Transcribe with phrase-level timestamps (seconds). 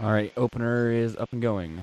[0.00, 1.82] All right, opener is up and going.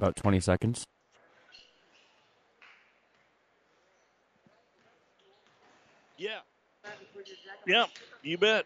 [0.00, 0.86] About 20 seconds.
[6.16, 6.38] Yeah.
[7.66, 7.84] Yeah,
[8.22, 8.64] you bet.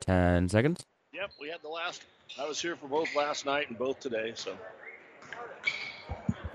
[0.00, 0.84] 10 seconds.
[1.12, 2.02] Yep, we had the last.
[2.40, 4.56] I was here for both last night and both today, so.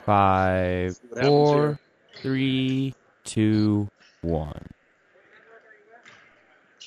[0.05, 1.79] Five, four,
[2.17, 3.87] three, two,
[4.21, 4.65] one.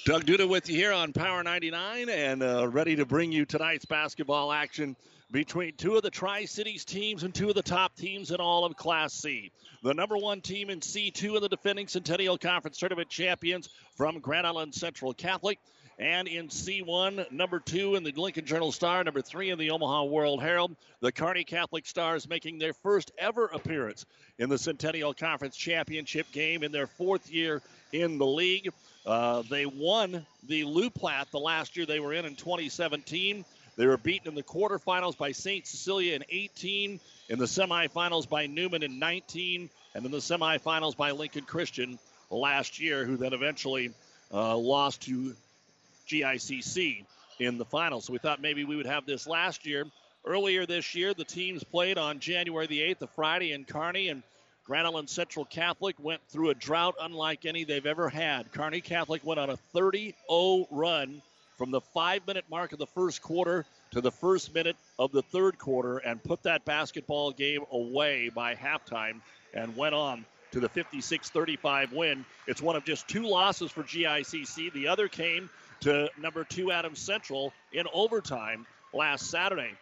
[0.09, 3.85] Doug Duda with you here on Power 99 and uh, ready to bring you tonight's
[3.85, 4.97] basketball action
[5.33, 8.65] between two of the Tri Cities teams and two of the top teams in all
[8.65, 9.53] of Class C.
[9.83, 14.47] The number one team in C2 and the defending Centennial Conference Tournament champions from Grand
[14.47, 15.59] Island Central Catholic.
[15.99, 20.05] And in C1, number two in the Lincoln Journal Star, number three in the Omaha
[20.05, 24.07] World Herald, the Kearney Catholic Stars making their first ever appearance
[24.39, 27.61] in the Centennial Conference Championship game in their fourth year
[27.93, 28.71] in the league.
[29.09, 33.43] Uh, they won the Loup Platte the last year they were in in 2017.
[33.77, 35.67] They were beaten in the quarterfinals by St.
[35.67, 41.13] Cecilia in 18, in the semifinals by Newman in 19, and in the semifinals by
[41.13, 41.99] Lincoln Christian
[42.29, 43.93] last year, who then eventually
[44.31, 45.35] uh, lost to
[46.07, 47.07] GICC
[47.39, 48.05] in the finals.
[48.05, 49.87] So we thought maybe we would have this last year.
[50.27, 54.23] Earlier this year, the teams played on January the 8th, a Friday in Kearney, and
[54.69, 58.53] Grand Island Central Catholic went through a drought unlike any they've ever had.
[58.53, 61.23] Kearney Catholic went on a 30 0 run
[61.57, 65.23] from the five minute mark of the first quarter to the first minute of the
[65.23, 69.23] third quarter and put that basketball game away by halftime
[69.55, 72.27] and went on to the 56 35 win.
[72.47, 74.71] It's one of just two losses for GICC.
[74.75, 75.49] The other came
[75.81, 79.73] to number two Adams Central in overtime last Saturday.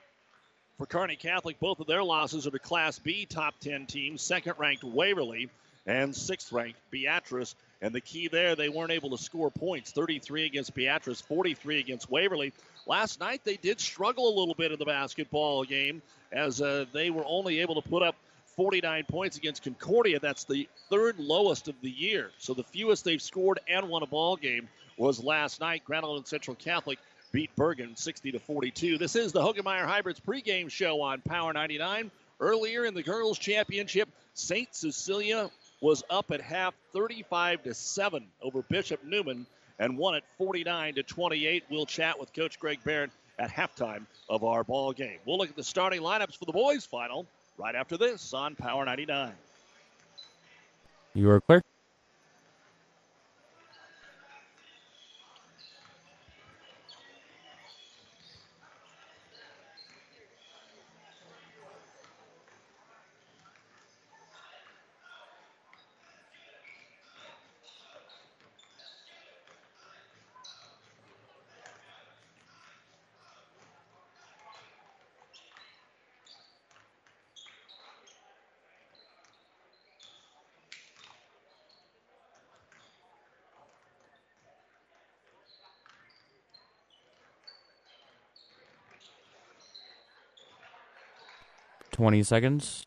[0.79, 4.55] For Kearney Catholic, both of their losses are to Class B top 10 teams, second
[4.59, 5.49] ranked Waverly
[5.87, 7.55] and sixth ranked Beatrice.
[7.81, 12.11] And the key there, they weren't able to score points 33 against Beatrice, 43 against
[12.11, 12.53] Waverly.
[12.87, 17.09] Last night, they did struggle a little bit in the basketball game as uh, they
[17.09, 18.17] were only able to put up
[18.57, 20.21] 49 points against Concordia.
[20.21, 22.33] That's the third lowest of the year.
[22.39, 25.85] So the fewest they've scored and won a ball game was last night.
[25.87, 26.99] Grand Island Central Catholic
[27.33, 28.99] beat Bergan 60 to 42.
[28.99, 32.11] This is the Hoegemeyer Hybrids pregame show on Power 99.
[32.41, 34.75] Earlier in the girls' championship, St.
[34.75, 35.51] Cecilia
[35.81, 39.47] was up at half 35 to 7 over Bishop Newman
[39.79, 41.65] and won it 49 to 28.
[41.71, 45.19] We'll chat with Coach Greg Barrett at halftime of our ball game.
[45.27, 47.27] We'll look at the starting lineups for the boys' final
[47.59, 49.33] right after this on Power 99.
[51.15, 51.63] You are clear.
[91.97, 92.85] Twenty seconds.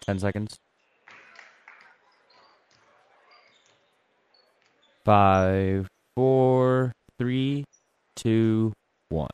[0.00, 0.58] Ten seconds.
[5.04, 5.86] Five,
[6.16, 7.64] four, three,
[8.16, 8.72] two,
[9.10, 9.28] one.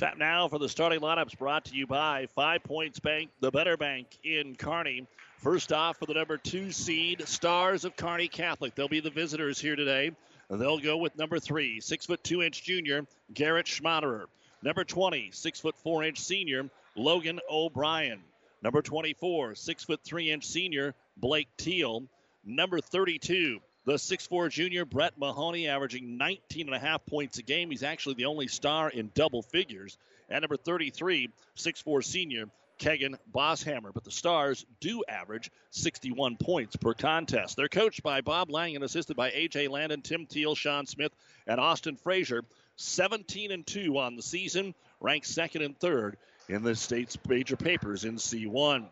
[0.00, 3.76] Time now for the starting lineups brought to you by Five Points Bank, the better
[3.76, 5.06] bank in Kearney.
[5.42, 8.74] First off, for the number two seed, Stars of Kearney Catholic.
[8.74, 10.12] They'll be the visitors here today.
[10.48, 14.24] They'll go with number three, six foot two inch junior, Garrett Schmaderer.
[14.62, 18.20] Number 20, six foot four inch senior Logan O'Brien.
[18.62, 22.04] Number 24, six foot three inch senior Blake Teal.
[22.42, 27.70] Number 32, the 6'4 junior Brett Mahoney, averaging 19 and a half points a game.
[27.70, 29.96] He's actually the only star in double figures.
[30.28, 32.46] At number 33, 6'4 senior
[32.78, 33.92] Kegan Bosshammer.
[33.92, 37.56] But the Stars do average 61 points per contest.
[37.56, 39.68] They're coached by Bob Lang and assisted by A.J.
[39.68, 41.12] Landon, Tim Teal, Sean Smith,
[41.46, 42.42] and Austin Frazier.
[42.76, 46.16] 17 and 2 on the season, ranked second and third
[46.48, 48.86] in the state's major papers in C1.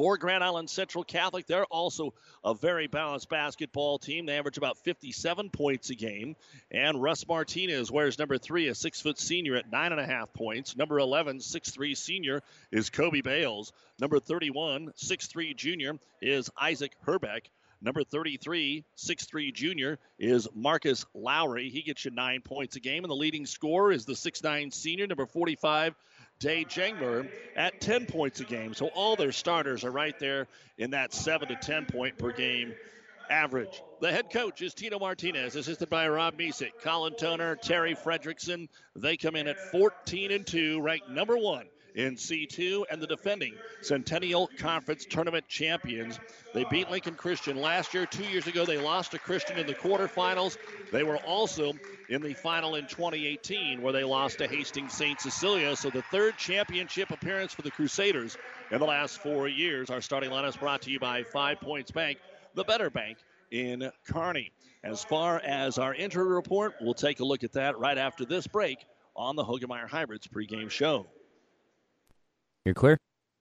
[0.00, 4.24] For Grand Island Central Catholic, they're also a very balanced basketball team.
[4.24, 6.36] They average about 57 points a game.
[6.70, 10.32] And Russ Martinez wears number three, a six foot senior at nine and a half
[10.32, 10.74] points.
[10.74, 12.40] Number 11, six-three senior
[12.72, 13.74] is Kobe Bales.
[13.98, 17.50] Number 31, six-three junior is Isaac Herbeck.
[17.82, 21.70] Number 33, 6'3 junior, is Marcus Lowry.
[21.70, 23.04] He gets you nine points a game.
[23.04, 25.94] And the leading scorer is the 6'9 senior, number 45,
[26.40, 28.74] Day Jengmer, at 10 points a game.
[28.74, 30.48] So all their starters are right there
[30.78, 32.74] in that 7 to 10 point per game
[33.28, 33.82] average.
[34.00, 38.68] The head coach is Tino Martinez, assisted by Rob Misek, Colin Toner, Terry Fredrickson.
[38.96, 43.54] They come in at 14 and 2, ranked number one in C2 and the defending
[43.80, 46.18] Centennial Conference Tournament champions.
[46.54, 48.06] They beat Lincoln Christian last year.
[48.06, 50.56] Two years ago, they lost to Christian in the quarterfinals.
[50.92, 51.72] They were also
[52.08, 55.20] in the final in 2018, where they lost to Hastings St.
[55.20, 55.76] Cecilia.
[55.76, 58.36] So the third championship appearance for the Crusaders
[58.70, 59.90] in the last four years.
[59.90, 62.18] Our starting line is brought to you by Five Points Bank,
[62.54, 63.18] the better bank
[63.50, 64.52] in Kearney.
[64.82, 68.46] As far as our injury report, we'll take a look at that right after this
[68.46, 68.78] break
[69.14, 71.06] on the Hoegemeyer Hybrids pregame show.
[72.66, 72.98] You're clear.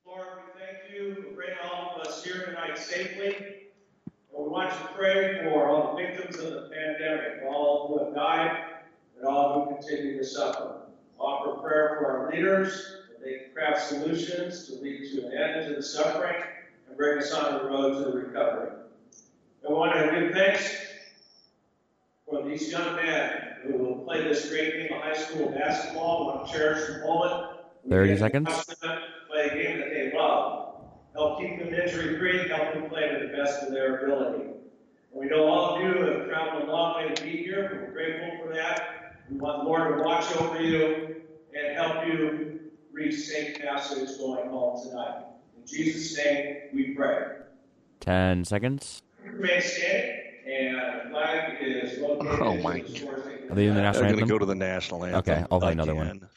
[0.07, 3.35] Lord, we thank you for bringing all of us here tonight safely.
[3.35, 8.05] And we want you to pray for all the victims of the pandemic, all who
[8.05, 8.63] have died,
[9.17, 10.83] and all who continue to suffer.
[11.19, 12.71] Offer prayer for our leaders,
[13.09, 16.41] that they can craft solutions to lead to an end to the suffering
[16.87, 18.71] and bring us on the road to the recovery.
[19.67, 20.77] I want to give thanks
[22.25, 26.31] for these young men who will play this great game of high school basketball.
[26.31, 28.65] I want to cherish the moment 30 seconds.
[29.29, 30.75] Play a game that they love.
[31.13, 34.43] Help keep them injury free, help them play to the best of their ability.
[34.43, 34.53] And
[35.13, 37.87] we know all of you have traveled a long way to be here.
[37.87, 39.15] We're grateful for that.
[39.29, 41.15] We want the Lord to watch over you
[41.53, 42.59] and help you
[42.91, 45.25] reach safe passage going home tonight.
[45.57, 47.37] In Jesus' name we pray.
[47.99, 49.01] 10 seconds.
[49.23, 52.39] Remain standing, and the flag is located.
[52.41, 54.45] Oh, my in the source Are they in the national They're going to go to
[54.45, 55.19] the national anthem.
[55.19, 56.07] Okay, I'll play another one.
[56.07, 56.19] again.
[56.19, 56.31] Grand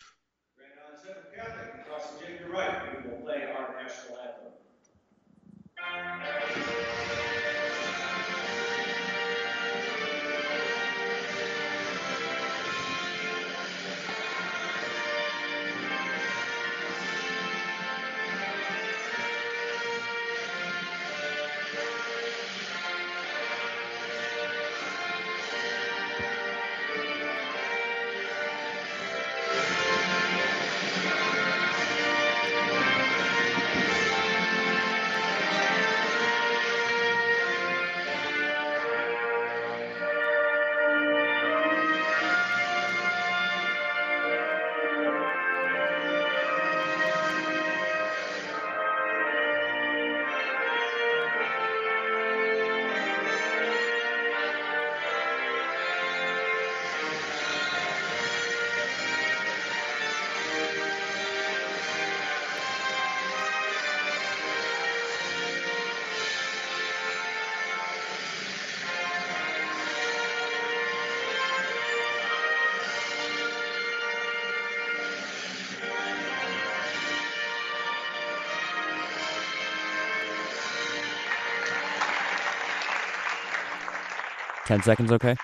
[84.72, 85.36] 10 seconds okay?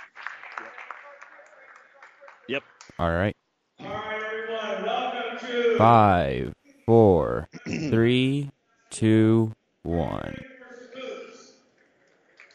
[2.49, 2.63] Yep.
[2.99, 3.37] All right.
[3.79, 4.87] All right, everyone.
[4.87, 5.77] Welcome to.
[5.77, 6.55] Five,
[6.87, 8.51] four, three,
[8.89, 10.35] two, one.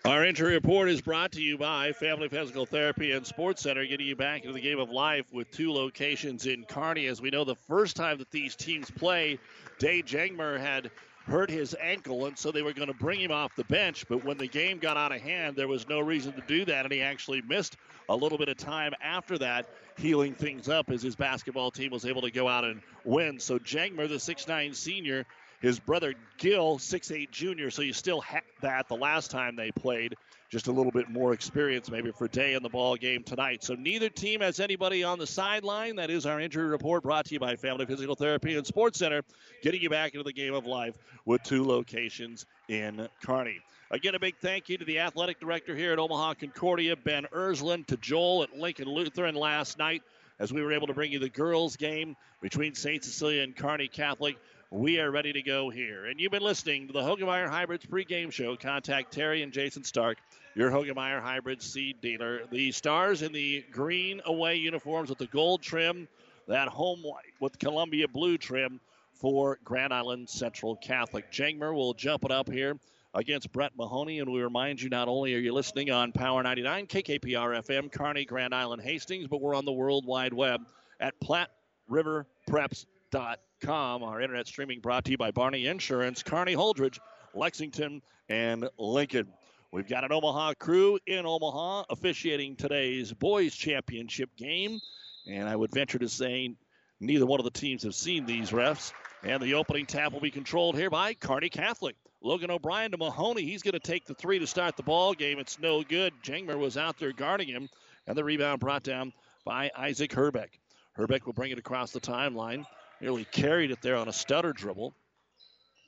[0.03, 4.07] Our injury report is brought to you by Family Physical Therapy and Sports Center, getting
[4.07, 7.05] you back into the game of life with two locations in Kearney.
[7.05, 9.37] As we know, the first time that these teams play,
[9.77, 10.89] Day Jangmer had
[11.25, 14.05] hurt his ankle, and so they were going to bring him off the bench.
[14.07, 16.85] But when the game got out of hand, there was no reason to do that,
[16.85, 17.77] and he actually missed
[18.09, 22.05] a little bit of time after that, healing things up as his basketball team was
[22.05, 23.39] able to go out and win.
[23.39, 25.25] So Jangmer, the 6'9 senior,
[25.63, 30.13] His brother Gil, 6'8 junior, so you still had that the last time they played.
[30.49, 33.63] Just a little bit more experience maybe for Day in the ball game tonight.
[33.63, 35.95] So neither team has anybody on the sideline.
[35.95, 39.21] That is our injury report brought to you by Family Physical Therapy and Sports Center,
[39.61, 43.61] getting you back into the game of life with two locations in Kearney.
[43.89, 47.87] Again, a big thank you to the athletic director here at Omaha Concordia, Ben Ersland,
[47.87, 50.03] to Joel at Lincoln Lutheran last night
[50.39, 53.03] as we were able to bring you the girls' game between St.
[53.03, 54.37] Cecilia and Kearney Catholic.
[54.71, 56.05] We are ready to go here.
[56.05, 58.55] And you've been listening to the Hoegemeyer Hybrids pregame show.
[58.55, 60.17] Contact Terry and Jason Stark
[60.55, 62.41] your Hoegemeyer Hybrids seed dealer.
[62.51, 66.07] The Stars in the green away uniforms with the gold trim,
[66.47, 68.79] that home white with Columbia blue trim
[69.13, 71.31] for Grand Island Central Catholic.
[71.31, 72.77] Jangmer will jump it up here
[73.13, 74.19] against Brett Mahoney.
[74.19, 78.25] And we remind you not only are you listening on Power 99, KKPR FM, Kearney,
[78.25, 80.61] Grand Island, Hastings, but we're on the World Wide Web
[80.99, 84.03] at PlatteRiverPreps.com.
[84.03, 86.99] Our internet streaming brought to you by Barney Insurance, Kearney Holdrege,
[87.33, 89.27] Lexington, and Lincoln.
[89.71, 94.79] We've got an Omaha crew in Omaha officiating today's boys championship game.
[95.27, 96.55] And I would venture to say
[96.99, 98.93] neither one of the teams have seen these refs.
[99.23, 101.95] And the opening tap will be controlled here by Kearney Catholic.
[102.21, 103.43] Logan O'Brien to Mahoney.
[103.43, 105.39] He's going to take the three to start the ball game.
[105.39, 106.13] It's no good.
[106.23, 107.69] Jangmer was out there guarding him.
[108.05, 109.13] And the rebound brought down
[109.45, 110.59] by Isaac Herbeck.
[110.93, 112.65] Herbeck will bring it across the timeline.
[112.99, 114.93] Nearly carried it there on a stutter dribble.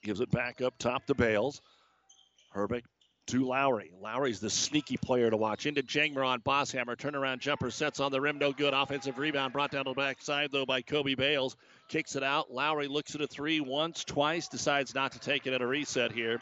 [0.04, 1.62] Gives it back up top to Bales.
[2.52, 2.86] Herbeck
[3.28, 3.92] to Lowry.
[4.02, 5.66] Lowry's the sneaky player to watch.
[5.66, 6.96] Into Jangmer on Bosshammer.
[6.96, 8.38] Turnaround jumper sets on the rim.
[8.38, 8.74] No good.
[8.74, 11.58] Offensive rebound brought down to the backside, though, by Kobe Bales.
[11.88, 12.52] Kicks it out.
[12.52, 14.48] Lowry looks at a three once, twice.
[14.48, 16.40] Decides not to take it at a reset here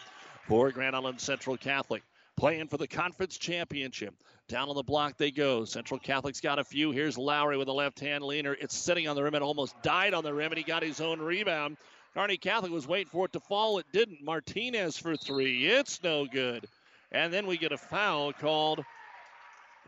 [0.47, 2.03] for Grand Island Central Catholic.
[2.35, 4.15] Playing for the conference championship.
[4.47, 5.65] Down on the block they go.
[5.65, 6.91] Central Catholic's got a few.
[6.91, 8.53] Here's Lowry with a left hand leaner.
[8.59, 9.35] It's sitting on the rim.
[9.35, 11.77] It almost died on the rim, and he got his own rebound.
[12.13, 13.79] Kearney Catholic was waiting for it to fall.
[13.79, 14.23] It didn't.
[14.23, 15.65] Martinez for three.
[15.65, 16.67] It's no good.
[17.11, 18.83] And then we get a foul called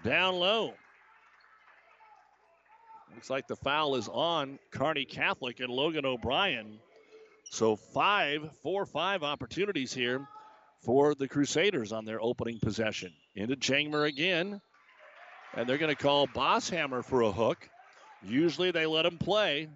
[0.03, 0.73] down low.
[3.15, 6.79] Looks like the foul is on Kearney Catholic and Logan O'Brien.
[7.49, 10.27] So five, four, five opportunities here
[10.81, 13.13] for the Crusaders on their opening possession.
[13.33, 14.59] Into Jangmer again.
[15.53, 17.69] And they're going to call Bosshammer for a hook.
[18.21, 19.69] Usually they let him play.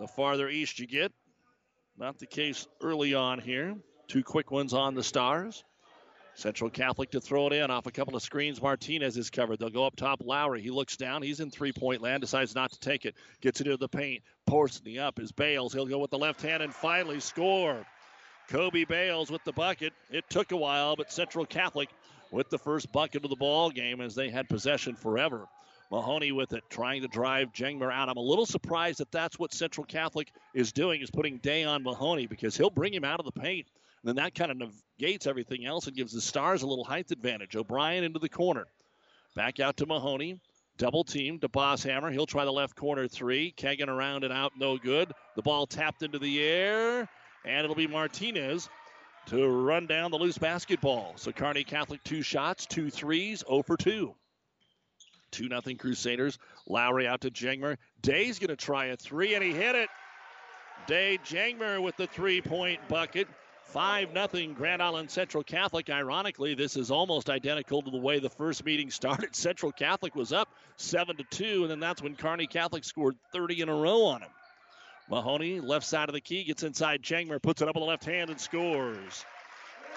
[0.00, 1.12] The farther east you get,
[1.96, 3.76] not the case early on here.
[4.08, 5.62] Two quick ones on the Stars.
[6.34, 8.60] Central Catholic to throw it in off a couple of screens.
[8.60, 9.58] Martinez is covered.
[9.58, 10.22] They'll go up top.
[10.24, 10.62] Lowry.
[10.62, 11.22] He looks down.
[11.22, 12.22] He's in three point land.
[12.22, 13.14] Decides not to take it.
[13.40, 14.22] Gets it into the paint.
[14.48, 15.72] Porcini up is Bales.
[15.72, 17.84] He'll go with the left hand and finally score.
[18.48, 19.92] Kobe Bales with the bucket.
[20.10, 21.88] It took a while, but Central Catholic
[22.30, 25.46] with the first bucket of the ball game as they had possession forever.
[25.90, 28.08] Mahoney with it, trying to drive Jangmer out.
[28.08, 31.82] I'm a little surprised that that's what Central Catholic is doing, is putting Day on
[31.82, 33.66] Mahoney because he'll bring him out of the paint.
[34.04, 37.56] Then that kind of negates everything else and gives the Stars a little height advantage.
[37.56, 38.66] O'Brien into the corner.
[39.34, 40.40] Back out to Mahoney.
[40.78, 42.10] Double team to Bosshammer.
[42.10, 43.52] He'll try the left corner three.
[43.52, 45.12] Kegan around and out, no good.
[45.36, 47.08] The ball tapped into the air,
[47.44, 48.68] and it'll be Martinez
[49.26, 51.12] to run down the loose basketball.
[51.16, 54.14] So Kearney Catholic two shots, two threes, 0 for 2.
[55.30, 56.38] 2 0 Crusaders.
[56.66, 57.76] Lowry out to Jangmer.
[58.00, 59.88] Day's going to try a three, and he hit it.
[60.86, 63.28] Day Jangmer with the three point bucket.
[63.72, 65.88] 5 0 Grand Island Central Catholic.
[65.88, 69.34] Ironically, this is almost identical to the way the first meeting started.
[69.34, 73.62] Central Catholic was up 7 to 2, and then that's when Kearney Catholic scored 30
[73.62, 74.30] in a row on him.
[75.08, 78.04] Mahoney, left side of the key, gets inside Jangmer, puts it up on the left
[78.04, 79.24] hand, and scores.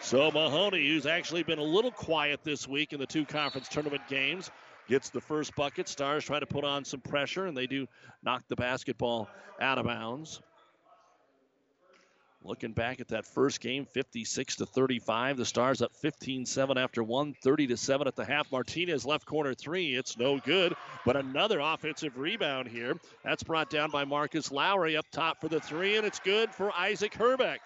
[0.01, 4.03] So Mahoney, who's actually been a little quiet this week in the two conference tournament
[4.07, 4.51] games,
[4.87, 5.89] gets the first bucket.
[5.89, 7.87] Stars try to put on some pressure, and they do
[8.23, 9.29] knock the basketball
[9.59, 10.41] out of bounds.
[12.45, 15.37] Looking back at that first game, 56 to 35.
[15.37, 18.51] The Stars up 15-7 after one, 30 to 7 at the half.
[18.51, 19.95] Martinez left corner three.
[19.95, 20.75] It's no good,
[21.05, 22.93] but another offensive rebound here.
[23.23, 26.71] That's brought down by Marcus Lowry up top for the three, and it's good for
[26.71, 27.61] Isaac Herbeck.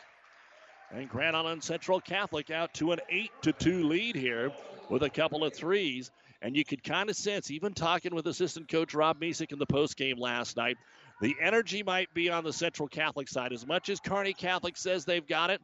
[0.92, 4.52] And Grand Island Central Catholic out to an 8 to 2 lead here
[4.90, 6.10] with a couple of threes.
[6.42, 9.66] And you could kind of sense, even talking with assistant coach Rob Misek in the
[9.66, 10.78] post game last night,
[11.22, 13.52] the energy might be on the Central Catholic side.
[13.52, 15.62] As much as Kearney Catholic says they've got it,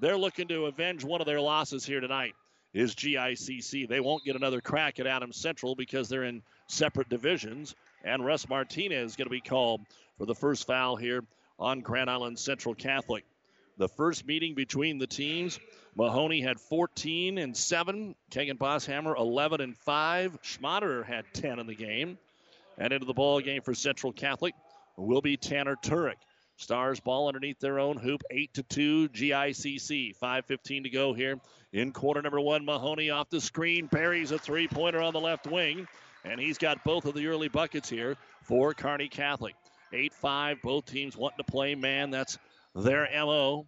[0.00, 2.34] they're looking to avenge one of their losses here tonight.
[2.72, 3.86] Is GICC.
[3.86, 7.74] They won't get another crack at Adams Central because they're in separate divisions.
[8.02, 9.82] And Russ Martinez is going to be called
[10.16, 11.22] for the first foul here
[11.58, 13.24] on Grand Island Central Catholic.
[13.76, 15.60] The first meeting between the teams,
[15.96, 18.14] Mahoney had 14 and 7.
[18.30, 20.40] Kegan Bosshammer 11 and 5.
[20.42, 22.16] Schmaderer had 10 in the game.
[22.78, 24.54] And into the ball game for Central Catholic
[24.96, 26.16] will be Tanner Turek.
[26.56, 30.16] Stars ball underneath their own hoop, 8 to 2, GICC.
[30.16, 31.40] 5.15 to go here
[31.72, 32.64] in quarter number one.
[32.64, 35.88] Mahoney off the screen, buries a three pointer on the left wing,
[36.24, 39.54] and he's got both of the early buckets here for Kearney Catholic.
[39.92, 42.10] 8 5, both teams wanting to play man.
[42.10, 42.38] That's
[42.74, 43.66] their MO.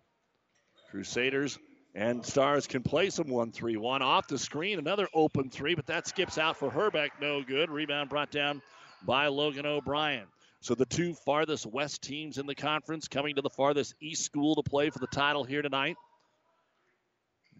[0.91, 1.59] Crusaders
[1.95, 4.03] and Stars can play some 1 3 1.
[4.03, 7.21] Off the screen, another open three, but that skips out for Herbeck.
[7.21, 7.71] No good.
[7.71, 8.63] Rebound brought down
[9.03, 10.27] by Logan O'Brien.
[10.65, 14.55] So the two farthest west teams in the conference coming to the farthest east school
[14.55, 15.99] to play for the title here tonight.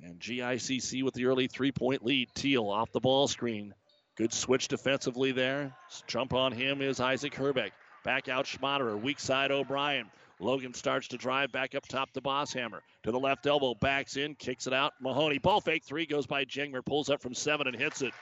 [0.03, 2.31] And GICC with the early three point lead.
[2.35, 3.75] Teal off the ball screen.
[4.17, 5.77] Good switch defensively there.
[6.07, 7.73] Jump on him is Isaac Herbeck.
[8.05, 8.99] Back out Schmaderer.
[8.99, 10.07] Weak side O'Brien.
[10.41, 12.81] Logan starts to drive back up top to Bosshammer.
[13.03, 14.95] To the left elbow, backs in, kicks it out.
[14.99, 18.15] Mahoney, ball fake three, goes by Jengmer, pulls up from seven and hits it.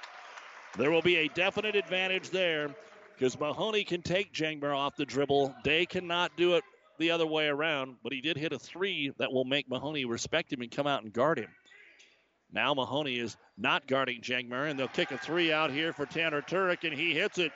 [0.76, 2.74] There will be a definite advantage there
[3.14, 5.54] because Mahoney can take Jengmer off the dribble.
[5.64, 6.64] Day cannot do it
[6.98, 10.52] the other way around, but he did hit a three that will make Mahoney respect
[10.52, 11.48] him and come out and guard him.
[12.52, 16.42] Now Mahoney is not guarding Jengmer, and they'll kick a three out here for Tanner
[16.42, 17.52] Turek, and he hits it.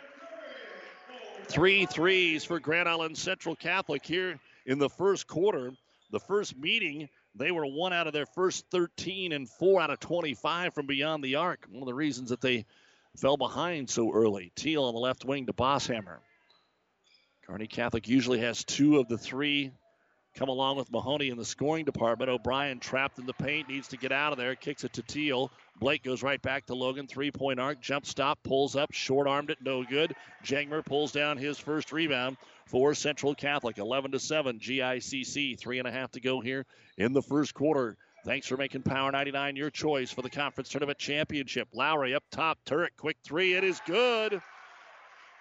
[1.49, 5.73] Three threes for Grand Island Central Catholic here in the first quarter.
[6.11, 10.01] The first meeting, they were one out of their first 13 and four out of
[10.01, 11.67] 25 from beyond the arc.
[11.71, 12.65] One of the reasons that they
[13.17, 14.53] fell behind so early.
[14.55, 16.19] Teal on the left wing to Bosshammer.
[17.47, 19.73] Kearney Catholic usually has two of the three
[20.37, 22.31] come along with Mahoney in the scoring department.
[22.31, 25.51] O'Brien trapped in the paint, needs to get out of there, kicks it to Teal.
[25.81, 29.51] Blake goes right back to Logan, three point arc, jump stop, pulls up, short armed
[29.51, 30.15] it, no good.
[30.45, 34.59] Jengmer pulls down his first rebound for Central Catholic, 11 to 7.
[34.59, 36.67] GICC, three and a half to go here
[36.99, 37.97] in the first quarter.
[38.27, 41.69] Thanks for making Power 99 your choice for the conference tournament championship.
[41.73, 44.43] Lowry up top, Turek, quick three, it is good.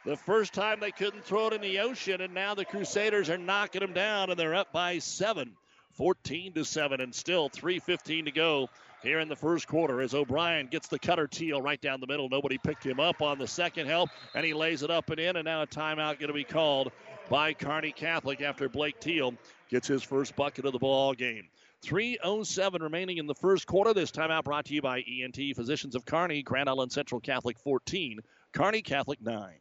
[0.05, 3.39] The first time they couldn't throw it in the ocean, and now the Crusaders are
[3.39, 5.53] knocking them down, and they're up by seven,
[5.93, 8.69] 14 to seven, and still 3:15 to go
[9.01, 9.99] here in the first quarter.
[9.99, 13.39] As O'Brien gets the cutter teal right down the middle, nobody picked him up on
[13.39, 16.27] the second help, and he lays it up and in, and now a timeout going
[16.27, 16.91] to be called
[17.29, 19.33] by Kearney Catholic after Blake Teal
[19.69, 21.49] gets his first bucket of the ball game.
[21.85, 23.93] 3.07 remaining in the first quarter.
[23.93, 28.19] This timeout brought to you by ENT Physicians of Kearney, Grand Island Central Catholic 14,
[28.53, 29.53] Kearney Catholic 9.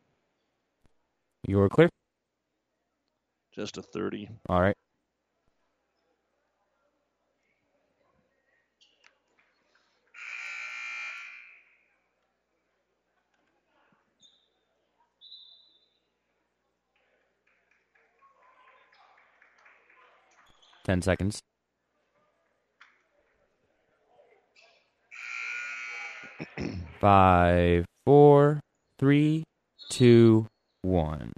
[1.46, 1.90] You are clear?
[3.54, 4.30] Just a 30.
[4.48, 4.74] All right.
[20.84, 21.40] Ten seconds.
[27.04, 28.60] Five, four,
[28.98, 29.44] three,
[29.90, 30.46] two,
[30.80, 31.34] one.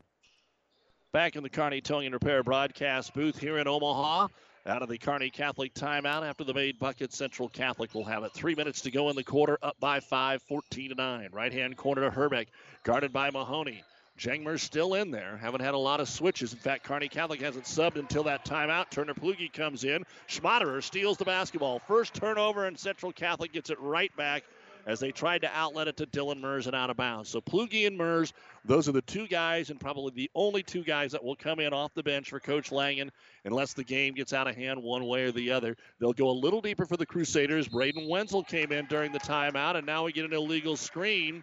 [1.12, 4.29] Back in the Kearney Towing and Repair broadcast booth here in Omaha.
[4.64, 8.33] Out of the Kearney Catholic timeout after the made bucket, Central Catholic will have it.
[8.33, 11.31] Three minutes to go in the quarter, up by five, 14 to 9.
[11.33, 12.46] Right hand corner to Herbeck,
[12.85, 13.83] guarded by Mahoney.
[14.16, 15.37] Jengmer's still in there.
[15.37, 16.52] Haven't had a lot of switches.
[16.52, 18.90] In fact, Kearney Catholic hasn't subbed until that timeout.
[18.90, 20.05] Turner Plugi comes in.
[20.29, 21.81] Schmaderer steals the basketball.
[21.81, 24.44] First turnover, and Central Catholic gets it right back
[24.87, 27.29] as they tried to outlet it to Dylan Mers and out of bounds.
[27.29, 28.33] So Plugi and Mers,
[28.64, 31.72] those are the two guys and probably the only two guys that will come in
[31.72, 33.11] off the bench for Coach Langen
[33.44, 35.77] unless the game gets out of hand one way or the other.
[35.99, 37.66] They'll go a little deeper for the Crusaders.
[37.66, 41.42] Braden Wenzel came in during the timeout, and now we get an illegal screen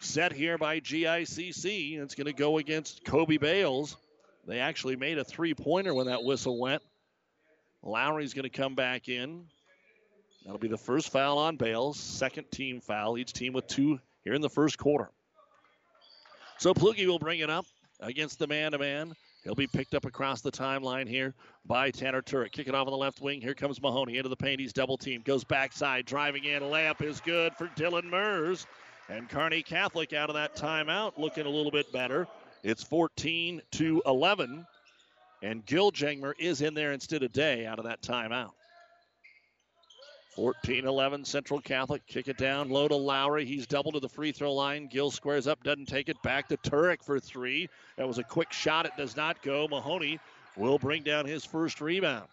[0.00, 2.00] set here by GICC.
[2.00, 3.98] It's going to go against Kobe Bales.
[4.46, 6.82] They actually made a three pointer when that whistle went.
[7.82, 9.44] Lowry's going to come back in.
[10.44, 14.34] That'll be the first foul on Bales, second team foul, each team with two here
[14.34, 15.10] in the first quarter.
[16.58, 17.66] So Plugi will bring it up
[18.00, 19.14] against the man to man.
[19.44, 22.52] He'll be picked up across the timeline here by Tanner Turek.
[22.52, 23.40] Kick it off on the left wing.
[23.40, 24.60] Here comes Mahoney into the paint.
[24.60, 25.22] He's double team.
[25.22, 26.62] Goes backside, driving in.
[26.62, 28.66] Layup is good for Dylan Mers.
[29.08, 32.28] And Kearney Catholic out of that timeout looking a little bit better.
[32.62, 34.66] It's 14 to 11.
[35.42, 38.50] And Gil Jengmer is in there instead of Day out of that timeout.
[40.40, 42.06] 14 11 Central Catholic.
[42.06, 43.44] Kick it down low to Lowry.
[43.44, 44.86] He's double to the free throw line.
[44.86, 46.16] Gill squares up, doesn't take it.
[46.22, 47.68] Back to Turek for three.
[47.98, 48.86] That was a quick shot.
[48.86, 49.68] It does not go.
[49.68, 50.18] Mahoney
[50.56, 52.26] will bring down his first rebound.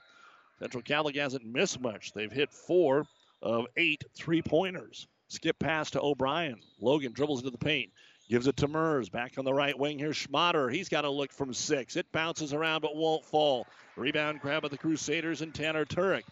[0.57, 2.13] Central Catholic hasn't missed much.
[2.13, 3.03] They've hit four
[3.41, 5.05] of eight three pointers.
[5.27, 6.61] Skip pass to O'Brien.
[6.79, 7.91] Logan dribbles into the paint.
[8.29, 9.09] Gives it to Mers.
[9.09, 10.11] Back on the right wing here.
[10.11, 10.71] Schmaderer.
[10.71, 11.97] He's got a look from six.
[11.97, 13.67] It bounces around but won't fall.
[13.97, 16.23] Rebound grab of the Crusaders and Tanner Turek.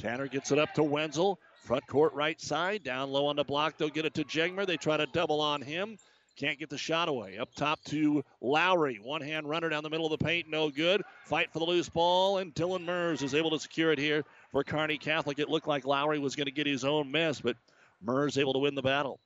[0.00, 1.38] Tanner gets it up to Wenzel.
[1.64, 2.82] Front court right side.
[2.82, 3.76] Down low on the block.
[3.76, 4.66] They'll get it to Jengmer.
[4.66, 5.98] They try to double on him.
[6.36, 7.36] Can't get the shot away.
[7.36, 8.98] Up top to Lowry.
[9.02, 10.48] One hand runner down the middle of the paint.
[10.48, 11.02] No good.
[11.26, 12.38] Fight for the loose ball.
[12.38, 15.38] And Dylan Mers is able to secure it here for Kearney Catholic.
[15.38, 17.56] It looked like Lowry was going to get his own miss, but
[18.00, 19.20] Mers able to win the battle.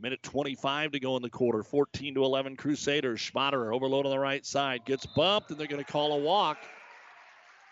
[0.00, 1.64] Minute 25 to go in the quarter.
[1.64, 3.18] 14 to 11 Crusaders.
[3.18, 4.84] Schmaderer overload on the right side.
[4.84, 6.58] Gets bumped, and they're going to call a walk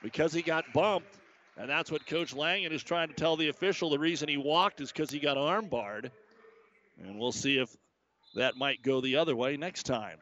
[0.02, 1.16] because he got bumped.
[1.56, 3.90] And that's what Coach Langen is trying to tell the official.
[3.90, 6.10] The reason he walked is because he got arm barred.
[7.02, 7.74] And we'll see if
[8.34, 10.18] that might go the other way next time.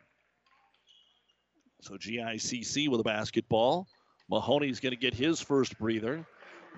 [1.81, 3.88] So GICC with a basketball.
[4.31, 6.27] Mahoney's going to get his first breather.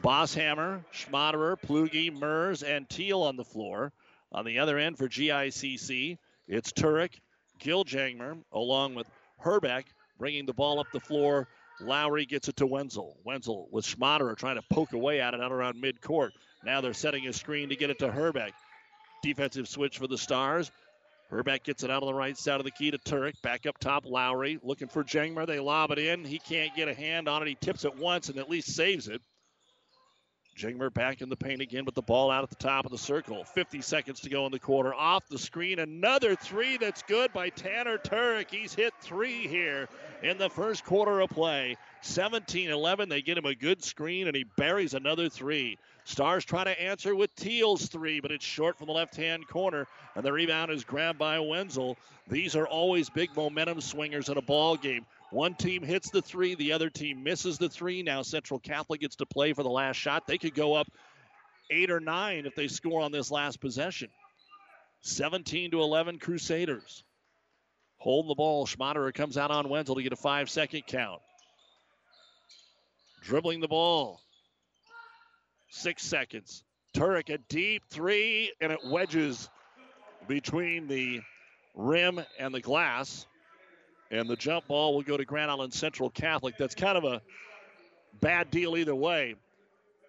[0.02, 3.92] Bosshammer, Schmaderer, Plugi, Mers, and Teal on the floor.
[4.32, 7.20] On the other end for GICC, it's Turek,
[7.58, 9.06] Gil Jangmer, along with
[9.38, 9.86] Herbeck,
[10.18, 11.48] bringing the ball up the floor.
[11.80, 13.16] Lowry gets it to Wenzel.
[13.24, 16.30] Wenzel with Schmaderer trying to poke away at it out around midcourt.
[16.64, 18.52] Now they're setting a screen to get it to Herbeck.
[19.22, 20.70] Defensive switch for the Stars.
[21.30, 23.40] Herbeck gets it out on the right side of the key to Turek.
[23.42, 25.46] Back up top, Lowry looking for Jangmer.
[25.46, 26.24] They lob it in.
[26.24, 27.48] He can't get a hand on it.
[27.48, 29.20] He tips it once and at least saves it.
[30.56, 32.98] Jangmer back in the paint again with the ball out at the top of the
[32.98, 33.44] circle.
[33.44, 34.94] 50 seconds to go in the quarter.
[34.94, 38.50] Off the screen, another three that's good by Tanner Turek.
[38.50, 39.88] He's hit three here
[40.22, 41.76] in the first quarter of play.
[42.02, 43.08] 17 11.
[43.08, 45.78] They get him a good screen and he buries another three.
[46.04, 49.86] Stars try to answer with Teal's three, but it's short from the left hand corner,
[50.14, 51.96] and the rebound is grabbed by Wenzel.
[52.28, 55.06] These are always big momentum swingers in a ball game.
[55.34, 58.04] One team hits the three, the other team misses the three.
[58.04, 60.28] Now Central Catholic gets to play for the last shot.
[60.28, 60.86] They could go up
[61.70, 64.10] eight or nine if they score on this last possession.
[65.00, 67.02] 17 to 11 Crusaders.
[67.96, 68.64] Hold the ball.
[68.64, 71.20] Schmaderer comes out on Wenzel to get a five second count.
[73.20, 74.20] Dribbling the ball.
[75.68, 76.62] Six seconds.
[76.96, 79.50] Turek, a deep three, and it wedges
[80.28, 81.22] between the
[81.74, 83.26] rim and the glass.
[84.14, 86.56] And the jump ball will go to Grand Island Central Catholic.
[86.56, 87.20] That's kind of a
[88.20, 89.34] bad deal either way.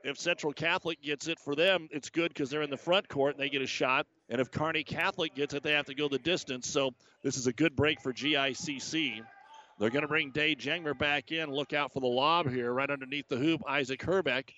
[0.03, 3.33] If Central Catholic gets it for them, it's good because they're in the front court
[3.33, 4.05] and they get a shot.
[4.29, 6.69] And if Kearney Catholic gets it, they have to go the distance.
[6.69, 6.91] So
[7.23, 9.21] this is a good break for GICC.
[9.79, 11.49] They're going to bring Day Jangmer back in.
[11.49, 13.63] Look out for the lob here, right underneath the hoop.
[13.67, 14.53] Isaac Herbeck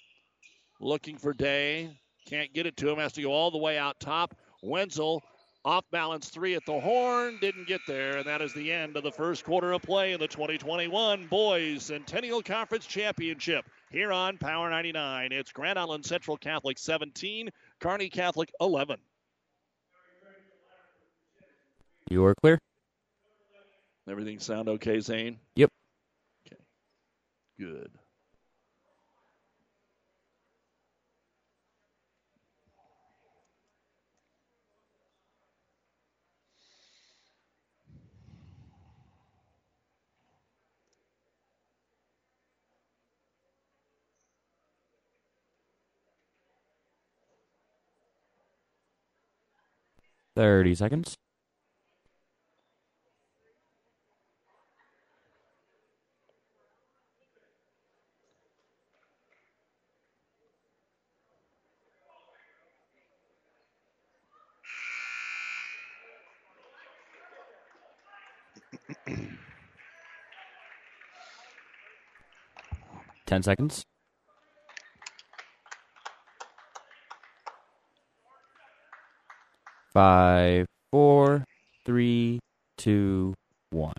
[0.82, 1.98] looking for Day.
[2.28, 3.00] Can't get it to him.
[3.00, 4.36] Has to go all the way out top.
[4.62, 5.24] Wenzel
[5.68, 7.38] off balance three at the horn.
[7.42, 8.18] Didn't get there.
[8.18, 11.84] And that is the end of the first quarter of play in the 2021 Boys
[11.84, 15.34] Centennial Conference Championship here on Power 99.
[15.34, 17.50] It's Grand Island Central Catholic 17,
[17.82, 18.98] Kearney Catholic 11.
[22.10, 22.58] You are clear.
[24.10, 25.38] Everything sound okay, Zane?
[25.58, 25.70] Yep.
[26.48, 26.62] Okay.
[27.60, 27.92] Good.
[50.38, 51.18] Thirty seconds.
[73.26, 73.87] Ten seconds.
[79.98, 81.44] Five, four,
[81.84, 82.38] three,
[82.78, 83.34] two,
[83.72, 83.96] one.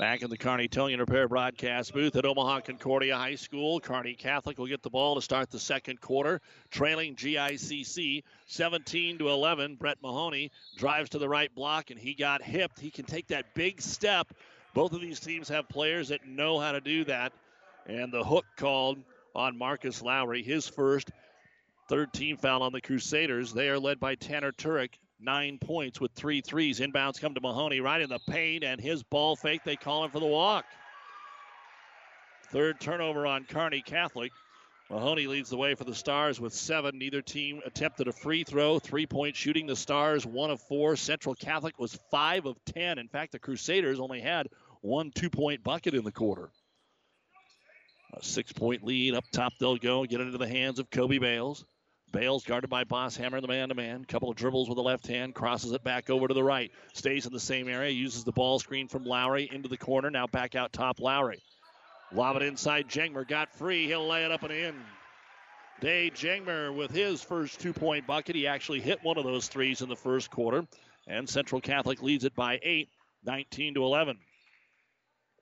[0.00, 3.78] Back in the Kearney Towing and Repair broadcast booth at Omaha Concordia High School.
[3.78, 6.40] Kearney Catholic will get the ball to start the second quarter,
[6.72, 9.76] trailing GICC 17 to 11.
[9.76, 12.80] Brett Mahoney drives to the right block and he got hipped.
[12.80, 14.26] He can take that big step.
[14.74, 17.32] Both of these teams have players that know how to do that.
[17.86, 18.98] And the hook called
[19.36, 21.12] on Marcus Lowry, his first
[21.90, 23.52] third team foul on the Crusaders.
[23.52, 26.78] They are led by Tanner Turek, nine points with three threes.
[26.78, 30.12] Inbounds come to Mahoney right in the paint, and his ball fake, they call him
[30.12, 30.64] for the walk.
[32.52, 34.30] Third turnover on Kearney Catholic.
[34.88, 36.96] Mahoney leads the way for the Stars with seven.
[36.96, 38.78] Neither team attempted a free throw.
[38.78, 39.66] Three point shooting.
[39.66, 40.94] The Stars, one of four.
[40.94, 42.98] Central Catholic was five of ten.
[42.98, 44.46] In fact, the Crusaders only had
[44.80, 46.50] one two point bucket in the quarter.
[48.14, 50.04] A six point lead up top, they'll go.
[50.04, 51.64] Get into the hands of Kobe Bales.
[52.12, 54.04] Bales guarded by Bosshammer, the man to man.
[54.04, 56.72] Couple of dribbles with the left hand, crosses it back over to the right.
[56.92, 60.10] Stays in the same area, uses the ball screen from Lowry into the corner.
[60.10, 61.40] Now back out top, Lowry.
[62.12, 62.88] Lob it inside.
[62.88, 63.86] Jengmer got free.
[63.86, 64.74] He'll lay it up and in.
[65.80, 68.34] Day Jengmer with his first two point bucket.
[68.34, 70.66] He actually hit one of those threes in the first quarter.
[71.06, 72.88] And Central Catholic leads it by eight,
[73.24, 74.18] 19 to 11.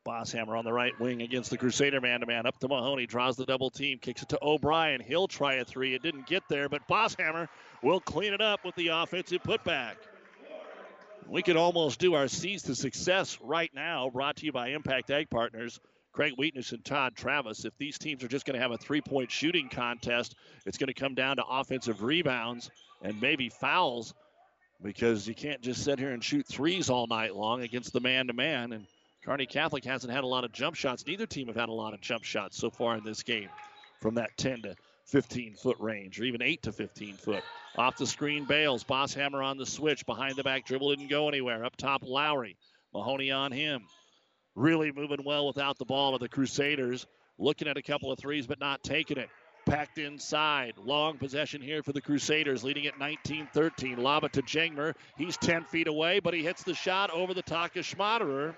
[0.08, 2.46] Bosshammer on the right wing against the Crusader man to man.
[2.46, 3.06] Up to Mahoney.
[3.06, 3.98] Draws the double team.
[3.98, 5.00] Kicks it to O'Brien.
[5.00, 5.94] He'll try a three.
[5.94, 7.48] It didn't get there, but Bosshammer
[7.82, 9.96] will clean it up with the offensive putback.
[11.28, 15.10] We could almost do our C's to success right now, brought to you by Impact
[15.10, 15.78] Ag Partners.
[16.12, 17.66] Craig Wheatness and Todd Travis.
[17.66, 20.88] If these teams are just going to have a three point shooting contest, it's going
[20.88, 22.70] to come down to offensive rebounds
[23.02, 24.14] and maybe fouls
[24.82, 28.28] because you can't just sit here and shoot threes all night long against the man
[28.28, 28.72] to man.
[28.72, 28.86] And
[29.28, 31.06] Kearney Catholic hasn't had a lot of jump shots.
[31.06, 33.50] Neither team have had a lot of jump shots so far in this game
[34.00, 37.44] from that 10 to 15 foot range or even 8 to 15 foot.
[37.76, 38.84] Off the screen, Bales.
[38.84, 40.06] Bosshammer on the switch.
[40.06, 41.62] Behind the back dribble didn't go anywhere.
[41.62, 42.56] Up top, Lowry.
[42.94, 43.82] Mahoney on him.
[44.54, 47.06] Really moving well without the ball of the Crusaders.
[47.36, 49.28] Looking at a couple of threes, but not taking it.
[49.66, 50.72] Packed inside.
[50.78, 53.98] Long possession here for the Crusaders, leading at 19 13.
[53.98, 54.94] Lob it to Jangmer.
[55.18, 58.54] He's 10 feet away, but he hits the shot over the top of Schmaderer.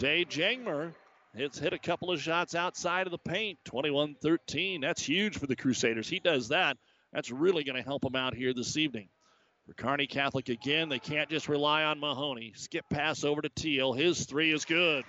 [0.00, 0.94] Day Jangmer
[1.34, 3.58] hits hit a couple of shots outside of the paint.
[3.66, 4.80] 21 13.
[4.80, 6.08] That's huge for the Crusaders.
[6.08, 6.78] He does that.
[7.12, 9.10] That's really going to help them out here this evening.
[9.66, 12.54] For Kearney Catholic again, they can't just rely on Mahoney.
[12.56, 13.92] Skip pass over to Teal.
[13.92, 15.04] His three is good.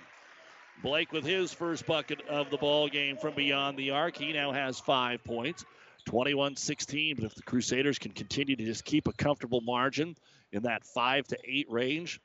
[0.82, 4.18] Blake with his first bucket of the ball game from beyond the arc.
[4.18, 5.64] He now has five points.
[6.04, 7.16] 21 16.
[7.16, 10.16] But if the Crusaders can continue to just keep a comfortable margin
[10.52, 12.20] in that 5 to 8 range,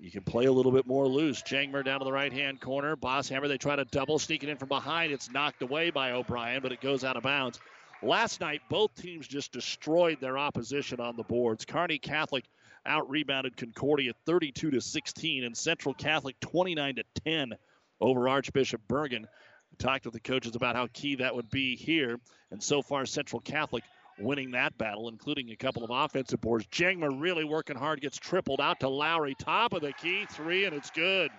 [0.00, 1.42] you can play a little bit more loose.
[1.42, 2.96] Jangmer down to the right hand corner.
[2.96, 5.12] Bosshammer, they try to double, sneak it in from behind.
[5.12, 7.60] It's knocked away by O'Brien, but it goes out of bounds.
[8.02, 11.66] Last night, both teams just destroyed their opposition on the boards.
[11.66, 12.44] Kearney Catholic
[12.86, 17.52] out rebounded Concordia 32 to 16, and Central Catholic 29 to 10
[18.00, 19.26] over Archbishop Bergan.
[19.78, 22.18] Talked with the coaches about how key that would be here,
[22.50, 23.84] and so far Central Catholic
[24.20, 26.66] winning that battle, including a couple of offensive boards.
[26.66, 30.74] Jangmer really working hard, gets tripled out to Lowry, top of the key, three, and
[30.74, 31.30] it's good.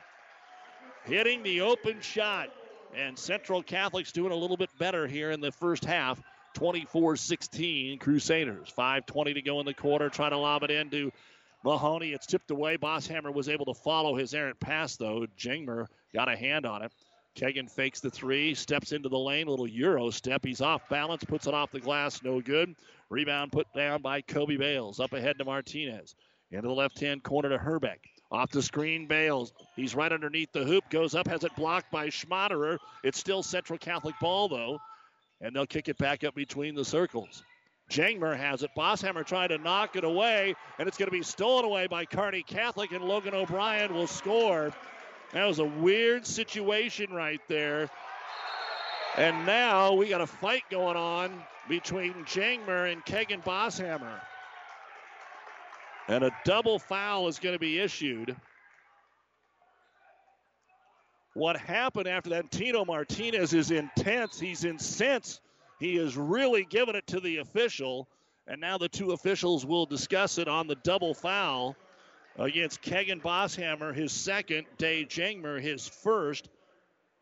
[1.06, 2.50] Hitting the open shot,
[2.96, 6.22] and Central Catholic's doing a little bit better here in the first half.
[6.54, 8.74] 24 16 Crusaders.
[8.78, 10.10] 5.20 to go in the quarter.
[10.10, 11.12] Trying to lob it into
[11.63, 12.12] Mahoney.
[12.12, 12.78] It's tipped away.
[12.78, 15.26] Bosshammer was able to follow his errant pass, though.
[15.38, 16.91] Jangmer got a hand on it.
[17.36, 20.44] Kegan fakes the three, steps into the lane, little Euro step.
[20.44, 22.76] He's off balance, puts it off the glass, no good.
[23.10, 25.00] Rebound put down by Kobe Bales.
[25.00, 26.15] Up ahead to Martinez.
[26.52, 28.02] Into the left hand corner to Herbeck.
[28.32, 29.54] Off the screen, Bales.
[29.76, 32.78] He's right underneath the hoop, goes up, has it blocked by Schmaderer.
[33.04, 34.80] It's still Central Catholic ball, though
[35.41, 37.44] and they'll kick it back up between the circles.
[37.89, 38.70] Jangmer has it.
[38.78, 42.44] Bosshammer trying to knock it away, and it's going to be stolen away by Kearney
[42.44, 44.72] Catholic, and Logan O'Brien will score.
[45.34, 47.89] That was a weird situation right there.
[49.17, 51.32] And now we got a fight going on
[51.70, 54.20] between Jangmer and Kegan Bosshammer.
[56.08, 58.36] And a double foul is going to be issued.
[61.34, 62.52] What happened after that?
[62.52, 64.38] Tino Martinez is intense.
[64.38, 65.39] He's incensed.
[65.80, 68.10] He is really giving it to the official.
[68.48, 71.78] And now the two officials will discuss it on the double foul
[72.38, 76.50] against Kegan Bosshammer, his second, Day Jangmer, his first.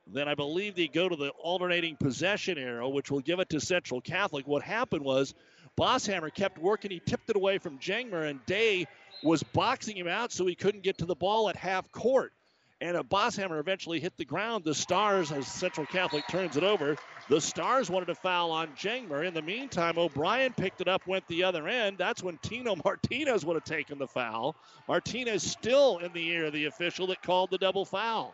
[0.08, 3.60] Then I believe they go to the alternating possession arrow, which will give it to
[3.60, 4.48] Central Catholic.
[4.48, 5.36] What happened was
[5.78, 6.92] Bosshammer kept working.
[6.92, 8.88] He tipped it away from Jangmer, and Day
[9.24, 12.34] was boxing him out so he couldn't get to the ball at half court
[12.82, 14.64] and a Bosshammer eventually hit the ground.
[14.64, 16.96] The Stars, as Central Catholic turns it over,
[17.28, 19.28] the Stars wanted to foul on Jangmer.
[19.28, 21.98] In the meantime, O'Brien picked it up, went the other end.
[21.98, 24.56] That's when Tino Martinez would have taken the foul.
[24.88, 28.34] Martinez still in the ear of the official that called the double foul.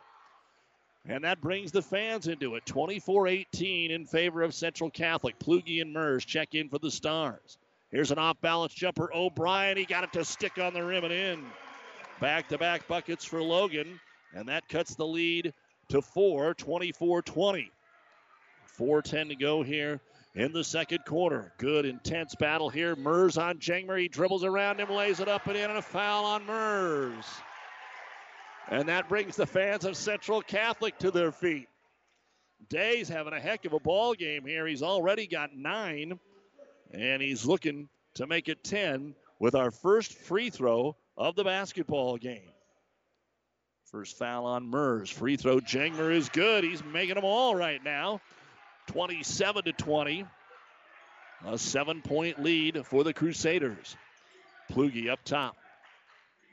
[1.07, 2.65] And that brings the fans into it.
[2.65, 5.37] 24 18 in favor of Central Catholic.
[5.39, 7.57] Plugi and Mers check in for the Stars.
[7.91, 9.09] Here's an off balance jumper.
[9.13, 11.45] O'Brien, he got it to stick on the rim and in.
[12.19, 13.99] Back to back buckets for Logan.
[14.35, 15.53] And that cuts the lead
[15.89, 17.71] to four, 24 20.
[18.77, 20.01] 4.10 to go here
[20.35, 21.53] in the second quarter.
[21.57, 22.95] Good, intense battle here.
[22.95, 23.99] Mers on Jangmer.
[23.99, 27.25] He dribbles around him, lays it up and in, and a foul on Mers.
[28.67, 31.69] And that brings the fans of Central Catholic to their feet.
[32.67, 34.65] Day's having a heck of a ball game here.
[34.65, 36.19] He's already got nine,
[36.91, 42.17] and he's looking to make it 10 with our first free throw of the basketball
[42.17, 42.49] game.
[43.95, 45.09] First foul on Mers.
[45.09, 45.61] Free throw.
[45.61, 46.65] Jangmer is good.
[46.65, 48.19] He's making them all right now.
[48.87, 50.25] 27 to 20.
[51.45, 53.95] A seven point lead for the Crusaders.
[54.69, 55.55] Plugi up top.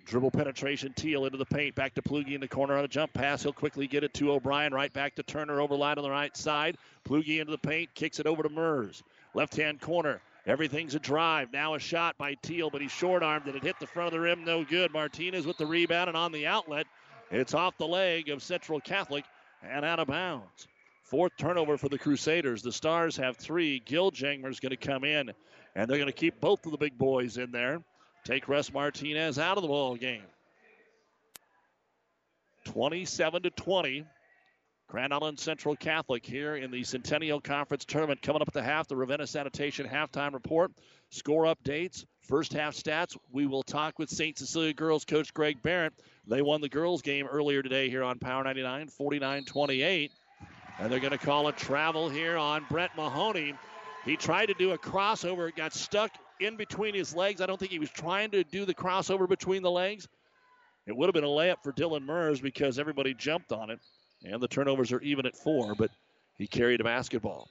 [0.04, 1.74] Dribble penetration, Teal into the paint.
[1.74, 3.42] Back to Plugi in the corner on a jump pass.
[3.42, 4.72] He'll quickly get it to O'Brien.
[4.72, 6.76] Right back to Turner over line on the right side.
[7.04, 9.02] Plugi into the paint, kicks it over to Mers.
[9.34, 10.20] Left hand corner.
[10.46, 11.52] Everything's a drive.
[11.52, 14.12] Now a shot by Teal, but he's short armed and it hit the front of
[14.12, 14.44] the rim.
[14.44, 14.92] No good.
[14.92, 16.86] Martinez with the rebound and on the outlet.
[17.32, 19.24] It's off the leg of Central Catholic
[19.62, 20.68] and out of bounds.
[21.02, 22.60] Fourth turnover for the Crusaders.
[22.60, 23.80] The Stars have three.
[23.80, 25.32] Gil Jangmer's going to come in,
[25.74, 27.82] and they're going to keep both of the big boys in there.
[28.24, 30.22] Take Russ Martinez out of the ball game.
[32.66, 34.04] 27 to 20.
[34.88, 38.20] Grand Island Central Catholic here in the Centennial Conference Tournament.
[38.20, 40.70] Coming up at the half, the Ravenna Sanitation halftime report,
[41.12, 43.16] score updates, first half stats.
[43.30, 44.36] We will talk with St.
[44.36, 45.92] Cecilia girls coach Greg Barrett.
[46.26, 50.10] They won the girls game earlier today here on Power 99, 49 28.
[50.80, 53.54] And they're going to call a travel here on Brett Mahoney.
[54.04, 57.40] He tried to do a crossover, it got stuck in between his legs.
[57.40, 60.08] I don't think he was trying to do the crossover between the legs.
[60.86, 63.78] It would have been a layup for Dylan Mers because everybody jumped on it.
[64.24, 65.90] And the turnovers are even at four, but
[66.36, 67.48] he carried a basketball.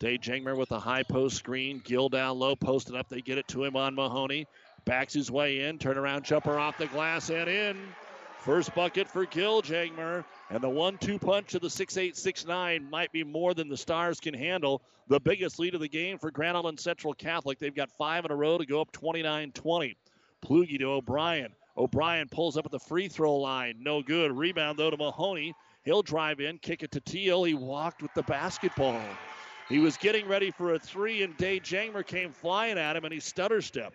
[0.00, 1.82] Day Jangmer with a high post screen.
[1.84, 3.10] Gil down low, posted up.
[3.10, 4.46] They get it to him on Mahoney.
[4.86, 5.76] Backs his way in.
[5.76, 7.76] Turnaround jumper off the glass and in.
[8.38, 10.24] First bucket for Gil Jangmer.
[10.48, 14.20] And the one two punch of the 6'8, 6'9 might be more than the Stars
[14.20, 14.80] can handle.
[15.08, 17.58] The biggest lead of the game for Grand Island Central Catholic.
[17.58, 19.96] They've got five in a row to go up 29 20.
[20.42, 21.52] Plugi to O'Brien.
[21.76, 23.76] O'Brien pulls up at the free throw line.
[23.80, 24.32] No good.
[24.32, 25.52] Rebound, though, to Mahoney.
[25.84, 27.44] He'll drive in, kick it to Teal.
[27.44, 29.02] He walked with the basketball.
[29.70, 33.14] He was getting ready for a three, and Day Jangmer came flying at him, and
[33.14, 33.94] he stutter stepped.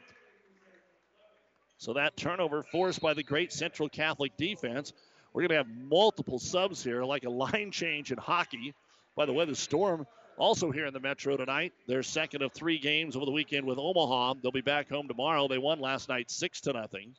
[1.77, 4.93] So that turnover forced by the great Central Catholic defense.
[5.33, 8.73] We're going to have multiple subs here, like a line change in hockey.
[9.17, 10.07] By the way, the Storm
[10.37, 11.73] also here in the Metro tonight.
[11.87, 14.35] Their second of three games over the weekend with Omaha.
[14.41, 15.49] They'll be back home tomorrow.
[15.49, 17.15] They won last night six to nothing.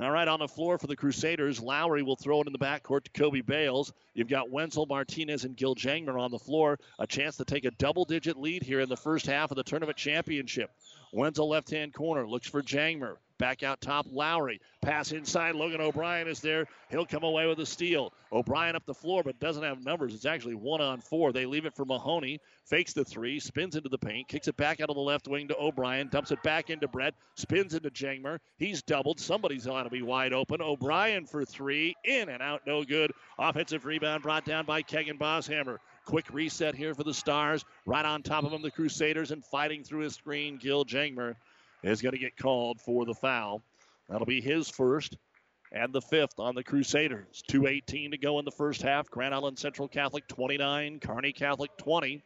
[0.00, 3.04] All right, on the floor for the Crusaders, Lowry will throw it in the backcourt
[3.04, 3.92] to Kobe Bales.
[4.14, 6.78] You've got Wenzel, Martinez, and Gil Jangmer on the floor.
[6.98, 9.62] A chance to take a double digit lead here in the first half of the
[9.62, 10.70] tournament championship.
[11.12, 13.16] Wenzel left hand corner looks for Jangmer.
[13.40, 14.60] Back out top, Lowry.
[14.82, 15.54] Pass inside.
[15.54, 16.66] Logan O'Brien is there.
[16.90, 18.12] He'll come away with a steal.
[18.30, 20.14] O'Brien up the floor, but doesn't have numbers.
[20.14, 21.32] It's actually one on four.
[21.32, 22.40] They leave it for Mahoney.
[22.66, 25.48] Fakes the three, spins into the paint, kicks it back out of the left wing
[25.48, 28.40] to O'Brien, dumps it back into Brett, spins into Jangmer.
[28.58, 29.18] He's doubled.
[29.18, 30.60] Somebody's going to be wide open.
[30.60, 31.96] O'Brien for three.
[32.04, 33.10] In and out, no good.
[33.38, 35.78] Offensive rebound brought down by Kegan Bosshammer.
[36.04, 37.64] Quick reset here for the Stars.
[37.86, 41.36] Right on top of him, the Crusaders, and fighting through his screen, Gil Jangmer
[41.82, 43.62] is going to get called for the foul.
[44.08, 45.16] That'll be his first
[45.72, 47.42] and the fifth on the Crusaders.
[47.50, 49.08] 2.18 to go in the first half.
[49.08, 52.22] Grand Island Central Catholic 29, Kearney Catholic 20.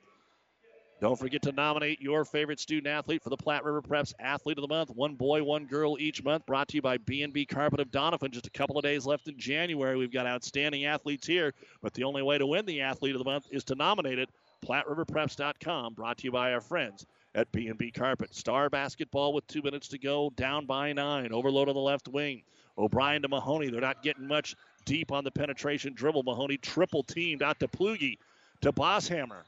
[1.00, 4.62] Don't forget to nominate your favorite student athlete for the Platte River Preps Athlete of
[4.62, 4.90] the Month.
[4.90, 6.46] One boy, one girl each month.
[6.46, 8.30] Brought to you by B&B Carpet of Doniphan.
[8.30, 9.96] Just a couple of days left in January.
[9.96, 13.30] We've got outstanding athletes here, but the only way to win the Athlete of the
[13.30, 14.30] Month is to nominate it.
[14.64, 15.92] PlatteRiverPreps.com.
[15.92, 18.34] Brought to you by our friends at B&B Carpet.
[18.34, 21.32] Star basketball with two minutes to go, down by nine.
[21.32, 22.42] Overload on the left wing.
[22.78, 23.70] O'Brien to Mahoney.
[23.70, 26.22] They're not getting much deep on the penetration dribble.
[26.22, 28.18] Mahoney triple teamed out to Plugi
[28.60, 29.42] to Bosshammer.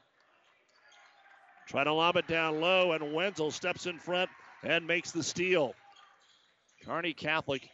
[1.67, 4.29] Try to lob it down low, and Wenzel steps in front
[4.63, 5.75] and makes the steal.
[6.85, 7.69] Kearney Catholic,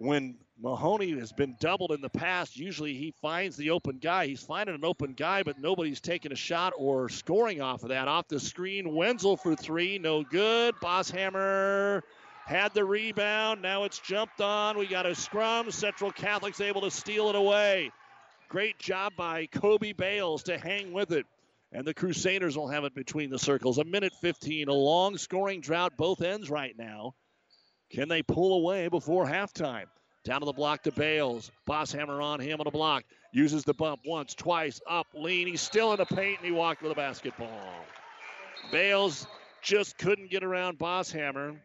[0.00, 4.26] when Mahoney has been doubled in the past, usually he finds the open guy.
[4.26, 8.08] He's finding an open guy, but nobody's taking a shot or scoring off of that.
[8.08, 10.74] Off the screen, Wenzel for three, no good.
[10.76, 12.00] Bosshammer
[12.46, 13.60] had the rebound.
[13.60, 14.78] Now it's jumped on.
[14.78, 15.70] We got a scrum.
[15.70, 17.90] Central Catholic's able to steal it away.
[18.48, 21.26] Great job by Kobe Bales to hang with it.
[21.72, 23.76] And the Crusaders will have it between the circles.
[23.76, 27.14] A minute 15, a long scoring drought, both ends right now.
[27.90, 29.86] Can they pull away before halftime?
[30.24, 31.50] Down to the block to Bales.
[31.68, 33.04] Bosshammer on him on a block.
[33.32, 35.46] Uses the bump once, twice, up, lean.
[35.46, 37.48] He's still in the paint and he walked with a basketball.
[38.70, 39.26] Bales
[39.62, 41.56] just couldn't get around Bosshammer,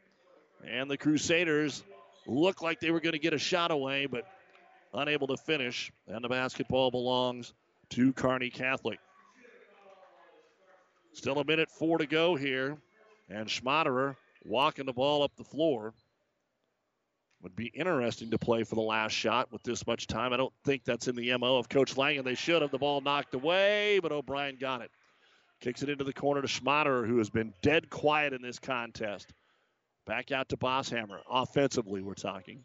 [0.66, 1.84] And the Crusaders
[2.26, 4.26] looked like they were going to get a shot away, but
[4.94, 5.92] unable to finish.
[6.08, 7.54] And the basketball belongs
[7.92, 9.00] to Kearney Catholic.
[11.14, 12.78] Still a minute four to go here.
[13.30, 15.94] And Schmaderer walking the ball up the floor.
[17.46, 20.34] Would be interesting to play for the last shot with this much time.
[20.34, 22.72] I don't think that's in the MO of Coach Lang, and they should have.
[22.72, 24.90] The ball knocked away, but O'Brien got it.
[25.62, 29.32] Kicks it into the corner to Schmaderer, who has been dead quiet in this contest.
[30.08, 31.20] Back out to Bosshammer.
[31.30, 32.64] Offensively, we're talking.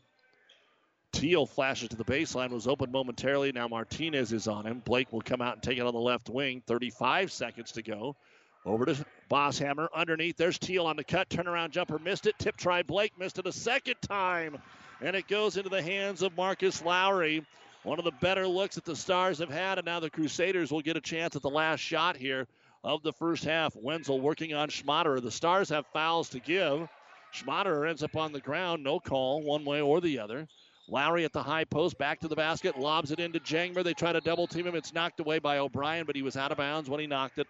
[1.12, 3.52] Teal flashes to the baseline, was open momentarily.
[3.52, 4.80] Now Martinez is on him.
[4.82, 6.62] Blake will come out and take it on the left wing.
[6.66, 8.16] 35 seconds to go.
[8.64, 9.88] Over to Bosshammer.
[9.94, 11.28] Underneath, there's Teal on the cut.
[11.28, 12.38] Turnaround jumper missed it.
[12.38, 14.58] Tip try Blake missed it a second time.
[15.02, 17.44] And it goes into the hands of Marcus Lowry.
[17.82, 20.82] One of the better looks that the Stars have had, and now the Crusaders will
[20.82, 22.46] get a chance at the last shot here
[22.84, 23.74] of the first half.
[23.74, 25.22] Wenzel working on Schmaderer.
[25.22, 26.86] The Stars have fouls to give.
[27.32, 30.46] Schmaderer ends up on the ground, no call one way or the other.
[30.88, 33.84] Lowry at the high post, back to the basket, lobs it into Jangmer.
[33.84, 34.74] They try to double team him.
[34.74, 37.46] It's knocked away by O'Brien, but he was out of bounds when he knocked it.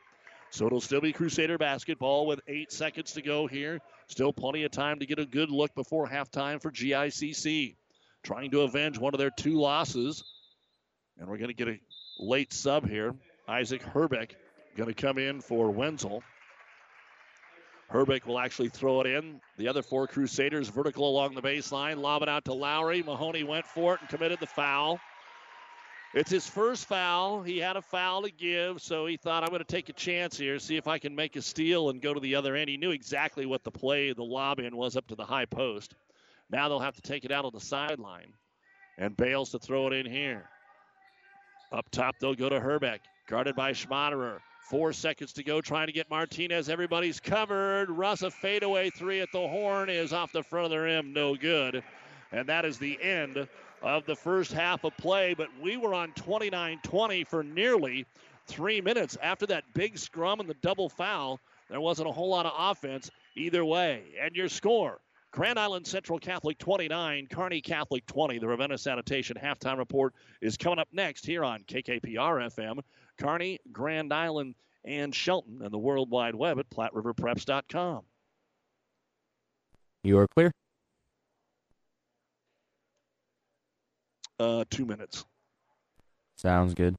[0.51, 3.81] So it'll still be Crusader basketball with eight seconds to go here.
[4.11, 7.77] Still plenty of time to get a good look before halftime for GICC.
[8.25, 10.25] Trying to avenge one of their two losses.
[11.17, 11.79] And we're going to get a
[12.19, 13.15] late sub here.
[13.47, 14.35] Isaac Herbeck
[14.77, 16.25] going to come in for Wenzel.
[17.89, 19.41] Herbeck will actually throw it in.
[19.59, 23.05] The other four Crusaders vertical along the baseline, lob it out to Lowry.
[23.05, 24.99] Mahoney went for it and committed the foul.
[26.13, 27.43] It's his first foul.
[27.43, 30.37] He had a foul to give, so he thought, I'm going to take a chance
[30.37, 32.69] here, see if I can make a steal and go to the other end.
[32.69, 35.95] He knew exactly what the play, the lob in was up to the high post.
[36.51, 38.33] Now they'll have to take it out on the sideline.
[38.99, 40.49] And Bales to throw it in here.
[41.71, 44.41] Up top, they'll go to Herbeck, guarded by Schmaderer.
[44.69, 46.69] Four seconds to go, trying to get Martinez.
[46.69, 47.89] Everybody's covered.
[47.89, 51.13] Russ, a fadeaway three at the horn is off the front of the rim.
[51.13, 51.85] No good.
[52.33, 53.49] And that is the end
[53.83, 55.35] of the first half of play.
[55.35, 58.07] But we were on 29 20 for nearly
[58.47, 59.17] three minutes.
[59.23, 63.11] After that big scrum and the double foul, there wasn't a whole lot of offense
[63.37, 64.03] either way.
[64.21, 65.01] And your score
[65.33, 68.39] Grand Island Central Catholic 29, Kearney Catholic 20.
[68.39, 72.81] The Ravenna Sanitation halftime report is coming up next here on KKPR FM.
[73.19, 78.03] Kearney, Grand Island, and Shelton, and the World Wide Web at PlatteRiverPreps.com.
[80.03, 80.51] You are clear.
[84.41, 85.27] Uh, two minutes.
[86.39, 86.97] Sounds good.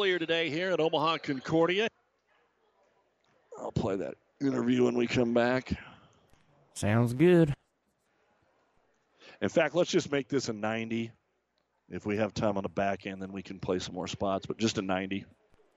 [0.00, 1.86] Earlier today here at Omaha Concordia.
[3.58, 5.72] I'll play that interview when we come back.
[6.74, 7.52] Sounds good.
[9.42, 11.10] In fact, let's just make this a 90.
[11.90, 14.46] If we have time on the back end, then we can play some more spots,
[14.46, 15.26] but just a 90.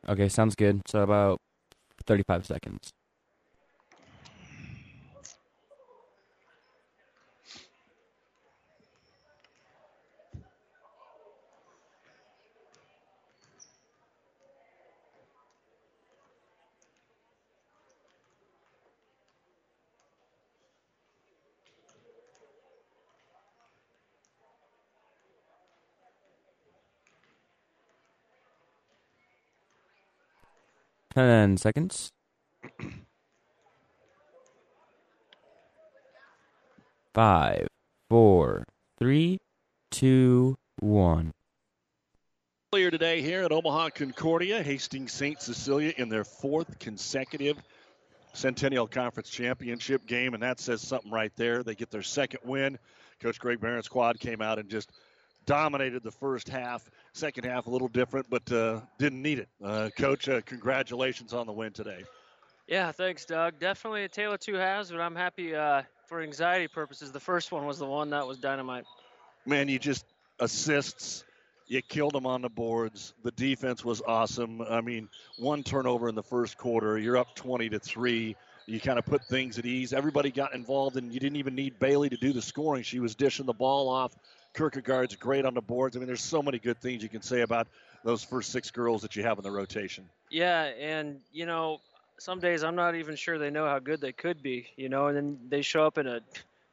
[0.07, 0.82] Okay, sounds good.
[0.88, 1.39] So about
[2.07, 2.89] 35 seconds.
[31.16, 32.11] Ten seconds.
[37.13, 37.68] Five,
[38.09, 38.66] four,
[38.99, 39.38] three,
[39.91, 41.32] two, one.
[42.74, 45.41] Earlier today here at Omaha Concordia, Hastings St.
[45.41, 47.63] Cecilia in their fourth consecutive
[48.34, 51.63] Centennial Conference Championship game, and that says something right there.
[51.63, 52.78] They get their second win.
[53.22, 54.91] Coach Greg Barron's squad came out and just
[55.45, 56.89] dominated the first half.
[57.13, 59.49] Second half a little different, but uh, didn't need it.
[59.63, 62.03] Uh, Coach, uh, congratulations on the win today.
[62.67, 63.59] Yeah, thanks, Doug.
[63.59, 67.11] Definitely a tale of two halves, but I'm happy uh, for anxiety purposes.
[67.11, 68.85] The first one was the one that was dynamite.
[69.45, 70.05] Man, you just
[70.39, 71.23] assists.
[71.67, 73.13] You killed them on the boards.
[73.23, 74.61] The defense was awesome.
[74.61, 76.97] I mean, one turnover in the first quarter.
[76.97, 78.35] You're up 20 to three.
[78.67, 79.93] You kind of put things at ease.
[79.93, 82.81] Everybody got involved, and you didn't even need Bailey to do the scoring.
[82.83, 84.15] She was dishing the ball off
[84.56, 85.95] Kierkegaard's great on the boards.
[85.95, 87.68] I mean, there's so many good things you can say about
[88.03, 90.08] those first six girls that you have in the rotation.
[90.30, 91.82] Yeah, and you know,
[92.18, 94.68] some days I'm not even sure they know how good they could be.
[94.78, 96.22] You know, and then they show up in a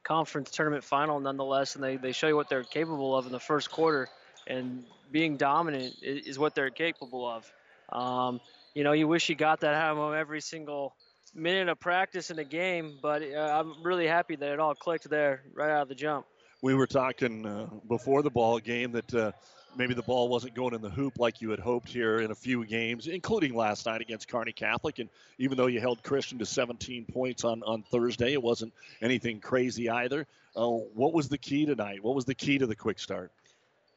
[0.04, 3.40] conference tournament final nonetheless, and they they show you what they're capable of in the
[3.40, 4.08] first quarter,
[4.46, 7.52] and being dominant is, is what they're capable of.
[7.90, 8.40] Um,
[8.74, 10.94] you know, you wish you got that out of them every single
[11.34, 15.08] minute of practice in a game, but uh, I'm really happy that it all clicked
[15.10, 16.26] there right out of the jump
[16.62, 19.32] we were talking uh, before the ball game that uh,
[19.76, 22.34] maybe the ball wasn't going in the hoop like you had hoped here in a
[22.34, 25.00] few games, including last night against Kearney Catholic.
[25.00, 29.40] And even though you held Christian to 17 points on, on Thursday, it wasn't anything
[29.40, 30.26] crazy either.
[30.54, 32.02] Uh, what was the key tonight?
[32.02, 33.32] What was the key to the quick start?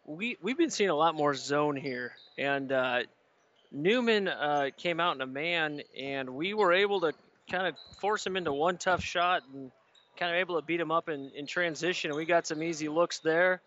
[0.07, 2.13] We, we've been seeing a lot more zone here.
[2.37, 3.03] And uh,
[3.71, 7.13] Newman uh, came out in a man, and we were able to
[7.49, 9.71] kind of force him into one tough shot and–
[10.17, 12.15] kind of able to beat them up in, in transition.
[12.15, 13.61] We got some easy looks there.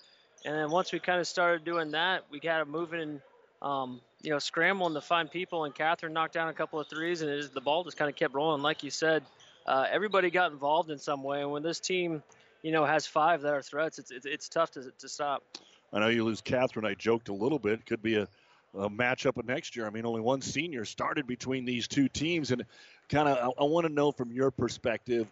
[0.44, 3.20] And then once we kind of started doing that, we got them moving
[3.62, 5.64] um, you know, scrambling to find people.
[5.64, 8.34] And Catherine knocked down a couple of threes, and the ball just kind of kept
[8.34, 8.62] rolling.
[8.62, 9.22] Like you said,
[9.66, 11.40] uh, everybody got involved in some way.
[11.40, 12.22] And when this team,
[12.62, 15.42] you know, has five that are threats, it's it's, it's tough to to stop.
[15.92, 16.86] I know you lose Catherine.
[16.86, 17.86] I joked a little bit.
[17.86, 18.28] Could be a,
[18.74, 19.86] a matchup of next year.
[19.86, 22.64] I mean, only one senior started between these two teams, and
[23.08, 25.26] kind of I, I want to know from your perspective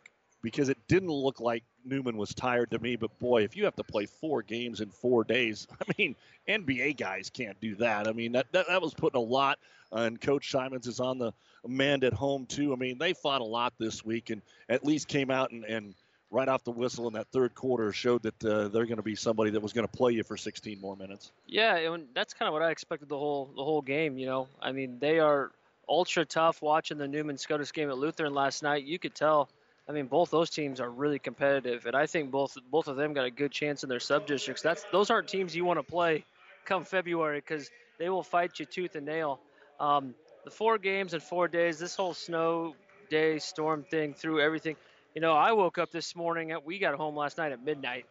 [0.47, 2.95] because it didn't look like Newman was tired to me.
[2.95, 6.15] But boy, if you have to play four games in four days, I mean,
[6.49, 8.07] NBA guys can't do that.
[8.07, 9.59] I mean, that that, that was putting a lot.
[9.93, 11.33] Uh, and Coach Simons is on the
[11.67, 12.73] mend at home too.
[12.73, 15.65] I mean, they fought a lot this week, and at least came out and.
[15.65, 15.95] and
[16.33, 19.15] right off the whistle in that third quarter showed that uh, they're going to be
[19.15, 21.31] somebody that was going to play you for 16 more minutes.
[21.47, 24.19] Yeah, and that's kind of what I expected the whole the whole game.
[24.19, 25.53] You know, I mean, they are
[25.89, 26.63] ultra tough.
[26.63, 29.49] Watching the Newman Scotus game at Lutheran last night, you could tell.
[29.89, 33.13] I mean, both those teams are really competitive, and I think both both of them
[33.13, 34.63] got a good chance in their sub districts.
[34.63, 36.25] That's those aren't teams you want to play
[36.65, 39.39] come February because they will fight you tooth and nail.
[39.79, 40.15] Um,
[40.45, 42.75] the four games in four days, this whole snow
[43.09, 44.77] day storm thing through everything.
[45.15, 46.51] You know, I woke up this morning.
[46.51, 48.07] At, we got home last night at midnight,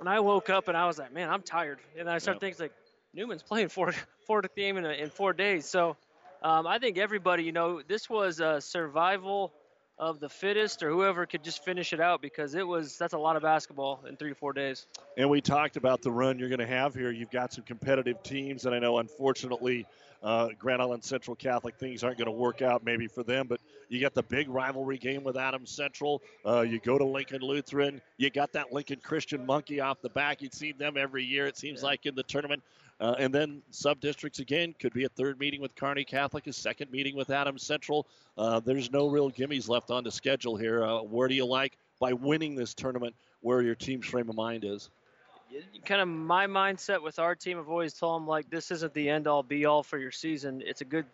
[0.00, 2.64] and I woke up and I was like, "Man, I'm tired." And I started thinking,
[2.64, 2.72] like,
[3.12, 3.92] Newman's playing four
[4.26, 5.66] four game in, a, in four days.
[5.66, 5.96] So,
[6.42, 9.52] um, I think everybody, you know, this was a survival
[9.98, 13.18] of the fittest or whoever could just finish it out because it was that's a
[13.18, 14.86] lot of basketball in three to four days.
[15.16, 17.10] And we talked about the run you're going to have here.
[17.10, 19.86] You've got some competitive teams, and I know unfortunately
[20.22, 23.60] uh, Grand Island Central Catholic things aren't going to work out maybe for them, but
[23.88, 26.22] you got the big rivalry game with Adams Central.
[26.44, 28.00] Uh, you go to Lincoln Lutheran.
[28.16, 30.42] You got that Lincoln Christian monkey off the back.
[30.42, 31.46] You'd see them every year.
[31.46, 31.88] It seems yeah.
[31.88, 32.62] like in the tournament.
[32.98, 36.52] Uh, and then sub districts again could be a third meeting with Kearney Catholic, a
[36.52, 38.06] second meeting with Adams Central.
[38.38, 40.82] Uh, there's no real gimmies left on the schedule here.
[40.82, 43.14] Uh, where do you like by winning this tournament?
[43.42, 44.88] Where your team's frame of mind is?
[45.84, 47.58] Kind of my mindset with our team.
[47.58, 50.62] I've always told them like this isn't the end all be all for your season.
[50.64, 51.04] It's a good.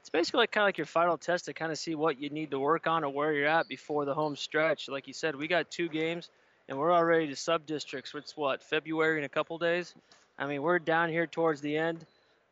[0.00, 2.30] It's basically like kind of like your final test to kind of see what you
[2.30, 4.88] need to work on or where you're at before the home stretch.
[4.88, 6.30] Like you said, we got two games
[6.68, 8.12] and we're already to sub districts.
[8.14, 9.94] It's what February in a couple days.
[10.40, 12.06] I mean, we're down here towards the end.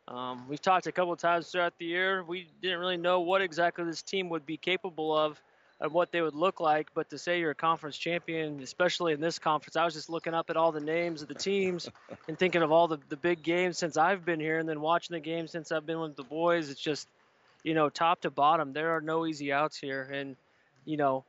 [0.09, 2.23] Um, we've talked a couple times throughout the year.
[2.23, 5.41] We didn't really know what exactly this team would be capable of
[5.81, 6.89] and what they would look like.
[6.95, 10.35] But to say you're a conference champion, especially in this conference, I was just looking
[10.35, 11.89] up at all the names of the teams
[12.29, 15.15] and thinking of all the, the big games since I've been here and then watching
[15.15, 16.69] the games since I've been with the boys.
[16.69, 17.09] It's just,
[17.63, 20.11] you know, top to bottom, there are no easy outs here.
[20.13, 20.37] And,
[20.85, 21.25] you know,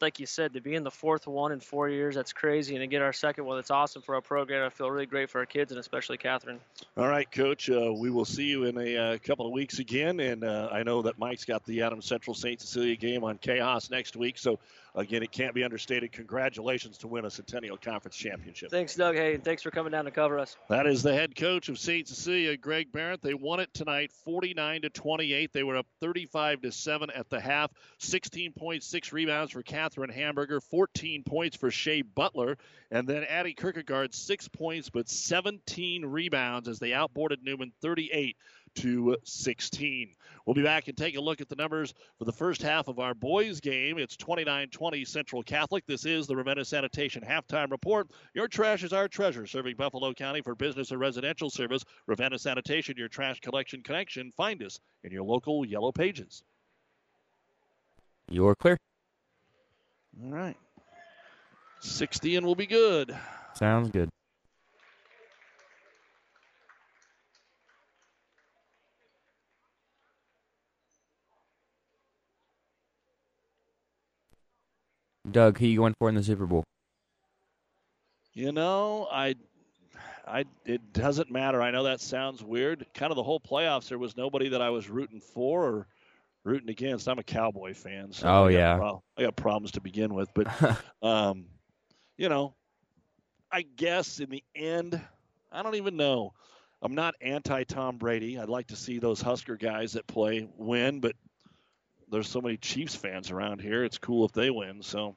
[0.00, 2.74] like you said, to be in the fourth one in four years, that's crazy.
[2.74, 4.64] And to get our second one, that's awesome for our program.
[4.64, 6.60] I feel really great for our kids and especially Catherine.
[6.96, 7.70] All right, Coach.
[7.70, 10.20] Uh, we will see you in a uh, couple of weeks again.
[10.20, 12.60] And uh, I know that Mike's got the Adams Central St.
[12.60, 14.38] Cecilia game on Chaos next week.
[14.38, 14.58] So
[14.94, 16.12] again, it can't be understated.
[16.12, 18.70] Congratulations to win a Centennial Conference championship.
[18.70, 19.16] Thanks, Doug.
[19.16, 20.56] Hey, and thanks for coming down to cover us.
[20.68, 22.06] That is the head coach of St.
[22.06, 23.22] Cecilia, Greg Barrett.
[23.22, 25.52] They won it tonight, 49 to 28.
[25.52, 27.70] They were up 35 to seven at the half.
[28.00, 32.56] 16.6 rebounds for Catherine Hamburger, 14 points for Shea Butler,
[32.90, 38.36] and then Addie Kierkegaard six points but 17 rebounds as they outboarded Newman 38
[38.76, 40.14] to 16.
[40.44, 42.98] We'll be back and take a look at the numbers for the first half of
[42.98, 43.98] our boys game.
[43.98, 45.84] It's 29-20 Central Catholic.
[45.86, 48.10] This is the Ravenna Sanitation halftime report.
[48.34, 51.84] Your trash is our treasure, serving Buffalo County for business and residential service.
[52.06, 54.30] Ravenna Sanitation, your trash collection connection.
[54.36, 56.42] Find us in your local yellow pages.
[58.28, 58.76] You're clear.
[60.24, 60.56] All right.
[61.80, 63.16] 60 and we'll be good.
[63.54, 64.08] Sounds good.
[75.30, 76.64] Doug, who you going for in the Super Bowl?
[78.32, 79.34] You know, I,
[80.26, 81.60] I, it doesn't matter.
[81.60, 82.86] I know that sounds weird.
[82.94, 85.86] Kind of the whole playoffs, there was nobody that I was rooting for or
[86.46, 87.08] rooting against.
[87.08, 90.28] I'm a Cowboy fan, so oh I yeah, pro- I got problems to begin with.
[90.34, 90.48] But,
[91.02, 91.46] um,
[92.16, 92.54] you know,
[93.50, 95.00] I guess in the end,
[95.52, 96.32] I don't even know.
[96.82, 98.38] I'm not anti Tom Brady.
[98.38, 101.14] I'd like to see those Husker guys that play win, but
[102.10, 103.84] there's so many Chiefs fans around here.
[103.84, 104.82] It's cool if they win.
[104.82, 105.16] So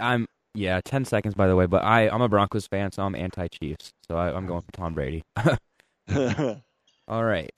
[0.00, 3.14] I'm yeah, ten seconds by the way, but I I'm a Broncos fan, so I'm
[3.14, 3.92] anti-Chiefs.
[4.06, 5.22] So I, am going for Tom Brady.
[7.08, 7.52] All right,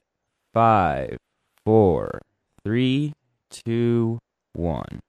[0.53, 1.17] five,
[1.65, 2.21] four,
[2.65, 3.13] three,
[3.51, 4.19] two,
[4.55, 5.01] one.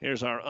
[0.00, 0.40] Here's our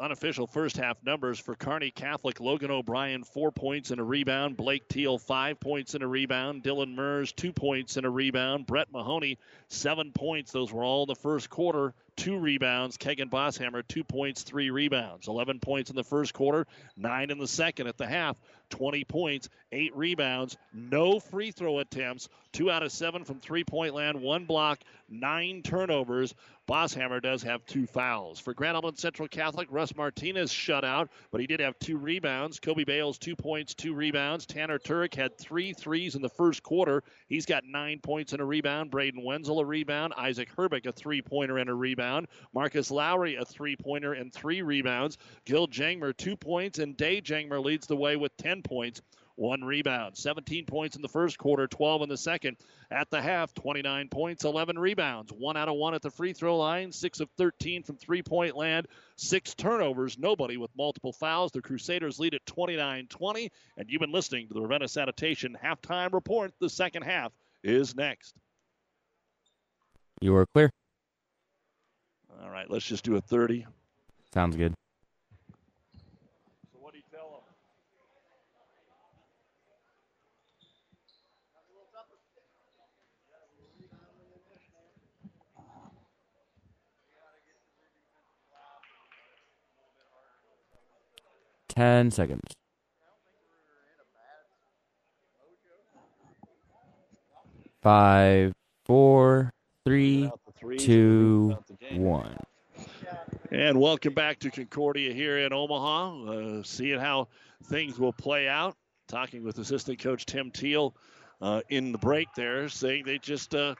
[0.00, 2.38] unofficial first half numbers for Kearney Catholic.
[2.38, 4.56] Logan O'Brien, four points and a rebound.
[4.56, 6.62] Blake Teal, five points and a rebound.
[6.62, 8.66] Dylan Mers, two points and a rebound.
[8.68, 10.52] Brett Mahoney, seven points.
[10.52, 11.92] Those were all the first quarter.
[12.14, 12.96] two rebounds.
[12.96, 15.26] Kegan Bosshammer, two points, three rebounds.
[15.26, 16.64] 11 points in the first quarter,
[16.96, 17.88] nine in the second.
[17.88, 18.36] At the half,
[18.74, 23.94] 20 points, eight rebounds, no free throw attempts, two out of seven from three point
[23.94, 26.34] land, one block, nine turnovers.
[26.66, 28.40] Bosshammer does have two fouls.
[28.40, 32.58] For Grand Island Central Catholic, Russ Martinez shut out, but he did have two rebounds.
[32.58, 34.46] Kobe Bales, two points, two rebounds.
[34.46, 37.02] Tanner Turek had three threes in the first quarter.
[37.28, 38.90] He's got nine points and a rebound.
[38.90, 40.14] Braden Wenzel, a rebound.
[40.16, 42.28] Isaac Herbeck, a three pointer and a rebound.
[42.54, 45.18] Marcus Lowry, a three pointer and three rebounds.
[45.44, 49.00] Gil Jangmer, two points, and Day Jangmer leads the way with 10 points
[49.36, 50.16] one rebound.
[50.16, 52.56] 17 points in the first quarter, 12 in the second.
[52.90, 55.32] At the half, 29 points, 11 rebounds.
[55.32, 58.56] One out of one at the free throw line, six of 13 from three point
[58.56, 58.86] land,
[59.16, 61.52] six turnovers, nobody with multiple fouls.
[61.52, 63.50] The Crusaders lead at 29 20.
[63.76, 66.52] And you've been listening to the Ravenna Sanitation halftime report.
[66.60, 68.34] The second half is next.
[70.20, 70.70] You are clear.
[72.42, 73.66] All right, let's just do a 30.
[74.32, 74.74] Sounds good.
[91.76, 92.40] Ten seconds.
[97.82, 98.52] Five,
[98.86, 99.50] four,
[99.84, 100.30] three,
[100.78, 101.56] two,
[101.92, 102.36] one.
[103.50, 106.24] And welcome back to Concordia here in Omaha.
[106.24, 107.28] Uh, seeing how
[107.64, 108.76] things will play out.
[109.08, 110.94] Talking with assistant coach Tim Teal
[111.42, 113.74] uh, in the break there, saying they just uh,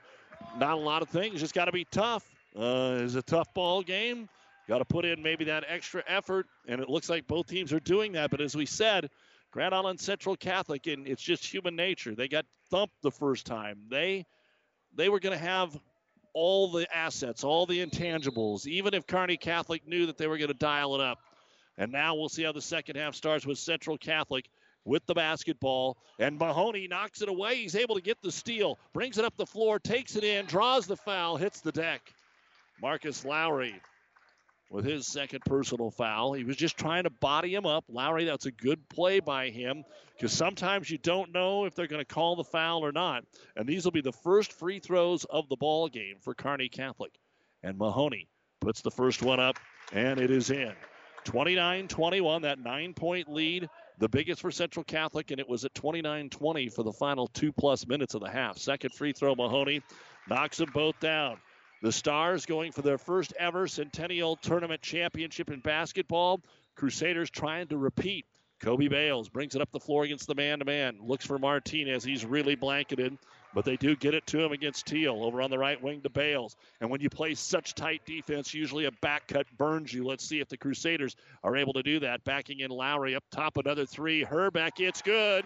[0.59, 1.41] not a lot of things.
[1.41, 2.29] Just got to be tough.
[2.57, 4.29] Uh, it's a tough ball game.
[4.67, 7.81] Got to put in maybe that extra effort, and it looks like both teams are
[7.81, 8.31] doing that.
[8.31, 9.11] But as we said,
[9.51, 12.15] Grand Island Central Catholic, and it's just human nature.
[12.15, 13.79] They got thumped the first time.
[13.91, 14.25] They
[14.97, 15.77] they were going to have
[16.33, 20.49] all the assets, all the intangibles, even if Kearney Catholic knew that they were going
[20.49, 21.19] to dial it up.
[21.77, 24.49] And now we'll see how the second half starts with Central Catholic
[24.85, 25.97] with the basketball.
[26.19, 27.57] And Mahoney knocks it away.
[27.57, 30.87] He's able to get the steal, brings it up the floor, takes it in, draws
[30.87, 32.13] the foul, hits the deck.
[32.81, 33.81] Marcus Lowry
[34.75, 36.33] with his second personal foul.
[36.33, 37.85] He was just trying to body him up.
[37.89, 39.85] Lowry, that's a good play by him
[40.17, 43.23] because sometimes you don't know if they're going to call the foul or not.
[43.55, 47.13] And these will be the first free throws of the ball game for Kearney Catholic.
[47.63, 48.27] And Mahoney
[48.61, 49.61] puts the first one up,
[49.93, 50.73] and it is in.
[51.23, 53.69] 29 21, that nine point lead,
[53.99, 57.53] the biggest for Central Catholic, and it was at 29 20 for the final two
[57.53, 58.59] plus minutes of the half.
[58.59, 59.83] Second free throw, Mahoney
[60.29, 61.37] knocks them both down.
[61.85, 66.41] The Stars going for their first ever Centennial Tournament championship in basketball.
[66.77, 68.25] Crusaders trying to repeat.
[68.59, 70.97] Kobe Bales brings it up the floor against the man to man.
[71.03, 72.03] Looks for Martinez.
[72.03, 73.19] He's really blanketed,
[73.53, 76.09] but they do get it to him against Teal over on the right wing to
[76.09, 76.57] Bales.
[76.81, 80.07] And when you play such tight defense, usually a back cut burns you.
[80.07, 82.25] Let's see if the Crusaders are able to do that.
[82.25, 84.23] Backing in Lowry up top, another three.
[84.23, 85.45] Herbeck, it's good.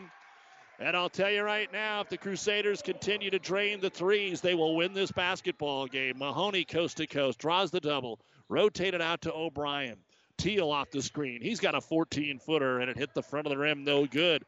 [0.81, 4.55] And I'll tell you right now, if the Crusaders continue to drain the threes, they
[4.55, 6.19] will win this basketball game.
[6.19, 9.97] Mahoney coast to coast draws the double, rotated out to O'Brien.
[10.37, 11.43] Teal off the screen.
[11.43, 14.45] He's got a 14 footer, and it hit the front of the rim, no good.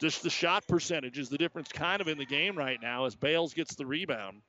[0.00, 3.14] Just the shot percentage is the difference kind of in the game right now as
[3.14, 4.40] Bales gets the rebound.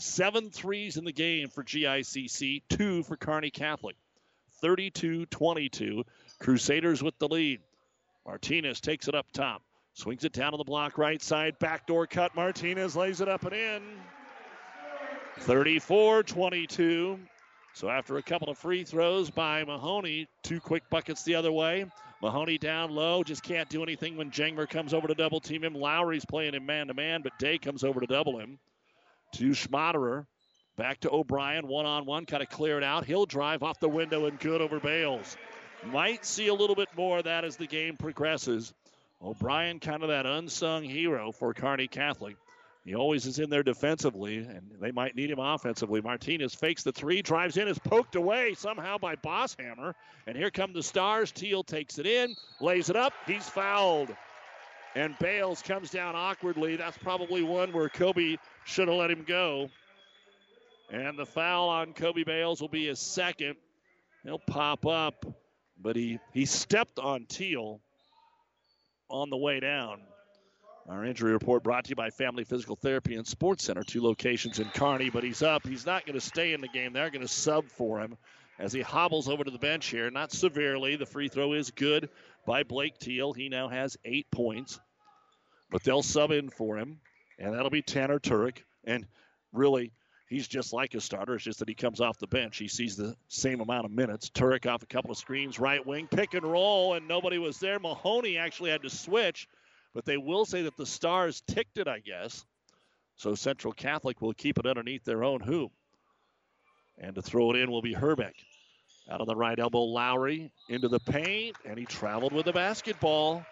[0.00, 3.94] Seven threes in the game for GICC, two for Kearney Catholic.
[4.60, 6.04] 32 22.
[6.40, 7.60] Crusaders with the lead.
[8.26, 9.62] Martinez takes it up top.
[9.94, 11.58] Swings it down to the block right side.
[11.58, 12.34] Backdoor cut.
[12.34, 13.82] Martinez lays it up and in.
[15.40, 17.18] 34 22.
[17.74, 21.86] So after a couple of free throws by Mahoney, two quick buckets the other way.
[22.20, 25.74] Mahoney down low, just can't do anything when Jangmer comes over to double team him.
[25.74, 28.58] Lowry's playing him man to man, but Day comes over to double him.
[29.34, 30.26] To Schmaderer.
[30.76, 33.04] Back to O'Brien, one on one, kind of clear it out.
[33.04, 35.36] He'll drive off the window and good over Bales.
[35.84, 38.72] Might see a little bit more of that as the game progresses.
[39.24, 42.36] O'Brien, kind of that unsung hero for Kearney Catholic.
[42.84, 46.00] He always is in there defensively, and they might need him offensively.
[46.00, 49.94] Martinez fakes the three, drives in, is poked away somehow by Bosshammer.
[50.26, 51.30] And here come the Stars.
[51.30, 53.12] Teal takes it in, lays it up.
[53.24, 54.14] He's fouled.
[54.96, 56.74] And Bales comes down awkwardly.
[56.74, 59.70] That's probably one where Kobe should have let him go.
[60.90, 63.54] And the foul on Kobe Bales will be his second.
[64.24, 65.24] He'll pop up,
[65.80, 67.80] but he, he stepped on Teal
[69.12, 70.00] on the way down.
[70.88, 74.58] Our injury report brought to you by Family Physical Therapy and Sports Center, two locations
[74.58, 75.64] in Kearney, but he's up.
[75.64, 76.92] He's not going to stay in the game.
[76.92, 78.16] They're going to sub for him
[78.58, 80.10] as he hobbles over to the bench here.
[80.10, 80.96] Not severely.
[80.96, 82.08] The free throw is good
[82.46, 83.32] by Blake Teal.
[83.32, 84.80] He now has eight points,
[85.70, 86.98] but they'll sub in for him,
[87.38, 88.58] and that'll be Tanner Turek.
[88.82, 89.06] And
[89.52, 89.92] really,
[90.32, 91.34] he's just like a starter.
[91.34, 92.56] It's just that he comes off the bench.
[92.56, 94.30] He sees the same amount of minutes.
[94.30, 97.78] Turek off a couple of screens, right wing, pick and roll, and nobody was there.
[97.78, 99.46] Mahoney actually had to switch,
[99.94, 102.44] but they will say that the Stars ticked it, I guess.
[103.16, 105.70] So Central Catholic will keep it underneath their own hoop.
[106.98, 108.34] And to throw it in will be Herbeck.
[109.10, 113.44] Out on the right elbow, Lowry into the paint, and he traveled with the basketball.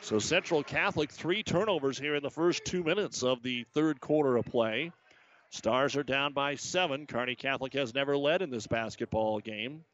[0.00, 4.36] So Central Catholic, three turnovers here in the first two minutes of the third quarter
[4.36, 4.90] of play.
[5.50, 7.06] Stars are down by seven.
[7.06, 9.84] Kearney Catholic has never led in this basketball game.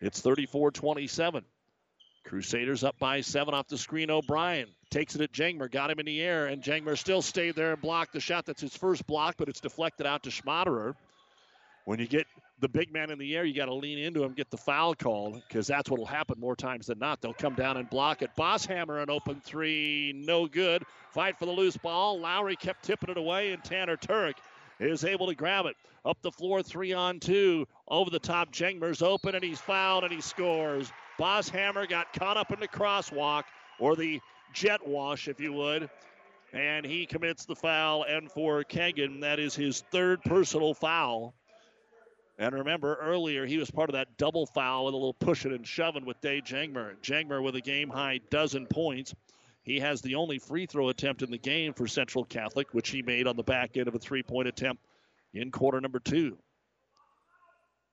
[0.00, 1.44] It's 34 27.
[2.24, 4.10] Crusaders up by seven off the screen.
[4.10, 7.72] O'Brien takes it at Jangmer, got him in the air, and Jangmer still stayed there
[7.72, 8.44] and blocked the shot.
[8.44, 10.94] That's his first block, but it's deflected out to Schmaderer.
[11.84, 12.26] When you get
[12.60, 14.94] the big man in the air, you got to lean into him, get the foul
[14.94, 17.22] called, because that's what will happen more times than not.
[17.22, 18.30] They'll come down and block it.
[18.36, 20.84] Bosshammer an open three, no good.
[21.12, 22.20] Fight for the loose ball.
[22.20, 24.34] Lowry kept tipping it away, and Tanner Turek
[24.80, 25.76] is able to grab it.
[26.04, 27.66] Up the floor, three on two.
[27.86, 30.90] Over the top, Jangmer's open, and he's fouled, and he scores.
[31.18, 33.44] Bosshammer got caught up in the crosswalk,
[33.78, 34.20] or the
[34.52, 35.90] jet wash, if you would.
[36.52, 41.34] And he commits the foul, and for Kegan, that is his third personal foul.
[42.38, 45.66] And remember, earlier he was part of that double foul with a little pushing and
[45.66, 46.94] shoving with Dave Jangmer.
[47.02, 49.12] Jangmer with a game high dozen points.
[49.68, 53.02] He has the only free throw attempt in the game for Central Catholic, which he
[53.02, 54.82] made on the back end of a three point attempt
[55.34, 56.38] in quarter number two.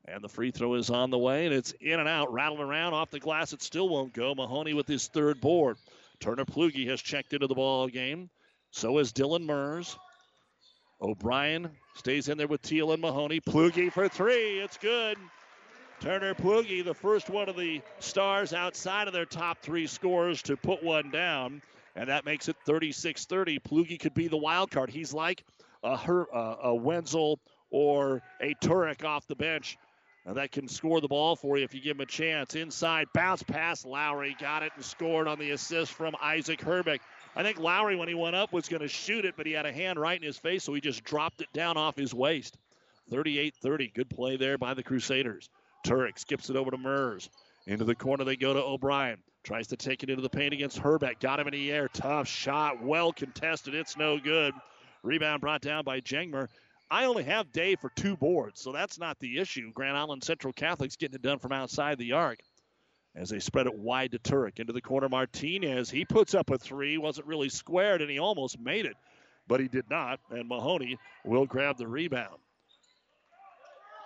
[0.06, 2.94] And the free throw is on the way, and it's in and out, rattling around
[2.94, 3.52] off the glass.
[3.52, 4.34] It still won't go.
[4.34, 5.76] Mahoney with his third board.
[6.22, 8.30] Turner Plugi has checked into the ball game.
[8.72, 9.98] So is Dylan Mers.
[11.02, 13.42] O'Brien stays in there with Teal and Mahoney.
[13.42, 14.60] Plugi for three.
[14.60, 15.18] It's good.
[16.02, 20.56] Turner Plugi, the first one of the Stars outside of their top three scores to
[20.58, 21.62] put one down,
[21.96, 23.60] and that makes it 36 30.
[23.60, 24.90] Plugi could be the wild card.
[24.90, 25.44] He's like
[25.84, 27.40] a, Her- uh, a Wenzel
[27.72, 29.78] or a Turek off the bench
[30.26, 32.56] that can score the ball for you if you give him a chance.
[32.56, 33.86] Inside, bounce pass.
[33.86, 37.02] Lowry got it and scored on the assist from Isaac Herbeck.
[37.36, 39.66] I think Lowry, when he went up, was going to shoot it, but he had
[39.66, 42.58] a hand right in his face, so he just dropped it down off his waist.
[43.12, 43.92] 38 30.
[43.94, 45.50] Good play there by the Crusaders.
[45.86, 47.30] Turek skips it over to Mers.
[47.68, 49.20] Into the corner they go to O'Brien.
[49.44, 51.20] Tries to take it into the paint against Herbeck.
[51.20, 51.88] Got him in the air.
[51.88, 52.84] Tough shot.
[52.84, 53.76] Well contested.
[53.76, 54.54] It's no good.
[55.04, 56.48] Rebound brought down by Jangmer.
[56.90, 59.72] I only have Dave for two boards, so that's not the issue.
[59.72, 62.40] Grand Island Central Catholic's getting it done from outside the arc
[63.16, 64.60] as they spread it wide to Turek.
[64.60, 65.90] Into the corner, Martinez.
[65.90, 66.98] He puts up a three.
[66.98, 68.96] Wasn't really squared, and he almost made it,
[69.48, 70.20] but he did not.
[70.32, 72.38] And Mahoney will grab the rebound.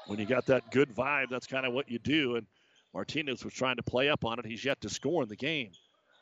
[0.10, 2.36] When you got that good vibe, that's kind of what you do.
[2.36, 2.48] And
[2.96, 4.46] Martinez was trying to play up on it.
[4.48, 5.70] He's yet to score in the game.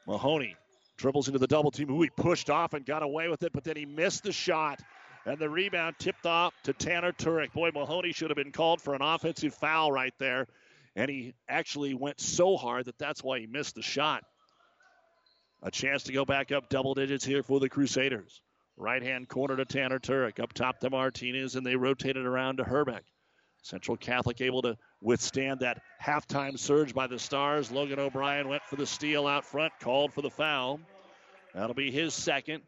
[0.05, 0.57] Mahoney
[0.97, 1.87] dribbles into the double team.
[1.87, 4.81] Who he pushed off and got away with it, but then he missed the shot.
[5.25, 7.53] And the rebound tipped off to Tanner Turek.
[7.53, 10.47] Boy, Mahoney should have been called for an offensive foul right there.
[10.97, 14.21] And he actually went so hard that that's why he missed the shot.
[15.63, 18.41] A chance to go back up double digits here for the Crusaders.
[18.75, 20.41] Right hand corner to Tanner Turek.
[20.41, 23.05] Up top to Martinez, and they rotated around to Herbeck.
[23.67, 27.69] Central Catholic able to withstand that halftime surge by the Stars.
[27.69, 30.79] Logan O'Brien went for the steal out front, called for the foul.
[31.53, 32.63] That'll be his second.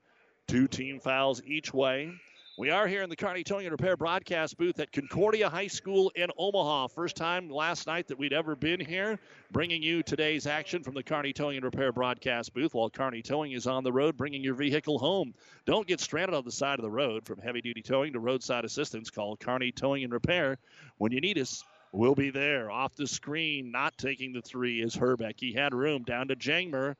[0.48, 2.12] Two team fouls each way.
[2.60, 6.12] We are here in the Kearney Towing and Repair broadcast booth at Concordia High School
[6.16, 6.88] in Omaha.
[6.88, 9.18] First time last night that we'd ever been here,
[9.50, 13.54] bringing you today's action from the Kearney Towing and Repair broadcast booth while Kearney Towing
[13.54, 15.34] is on the road bringing your vehicle home.
[15.66, 17.26] Don't get stranded on the side of the road.
[17.26, 20.58] From heavy duty towing to roadside assistance, call Kearney Towing and Repair.
[20.98, 22.70] When you need us, we'll be there.
[22.70, 25.36] Off the screen, not taking the three is Herbeck.
[25.38, 26.96] He had room down to Jangmer.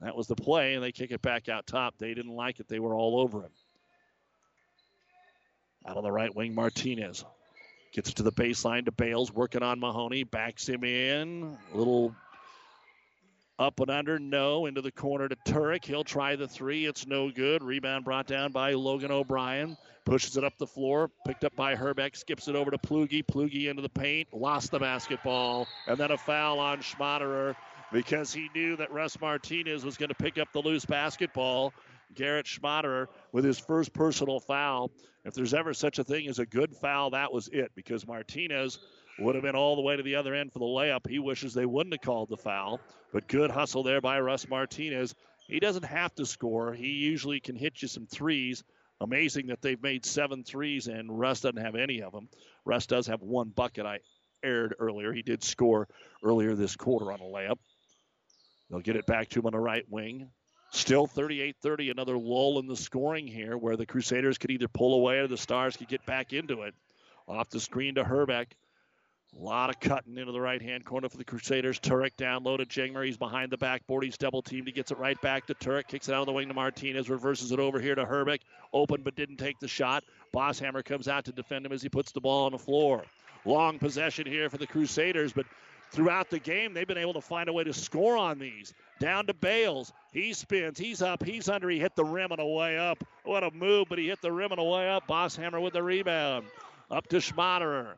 [0.00, 1.98] That was the play, and they kick it back out top.
[1.98, 2.68] They didn't like it.
[2.68, 3.52] They were all over him.
[5.86, 7.24] Out on the right wing, Martinez
[7.92, 11.56] gets to the baseline to Bales, working on Mahoney, backs him in.
[11.72, 12.14] A little
[13.58, 14.66] up and under, no.
[14.66, 15.84] Into the corner to Turek.
[15.84, 16.86] He'll try the three.
[16.86, 17.62] It's no good.
[17.62, 19.76] Rebound brought down by Logan O'Brien.
[20.04, 21.10] Pushes it up the floor.
[21.26, 22.16] Picked up by Herbeck.
[22.16, 23.22] Skips it over to Plugi.
[23.22, 24.28] Plugi into the paint.
[24.32, 25.68] Lost the basketball.
[25.86, 27.54] And then a foul on Schmaderer
[27.92, 31.72] because he knew that Russ Martinez was going to pick up the loose basketball.
[32.12, 34.90] Garrett Schmaderer with his first personal foul.
[35.24, 38.78] If there's ever such a thing as a good foul, that was it because Martinez
[39.18, 41.08] would have been all the way to the other end for the layup.
[41.08, 42.80] He wishes they wouldn't have called the foul,
[43.12, 45.14] but good hustle there by Russ Martinez.
[45.46, 46.72] He doesn't have to score.
[46.72, 48.64] He usually can hit you some threes.
[49.00, 52.28] Amazing that they've made seven threes and Russ doesn't have any of them.
[52.64, 54.00] Russ does have one bucket I
[54.42, 55.12] aired earlier.
[55.12, 55.88] He did score
[56.22, 57.58] earlier this quarter on a layup.
[58.70, 60.30] They'll get it back to him on the right wing.
[60.74, 64.94] Still 38 30, another lull in the scoring here where the Crusaders could either pull
[64.96, 66.74] away or the Stars could get back into it.
[67.28, 68.56] Off the screen to Herbeck.
[69.38, 71.78] A lot of cutting into the right hand corner for the Crusaders.
[71.78, 73.06] Turek down low to Jangmer.
[73.06, 74.02] He's behind the backboard.
[74.02, 74.66] He's double teamed.
[74.66, 75.86] He gets it right back to Turek.
[75.86, 77.08] Kicks it out of the wing to Martinez.
[77.08, 78.40] Reverses it over here to Herbeck.
[78.72, 80.02] Open but didn't take the shot.
[80.34, 83.04] Bosshammer comes out to defend him as he puts the ball on the floor.
[83.44, 85.46] Long possession here for the Crusaders, but
[85.94, 88.74] throughout the game, they've been able to find a way to score on these.
[88.98, 89.92] Down to Bales.
[90.12, 90.78] He spins.
[90.78, 91.24] He's up.
[91.24, 91.70] He's under.
[91.70, 93.02] He hit the rim on a way up.
[93.24, 95.06] What a move, but he hit the rim on a way up.
[95.06, 96.46] Bosshammer with the rebound.
[96.90, 97.94] Up to Schmaderer.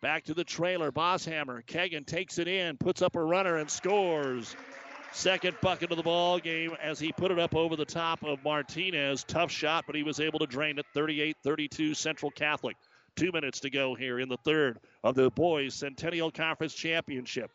[0.00, 0.90] Back to the trailer.
[0.90, 1.64] Bosshammer.
[1.66, 4.54] Kegan takes it in, puts up a runner, and scores.
[5.12, 8.42] Second bucket of the ball game as he put it up over the top of
[8.42, 9.22] Martinez.
[9.22, 12.76] Tough shot, but he was able to drain it 38 32 Central Catholic.
[13.16, 17.50] Two minutes to go here in the third of the boys' Centennial Conference Championship.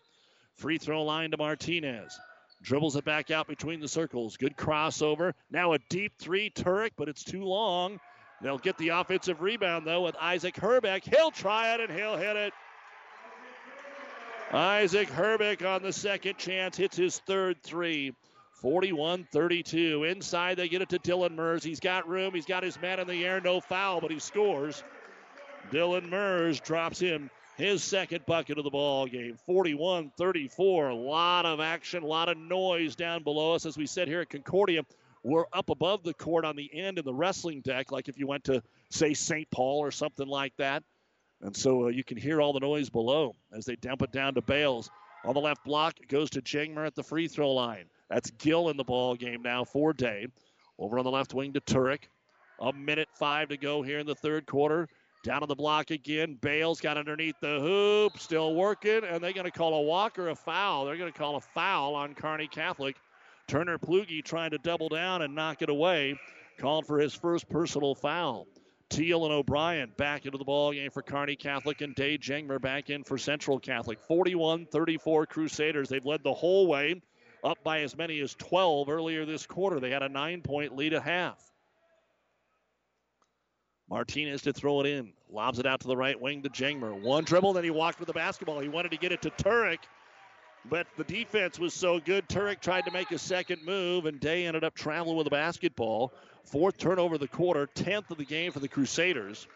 [0.55, 2.17] Free throw line to Martinez.
[2.61, 4.37] Dribbles it back out between the circles.
[4.37, 5.33] Good crossover.
[5.51, 7.99] Now a deep three, Turek, but it's too long.
[8.41, 11.03] They'll get the offensive rebound, though, with Isaac Herbeck.
[11.03, 12.53] He'll try it and he'll hit it.
[14.51, 18.13] Isaac Herbeck on the second chance hits his third three.
[18.61, 20.03] 41 32.
[20.03, 21.63] Inside, they get it to Dylan Mers.
[21.63, 22.33] He's got room.
[22.33, 23.39] He's got his man in the air.
[23.39, 24.83] No foul, but he scores.
[25.71, 29.37] Dylan Mers drops him his second bucket of the ball game.
[29.45, 30.89] 41 34.
[30.89, 33.65] A lot of action, a lot of noise down below us.
[33.65, 34.83] As we sit here at Concordia,
[35.23, 38.25] we're up above the court on the end in the wrestling deck, like if you
[38.25, 39.49] went to, say, St.
[39.51, 40.83] Paul or something like that.
[41.41, 44.33] And so uh, you can hear all the noise below as they dump it down
[44.35, 44.89] to Bales.
[45.25, 47.85] On the left block, it goes to Jangmer at the free throw line.
[48.09, 50.27] That's Gil in the ball game now for Day.
[50.77, 52.03] Over on the left wing to Turek.
[52.61, 54.87] A minute five to go here in the third quarter.
[55.21, 56.37] Down on the block again.
[56.39, 60.29] Bales got underneath the hoop, still working, and they're going to call a walk or
[60.29, 60.85] a foul.
[60.85, 62.95] They're going to call a foul on Kearney Catholic.
[63.47, 66.17] Turner Plugi trying to double down and knock it away.
[66.57, 68.47] Called for his first personal foul.
[68.89, 72.89] Teal and O'Brien back into the ball game for Kearney Catholic and Day Jangmer back
[72.89, 73.99] in for Central Catholic.
[74.01, 75.89] 41 34 Crusaders.
[75.89, 77.01] They've led the whole way,
[77.43, 79.79] up by as many as 12 earlier this quarter.
[79.79, 81.48] They had a nine point lead at half.
[83.89, 85.13] Martinez to throw it in.
[85.31, 86.99] Lobs it out to the right wing to Jangmer.
[86.99, 88.59] One dribble, then he walked with the basketball.
[88.59, 89.79] He wanted to get it to Turek,
[90.65, 92.27] but the defense was so good.
[92.27, 96.13] Turek tried to make a second move, and Day ended up traveling with the basketball.
[96.45, 99.47] Fourth turnover of the quarter, 10th of the game for the Crusaders.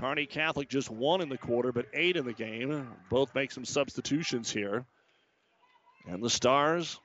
[0.00, 2.88] Kearney Catholic just one in the quarter, but eight in the game.
[3.10, 4.86] Both make some substitutions here.
[6.08, 6.98] And the Stars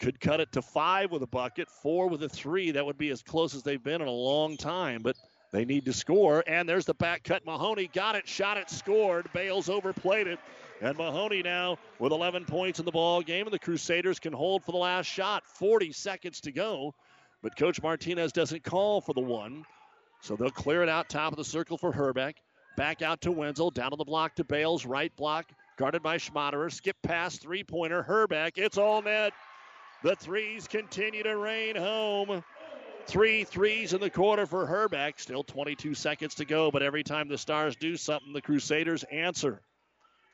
[0.00, 2.72] could cut it to five with a bucket, four with a three.
[2.72, 5.16] That would be as close as they've been in a long time, but
[5.52, 6.42] they need to score.
[6.46, 7.44] And there's the back cut.
[7.44, 9.30] Mahoney got it, shot it, scored.
[9.32, 10.38] Bales overplayed it.
[10.80, 14.64] And Mahoney now with 11 points in the ball game, and the Crusaders can hold
[14.64, 15.44] for the last shot.
[15.46, 16.92] 40 seconds to go,
[17.40, 19.64] but Coach Martinez doesn't call for the one,
[20.20, 22.34] so they'll clear it out top of the circle for Herbeck.
[22.76, 26.72] Back out to Wenzel, down on the block to Bales, right block, guarded by Schmaderer.
[26.72, 28.58] Skip pass, three pointer, Herbeck.
[28.58, 29.32] It's all net.
[30.02, 32.42] The threes continue to rain home.
[33.06, 35.20] Three threes in the quarter for Herbeck.
[35.20, 39.60] Still 22 seconds to go, but every time the Stars do something, the Crusaders answer.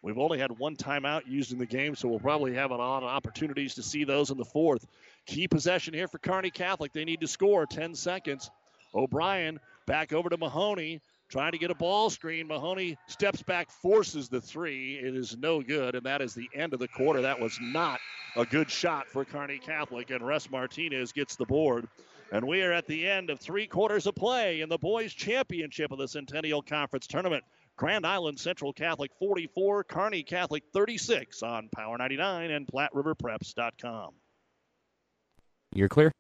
[0.03, 3.03] We've only had one timeout used in the game, so we'll probably have a lot
[3.03, 4.87] of opportunities to see those in the fourth.
[5.27, 6.93] Key possession here for Kearney Catholic.
[6.93, 8.49] They need to score 10 seconds.
[8.95, 12.47] O'Brien back over to Mahoney, trying to get a ball screen.
[12.47, 15.01] Mahoney steps back, forces the three.
[15.03, 17.23] It is no good, and that is the end of the quarter.
[17.23, 17.99] That was not
[18.37, 21.89] a good shot for Kearney Catholic, and Russ Martinez gets the board.
[22.31, 25.91] And we are at the end of three quarters of play in the boys' championship
[25.93, 27.43] of the Centennial Conference Tournament.
[27.77, 34.15] Grand Island Central Catholic 44, Kearney Catholic 36 on Power 99 and PlatteRiverPreps.com.
[35.73, 36.11] You're clear?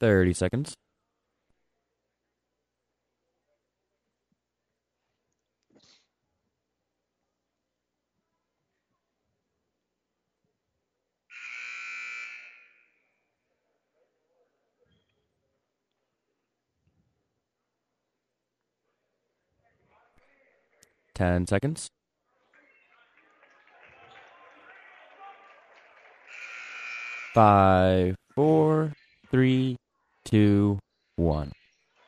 [0.00, 0.74] Thirty seconds.
[21.14, 21.90] Ten seconds.
[27.34, 28.94] Five, four,
[29.30, 29.76] three,
[30.30, 30.78] two,
[31.16, 31.50] one.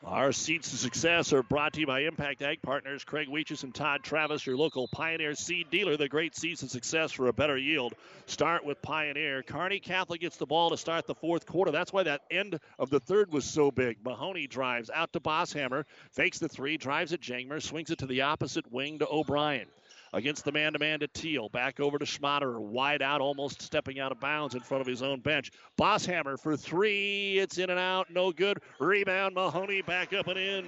[0.04, 3.72] Our seeds to success are brought to you by Impact Ag Partners, Craig Weeches and
[3.72, 5.96] Todd Travis, your local Pioneer seed dealer.
[5.96, 7.94] The great seeds to success for a better yield.
[8.26, 9.44] Start with Pioneer.
[9.44, 11.70] Kearney Catholic gets the ball to start the fourth quarter.
[11.70, 13.98] That's why that end of the third was so big.
[14.04, 18.22] Mahoney drives out to Bosshammer, fakes the three, drives at Jangmer, swings it to the
[18.22, 19.66] opposite wing to O'Brien
[20.12, 21.48] against the man to man to Teal.
[21.48, 22.60] Back over to Schmaderer.
[22.60, 25.50] Wide out, almost stepping out of bounds in front of his own bench.
[25.78, 27.38] Bosshammer for three.
[27.38, 28.10] It's in and out.
[28.10, 28.58] No good.
[28.78, 29.34] Rebound.
[29.34, 30.66] Mahoney back up and in.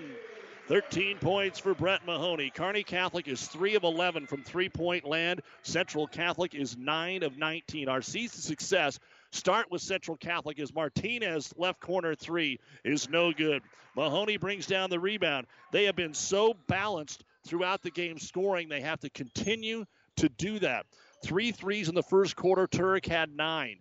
[0.66, 2.49] 13 points for Brett Mahoney.
[2.49, 5.42] Kearney Catholic is 3 of 11 from three point land.
[5.62, 7.88] Central Catholic is 9 of 19.
[7.88, 8.99] Our season success
[9.30, 13.62] start with Central Catholic as Martinez left corner three is no good.
[13.95, 15.47] Mahoney brings down the rebound.
[15.70, 18.68] They have been so balanced throughout the game scoring.
[18.68, 19.84] They have to continue
[20.16, 20.86] to do that.
[21.24, 22.66] Three threes in the first quarter.
[22.66, 23.78] Turek had nine.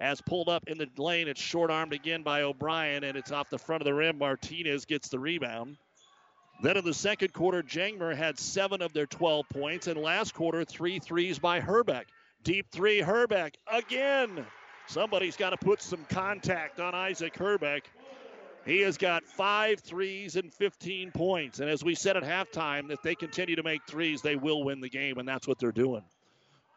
[0.00, 3.50] As pulled up in the lane, it's short armed again by O'Brien, and it's off
[3.50, 4.18] the front of the rim.
[4.18, 5.76] Martinez gets the rebound.
[6.60, 10.64] Then in the second quarter, Jangmer had seven of their 12 points, and last quarter,
[10.64, 12.08] three threes by Herbeck.
[12.42, 14.44] Deep three, Herbeck again.
[14.88, 17.88] Somebody's got to put some contact on Isaac Herbeck.
[18.64, 21.58] He has got five threes and 15 points.
[21.58, 24.80] And as we said at halftime, if they continue to make threes, they will win
[24.80, 26.04] the game, and that's what they're doing.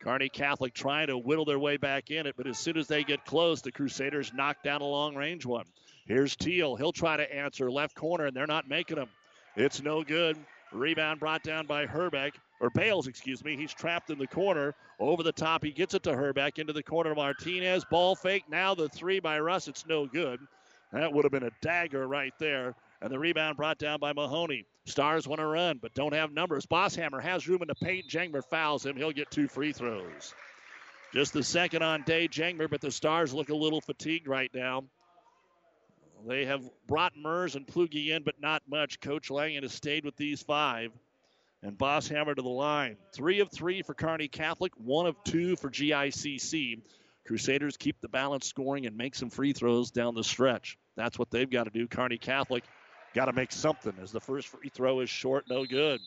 [0.02, 3.04] Kearney Catholic trying to whittle their way back in it, but as soon as they
[3.04, 5.66] get close, the Crusaders knock down a long range one.
[6.08, 6.76] Here's Teal.
[6.76, 9.10] He'll try to answer left corner, and they're not making him.
[9.56, 10.38] It's no good.
[10.72, 13.56] Rebound brought down by Herbeck, or Bales, excuse me.
[13.56, 14.76] He's trapped in the corner.
[15.00, 17.86] Over the top, he gets it to Herbeck into the corner of Martinez.
[17.86, 18.44] Ball fake.
[18.50, 19.68] Now the three by Russ.
[19.68, 20.40] It's no good.
[20.96, 22.74] That would have been a dagger right there.
[23.02, 24.66] And the rebound brought down by Mahoney.
[24.86, 26.66] Stars want to run, but don't have numbers.
[26.66, 28.08] Bosshammer has room in the paint.
[28.08, 28.96] Jangmer fouls him.
[28.96, 30.34] He'll get two free throws.
[31.14, 34.86] Just the second on day, Jangmer, but the Stars look a little fatigued right now.
[36.26, 39.02] They have brought Mers and Plugi in, but not much.
[39.02, 40.92] Coach Langen has stayed with these five.
[41.62, 42.96] And Bosshammer to the line.
[43.12, 46.80] Three of three for Kearney Catholic, one of two for GICC.
[47.26, 50.78] Crusaders keep the balance scoring and make some free throws down the stretch.
[50.96, 51.88] That's what they've got to do.
[51.88, 52.64] Kearney Catholic
[53.14, 56.00] got to make something as the first free throw is short, no good.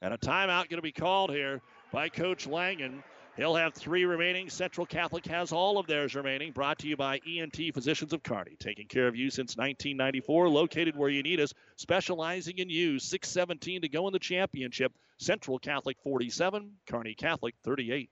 [0.00, 1.60] And a timeout going to be called here
[1.92, 3.02] by Coach Langen.
[3.36, 4.50] He'll have three remaining.
[4.50, 6.52] Central Catholic has all of theirs remaining.
[6.52, 10.48] Brought to you by ENT Physicians of Kearney, taking care of you since 1994.
[10.50, 12.98] Located where you need us, specializing in you.
[12.98, 14.92] 6:17 to go in the championship.
[15.18, 18.10] Central Catholic 47, Kearney Catholic 38.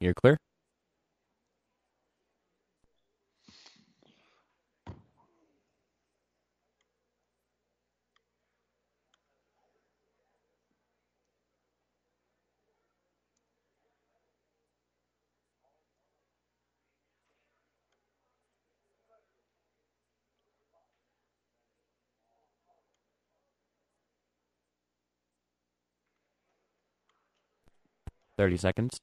[0.00, 0.38] You're clear.
[28.36, 28.98] Thirty seconds.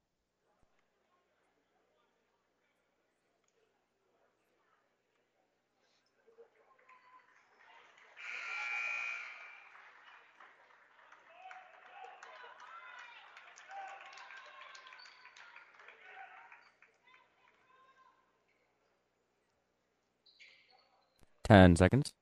[21.44, 22.14] Ten seconds.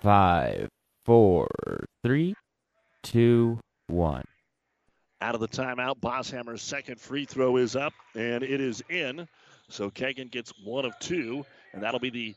[0.00, 0.68] Five,
[1.04, 1.48] four,
[2.04, 2.34] three,
[3.06, 4.24] two, one.
[5.20, 9.26] Out of the timeout, Bosshammer's second free throw is up, and it is in.
[9.68, 12.34] So Kegan gets one of two, and that'll be the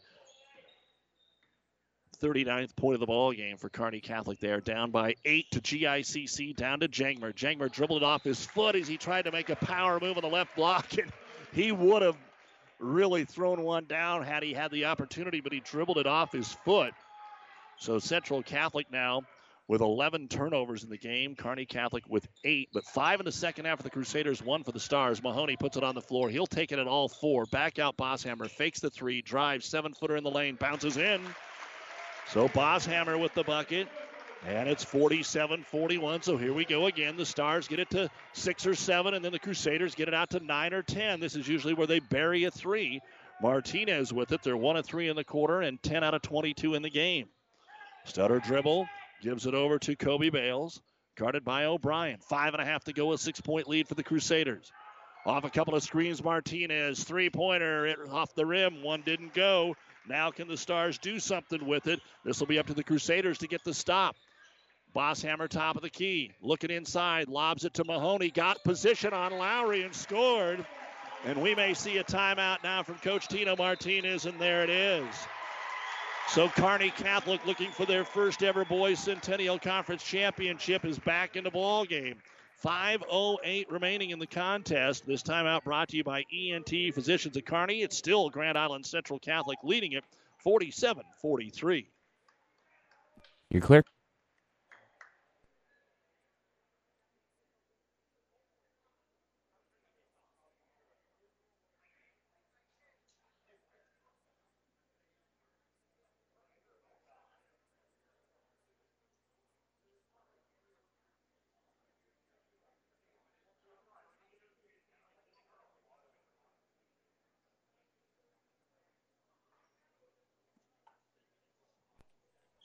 [2.21, 4.61] 39th point of the ball game for Kearney Catholic there.
[4.61, 7.33] Down by eight to GICC, down to Jangmer.
[7.33, 10.23] Jangmer dribbled it off his foot as he tried to make a power move on
[10.23, 11.11] the left block, and
[11.51, 12.17] he would have
[12.79, 16.53] really thrown one down had he had the opportunity, but he dribbled it off his
[16.63, 16.93] foot.
[17.77, 19.23] So Central Catholic now
[19.69, 21.35] with 11 turnovers in the game.
[21.35, 24.71] Kearney Catholic with eight, but five in the second half for the Crusaders, one for
[24.71, 25.21] the Stars.
[25.21, 26.27] Mahoney puts it on the floor.
[26.27, 27.45] He'll take it at all four.
[27.45, 31.21] Back out Bosshammer, fakes the three, drives, seven footer in the lane, bounces in.
[32.33, 33.87] So Bosshammer with the bucket.
[34.47, 36.21] And it's 47 41.
[36.23, 37.15] So here we go again.
[37.17, 40.31] The Stars get it to six or seven, and then the Crusaders get it out
[40.31, 41.19] to nine or 10.
[41.19, 43.01] This is usually where they bury a three.
[43.41, 44.41] Martinez with it.
[44.41, 47.27] They're one of three in the quarter and 10 out of 22 in the game.
[48.05, 48.87] Stutter dribble,
[49.21, 50.81] gives it over to Kobe Bales,
[51.17, 52.19] guarded by O'Brien.
[52.19, 54.71] Five and a half to go, a six point lead for the Crusaders.
[55.25, 58.81] Off a couple of screens, Martinez, three pointer off the rim.
[58.81, 59.75] One didn't go.
[60.07, 61.99] Now, can the Stars do something with it?
[62.23, 64.15] This will be up to the Crusaders to get the stop.
[64.95, 69.83] Bosshammer, top of the key, looking inside, lobs it to Mahoney, got position on Lowry
[69.83, 70.65] and scored.
[71.25, 75.05] And we may see a timeout now from Coach Tino Martinez, and there it is.
[76.31, 81.43] So Kearney Catholic looking for their first ever boys Centennial Conference championship is back in
[81.43, 82.17] the ball game.
[82.63, 85.07] 5.08 remaining in the contest.
[85.07, 87.81] This timeout brought to you by ENT Physicians at Kearney.
[87.81, 90.03] It's still Grand Island Central Catholic leading it
[90.43, 91.87] 47 43.
[93.49, 93.83] You're clear?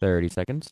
[0.05, 0.69] Thirty seconds.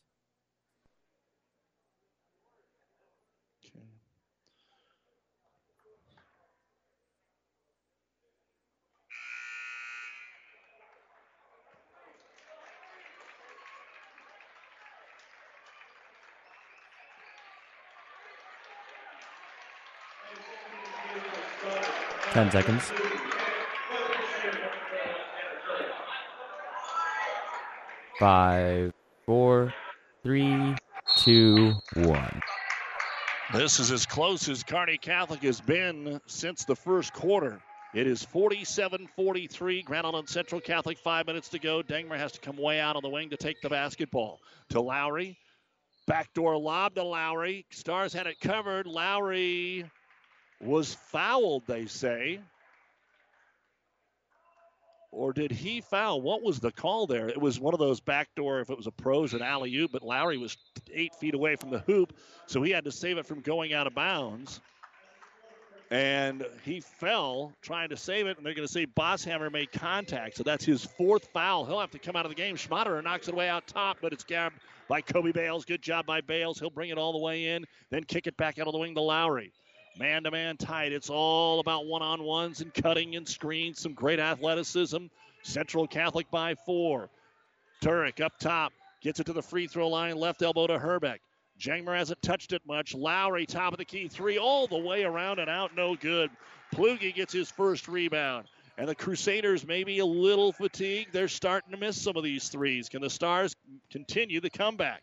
[22.35, 22.93] Ten seconds.
[28.18, 28.93] Five,
[30.22, 30.74] three,
[31.16, 32.40] two, one.
[33.52, 37.60] This is as close as Kearney Catholic has been since the first quarter.
[37.94, 39.82] It is 47 43.
[39.82, 41.82] Grand Island Central Catholic, five minutes to go.
[41.82, 44.40] Jangmer has to come way out on the wing to take the basketball.
[44.70, 45.36] To Lowry.
[46.06, 47.66] Backdoor lob to Lowry.
[47.70, 48.86] Stars had it covered.
[48.86, 49.84] Lowry
[50.60, 52.40] was fouled, they say.
[55.12, 56.22] Or did he foul?
[56.22, 57.28] What was the call there?
[57.28, 60.02] It was one of those backdoor, if it was a pros, and alley oop, but
[60.02, 60.56] Lowry was
[60.90, 62.14] eight feet away from the hoop,
[62.46, 64.60] so he had to save it from going out of bounds.
[65.90, 70.38] And he fell trying to save it, and they're going to say Bosshammer made contact,
[70.38, 71.66] so that's his fourth foul.
[71.66, 72.56] He'll have to come out of the game.
[72.56, 74.56] Schmaderer knocks it away out top, but it's grabbed
[74.88, 75.66] by Kobe Bales.
[75.66, 76.58] Good job by Bales.
[76.58, 78.94] He'll bring it all the way in, then kick it back out of the wing
[78.94, 79.52] to Lowry.
[79.99, 80.93] Man to man tight.
[80.93, 83.80] It's all about one on ones and cutting and screens.
[83.80, 85.07] Some great athleticism.
[85.43, 87.11] Central Catholic by four.
[87.82, 88.72] Turek up top.
[89.03, 90.16] Gets it to the free throw line.
[90.16, 91.20] Left elbow to Herbeck.
[91.61, 92.95] Jangmer hasn't touched it much.
[92.95, 96.30] Lowry, top of the key three, all the way around and out, no good.
[96.74, 98.49] Plugi gets his first rebound.
[98.78, 101.12] And the Crusaders may be a little fatigued.
[101.12, 102.88] They're starting to miss some of these threes.
[102.88, 103.55] Can the Stars
[103.90, 105.03] continue the comeback?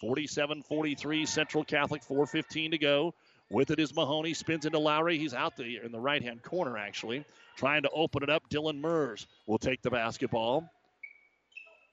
[0.00, 3.14] 47 43, Central Catholic, 4.15 to go.
[3.50, 5.18] With it is Mahoney, spins into Lowry.
[5.18, 7.24] He's out there in the right hand corner, actually,
[7.56, 8.48] trying to open it up.
[8.50, 10.68] Dylan Mers will take the basketball.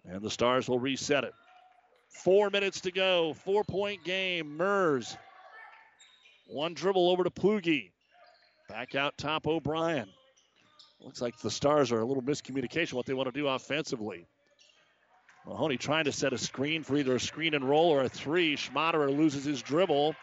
[0.03, 1.33] And the Stars will reset it.
[2.09, 3.33] Four minutes to go.
[3.33, 4.57] Four point game.
[4.57, 5.15] Mers.
[6.47, 7.91] One dribble over to Plugi.
[8.69, 10.09] Back out top O'Brien.
[10.99, 14.27] Looks like the Stars are a little miscommunication what they want to do offensively.
[15.45, 18.55] Mahoney trying to set a screen for either a screen and roll or a three.
[18.55, 20.15] Schmaderer loses his dribble.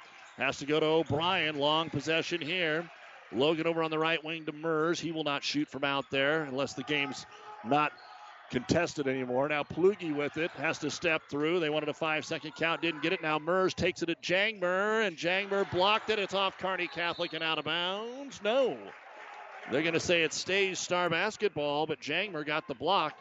[0.43, 1.57] Has to go to O'Brien.
[1.57, 2.91] Long possession here.
[3.31, 4.99] Logan over on the right wing to Mers.
[4.99, 7.27] He will not shoot from out there unless the game's
[7.65, 7.93] not
[8.51, 9.49] contested anymore.
[9.49, 11.61] Now Plugi with it has to step through.
[11.61, 13.23] They wanted a five second count, didn't get it.
[13.23, 16.19] Now Mers takes it at Jangmer, and Jangmer blocked it.
[16.19, 18.41] It's off Kearney Catholic and out of bounds.
[18.43, 18.77] No.
[19.71, 23.17] They're going to say it stays star basketball, but Jangmer got the block.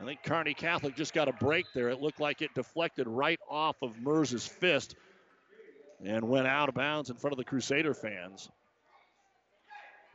[0.00, 1.90] I think Kearney Catholic just got a break there.
[1.90, 4.96] It looked like it deflected right off of Mers's fist
[6.04, 8.48] and went out of bounds in front of the Crusader fans.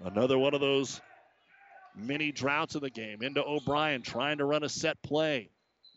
[0.04, 1.02] Another one of those
[1.96, 3.22] mini droughts of the game.
[3.22, 5.50] Into O'Brien trying to run a set play.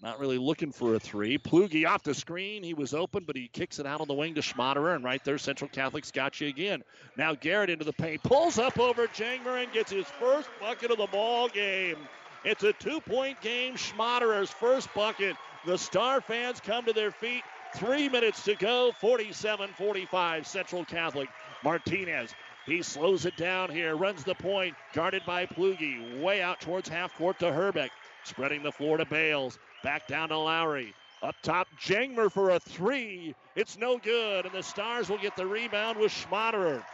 [0.03, 1.39] Not really looking for a three.
[1.39, 2.65] Plugi off the screen.
[2.65, 5.23] He was open, but he kicks it out on the wing to Schmaderer, and right
[5.25, 6.83] there, Central Catholic's got you again.
[7.17, 10.99] Now Garrett into the paint, pulls up over Jangmer and gets his first bucket of
[10.99, 11.99] the ball game.
[12.45, 13.77] It's a two-point game.
[13.77, 15.37] Schmaderer's first bucket.
[15.65, 17.45] The Star fans come to their feet.
[17.75, 18.93] Three minutes to go.
[19.01, 20.47] 47-45.
[20.47, 21.29] Central Catholic.
[21.65, 22.35] Martinez
[22.67, 26.21] he slows it down here, runs the point, guarded by Plugi.
[26.21, 27.91] Way out towards half court to Herbeck.
[28.25, 29.59] Spreading the floor to Bales.
[29.83, 30.95] Back down to Lowry.
[31.23, 33.35] Up top, Jangmer for a three.
[33.57, 36.85] It's no good, and the Stars will get the rebound with Schmaderer.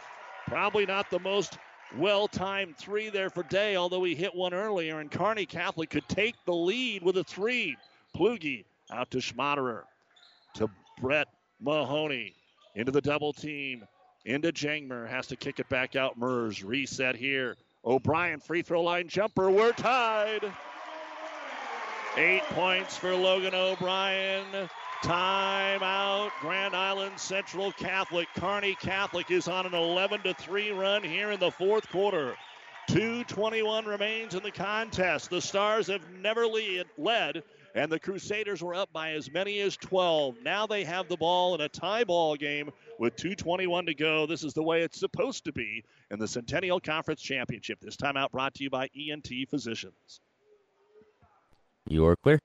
[0.47, 1.57] Probably not the most
[1.97, 6.07] well timed three there for Day, although he hit one earlier, and Kearney Catholic could
[6.07, 7.77] take the lead with a three.
[8.15, 9.83] Plugi out to Schmaderer.
[10.55, 10.69] To
[11.01, 11.27] Brett
[11.59, 12.35] Mahoney.
[12.75, 13.83] Into the double team
[14.25, 15.07] into Jangmer.
[15.09, 16.17] Has to kick it back out.
[16.17, 17.55] Mers reset here.
[17.85, 19.49] O'Brien free throw line jumper.
[19.49, 20.51] We're tied.
[22.17, 24.45] Eight points for Logan O'Brien.
[25.03, 26.31] Timeout.
[26.41, 28.27] Grand Island Central Catholic.
[28.35, 32.35] Kearney Catholic is on an 11 to 3 run here in the fourth quarter.
[32.89, 35.29] 221 remains in the contest.
[35.29, 37.43] The Stars have never lead, led,
[37.75, 40.35] and the Crusaders were up by as many as 12.
[40.43, 44.25] Now they have the ball in a tie ball game with 221 to go.
[44.25, 47.79] This is the way it's supposed to be in the Centennial Conference Championship.
[47.81, 50.21] This timeout brought to you by ENT Physicians.
[51.87, 52.39] You're clear.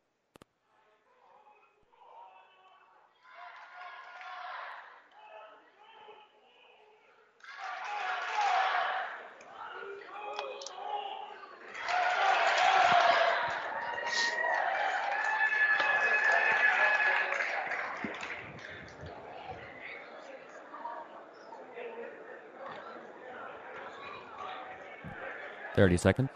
[25.84, 26.30] Thirty seconds.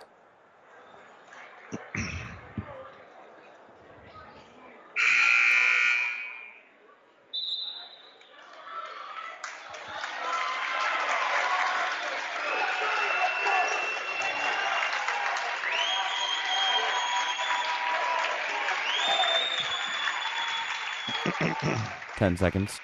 [22.19, 22.79] Ten seconds.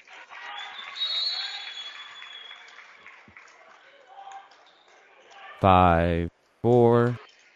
[5.61, 6.29] Five,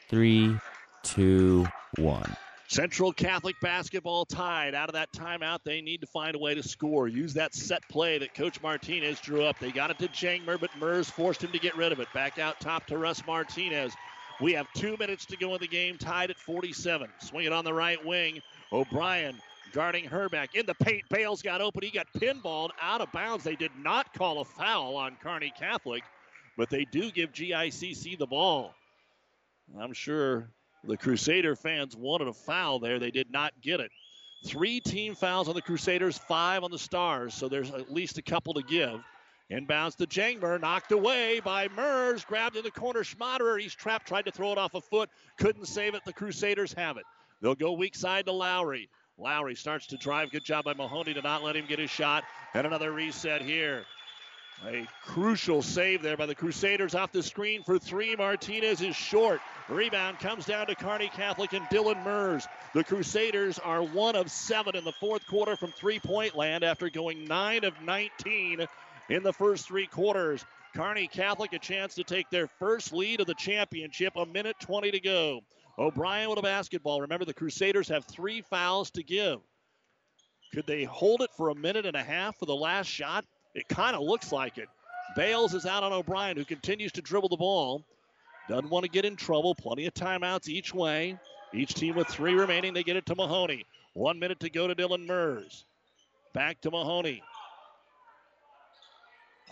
[0.09, 0.57] three,
[1.03, 1.67] two,
[1.99, 2.37] one.
[2.69, 4.75] Central Catholic basketball tied.
[4.75, 7.09] Out of that timeout, they need to find a way to score.
[7.09, 9.59] Use that set play that Coach Martinez drew up.
[9.59, 12.09] They got it to Jangmer, but Mers forced him to get rid of it.
[12.13, 13.95] Back out top to Russ Martinez.
[14.41, 17.09] We have two minutes to go in the game, tied at 47.
[17.21, 18.43] Swing it on the right wing.
[18.71, 19.41] O'Brien
[19.73, 20.55] guarding Herbeck.
[20.55, 21.83] In the paint, Bales got open.
[21.83, 23.45] He got pinballed out of bounds.
[23.45, 26.03] They did not call a foul on Kearney Catholic,
[26.59, 28.75] but they do give GICC the ball.
[29.81, 30.51] I'm sure
[30.85, 32.99] the Crusader fans wanted a foul there.
[32.99, 33.91] They did not get it.
[34.47, 38.23] Three team fouls on the Crusaders, five on the Stars, so there's at least a
[38.23, 39.01] couple to give.
[39.51, 43.03] Inbounds to Jangmer, knocked away by Mers, grabbed in the corner.
[43.03, 46.05] Schmaderer, he's trapped, tried to throw it off a foot, couldn't save it.
[46.05, 47.05] The Crusaders have it.
[47.41, 48.89] They'll go weak side to Lowry.
[49.17, 50.31] Lowry starts to drive.
[50.31, 52.25] Good job by Mahoney to not let him get his shot.
[52.55, 53.85] And another reset here.
[54.67, 58.17] A crucial save there by the Crusaders off the screen for three.
[58.17, 59.41] Martinez is short.
[59.69, 62.47] Rebound comes down to Kearney Catholic and Dylan Mers.
[62.75, 66.91] The Crusaders are one of seven in the fourth quarter from three point land after
[66.91, 68.67] going nine of 19
[69.11, 70.45] in the first three quarters.
[70.75, 74.17] Kearney Catholic a chance to take their first lead of the championship.
[74.17, 75.41] A minute 20 to go.
[75.79, 77.01] O'Brien with a basketball.
[77.01, 79.39] Remember, the Crusaders have three fouls to give.
[80.53, 83.25] Could they hold it for a minute and a half for the last shot?
[83.59, 84.69] It kind of looks like it.
[85.17, 87.85] Bales is out on O'Brien, who continues to dribble the ball.
[88.49, 89.53] Doesn't want to get in trouble.
[89.57, 91.19] Plenty of timeouts each way.
[91.53, 92.73] Each team with three remaining.
[92.73, 93.67] They get it to Mahoney.
[93.95, 95.65] One minute to go to Dylan Mers.
[96.35, 97.21] Back to Mahoney.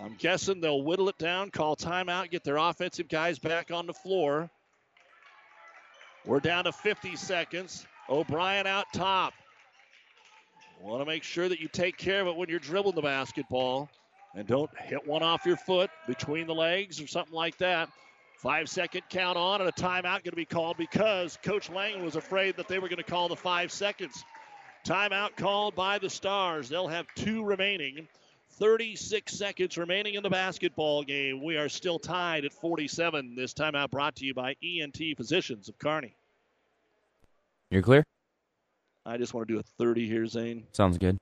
[0.00, 3.94] I'm guessing they'll whittle it down, call timeout, get their offensive guys back on the
[3.94, 4.48] floor.
[6.24, 7.84] We're down to 50 seconds.
[8.08, 9.32] O'Brien out top.
[10.81, 13.89] Want to make sure that you take care of it when you're dribbling the basketball
[14.35, 17.89] and don't hit one off your foot between the legs or something like that.
[18.36, 22.16] Five second count on and a timeout going to be called because Coach Lang was
[22.16, 24.23] afraid that they were going to call the five seconds.
[24.86, 26.69] Timeout called by the Stars.
[26.69, 28.07] They'll have two remaining.
[28.59, 31.43] 36 seconds remaining in the basketball game.
[31.43, 33.35] We are still tied at 47.
[33.35, 36.15] This timeout brought to you by ENT Physicians of Kearney.
[37.70, 38.05] You're clear?
[39.08, 40.64] I just want to do a 30 here, Zane.
[40.72, 41.16] Sounds good.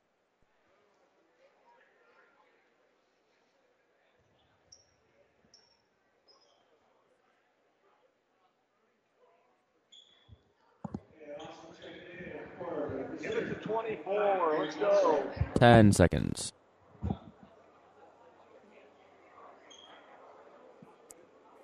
[13.20, 14.56] Give it to 24.
[14.61, 15.23] Let's go.
[15.56, 16.52] 10 seconds.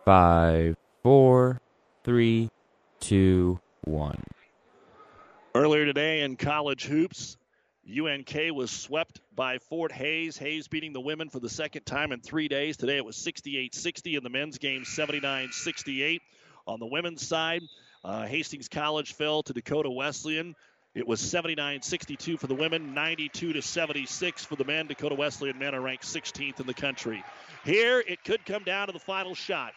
[0.04, 1.62] Five, four,
[2.04, 2.50] three,
[3.00, 4.22] two, one.
[5.52, 7.36] Earlier today in college hoops,
[7.84, 10.38] UNK was swept by Fort Hays.
[10.38, 12.76] Hays beating the women for the second time in three days.
[12.76, 16.22] Today it was 68 60 in the men's game, 79 68.
[16.68, 17.62] On the women's side,
[18.04, 20.54] uh, Hastings College fell to Dakota Wesleyan.
[20.94, 24.86] It was 79 62 for the women, 92 to 76 for the men.
[24.86, 27.24] Dakota Wesleyan men are ranked 16th in the country.
[27.64, 29.72] Here it could come down to the final shot.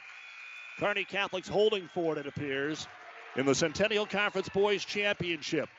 [0.79, 2.87] Kearney Catholic's holding for it, it appears,
[3.35, 5.69] in the Centennial Conference Boys Championship.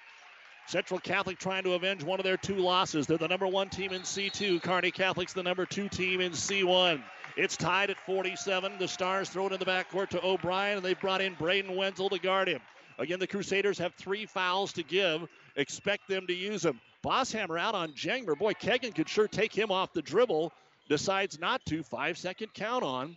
[0.66, 3.06] Central Catholic trying to avenge one of their two losses.
[3.06, 4.62] They're the number one team in C2.
[4.62, 7.02] Kearney Catholic's the number two team in C1.
[7.36, 8.72] It's tied at 47.
[8.78, 12.08] The Stars throw it in the backcourt to O'Brien, and they've brought in Braden Wenzel
[12.08, 12.60] to guard him.
[12.98, 15.26] Again, the Crusaders have three fouls to give.
[15.56, 16.80] Expect them to use them.
[17.04, 18.38] Bosshammer out on Jangmer.
[18.38, 20.52] Boy, Kegan could sure take him off the dribble.
[20.88, 21.82] Decides not to.
[21.82, 23.16] Five second count on.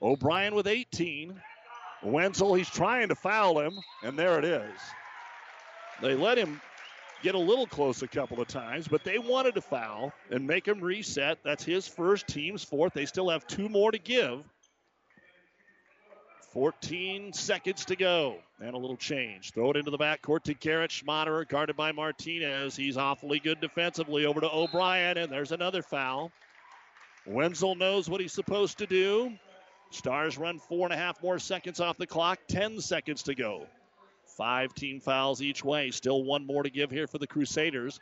[0.00, 1.40] O'Brien with 18.
[2.02, 4.80] Wenzel, he's trying to foul him, and there it is.
[6.00, 6.60] They let him
[7.22, 10.66] get a little close a couple of times, but they wanted to foul and make
[10.66, 11.38] him reset.
[11.44, 12.94] That's his first, team's fourth.
[12.94, 14.42] They still have two more to give.
[16.52, 18.38] 14 seconds to go.
[18.60, 19.52] And a little change.
[19.52, 22.76] Throw it into the backcourt to Garrett Schmaderer, guarded by Martinez.
[22.76, 26.32] He's awfully good defensively over to O'Brien, and there's another foul.
[27.26, 29.32] Wenzel knows what he's supposed to do.
[29.90, 32.38] Stars run four and a half more seconds off the clock.
[32.48, 33.66] 10 seconds to go.
[34.24, 35.90] Five team fouls each way.
[35.90, 37.98] Still one more to give here for the Crusaders.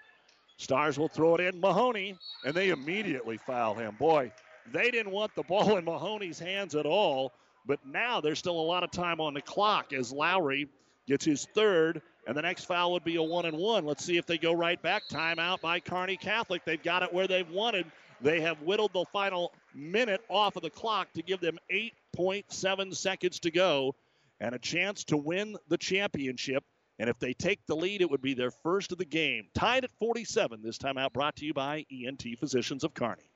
[0.59, 3.97] Stars will throw it in Mahoney, and they immediately foul him.
[3.98, 4.32] Boy,
[4.73, 7.32] they didn't want the ball in Mahoney's hands at all.
[7.66, 10.69] But now there's still a lot of time on the clock as Lowry
[11.06, 13.85] gets his third, and the next foul would be a one and one.
[13.85, 15.02] Let's see if they go right back.
[15.10, 16.65] Timeout by Kearney Catholic.
[16.65, 17.86] They've got it where they've wanted.
[18.20, 23.40] They have whittled the final minute off of the clock to give them 8.7 seconds
[23.40, 23.95] to go
[24.40, 26.65] and a chance to win the championship.
[26.99, 29.47] And if they take the lead, it would be their first of the game.
[29.55, 33.31] Tied at 47, this time out brought to you by ENT Physicians of Kearney.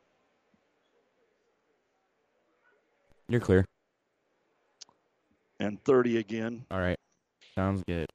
[3.29, 3.65] You're clear.
[5.61, 6.65] And 30 again.
[6.71, 6.99] All right.
[7.55, 8.09] Sounds good.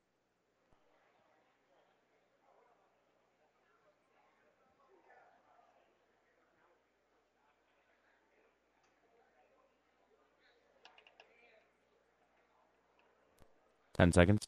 [13.98, 14.48] Ten seconds.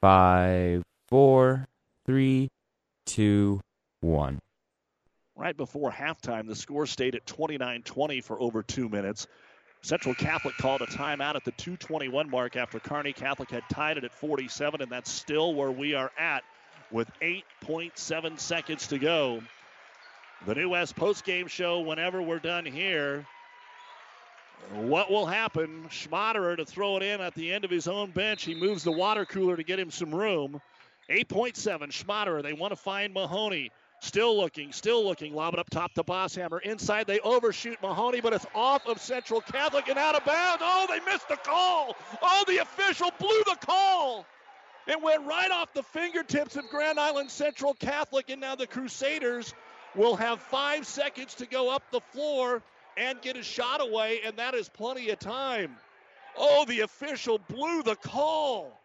[0.00, 1.66] Five, four,
[2.06, 2.48] three,
[3.04, 3.60] two,
[4.00, 4.38] one.
[5.34, 9.26] Right before halftime, the score stayed at 29 20 for over two minutes.
[9.82, 14.04] Central Catholic called a timeout at the 221 mark after Kearney Catholic had tied it
[14.04, 16.42] at 47, and that's still where we are at
[16.90, 19.40] with 8.7 seconds to go.
[20.46, 23.26] The New West postgame show, whenever we're done here,
[24.74, 25.86] what will happen?
[25.88, 28.44] Schmaderer to throw it in at the end of his own bench.
[28.44, 30.60] He moves the water cooler to get him some room.
[31.10, 32.42] 8.7, Schmaderer.
[32.42, 33.70] They want to find Mahoney.
[34.00, 35.34] Still looking, still looking.
[35.34, 36.62] Lob it up top to Bosshammer.
[36.62, 40.62] Inside, they overshoot Mahoney, but it's off of Central Catholic and out of bounds.
[40.64, 41.96] Oh, they missed the call.
[42.22, 44.24] Oh, the official blew the call.
[44.86, 49.52] It went right off the fingertips of Grand Island Central Catholic, and now the Crusaders
[49.96, 52.62] will have five seconds to go up the floor
[52.98, 55.76] and get a shot away, and that is plenty of time.
[56.36, 58.78] Oh, the official blew the call.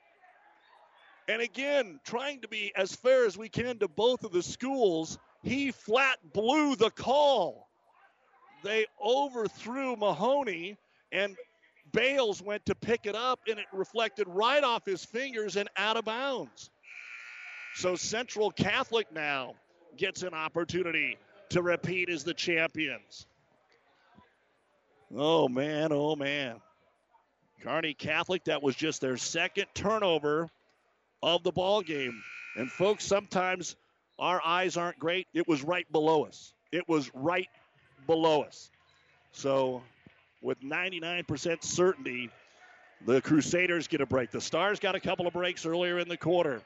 [1.27, 5.17] And again, trying to be as fair as we can to both of the schools,
[5.41, 7.67] he flat blew the call.
[8.63, 10.77] They overthrew Mahoney,
[11.11, 11.35] and
[11.91, 15.97] Bales went to pick it up, and it reflected right off his fingers and out
[15.97, 16.69] of bounds.
[17.75, 19.55] So Central Catholic now
[19.97, 21.17] gets an opportunity
[21.49, 23.25] to repeat as the champions.
[25.15, 26.55] Oh, man, oh, man.
[27.61, 30.49] Kearney Catholic, that was just their second turnover
[31.21, 32.21] of the ball game.
[32.55, 33.75] And folks, sometimes
[34.19, 35.27] our eyes aren't great.
[35.33, 36.53] It was right below us.
[36.71, 37.49] It was right
[38.07, 38.69] below us.
[39.31, 39.81] So,
[40.41, 42.29] with 99% certainty,
[43.05, 44.31] the Crusaders get a break.
[44.31, 46.61] The Stars got a couple of breaks earlier in the quarter.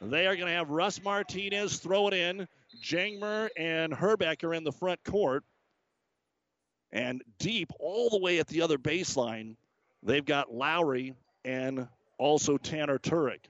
[0.00, 2.46] They are going to have Russ Martinez throw it in.
[2.82, 5.44] Jangmer and Herbeck are in the front court.
[6.96, 9.56] And deep, all the way at the other baseline,
[10.02, 11.12] they've got Lowry
[11.44, 13.40] and also Tanner Turek.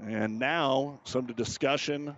[0.00, 2.16] And now some discussion.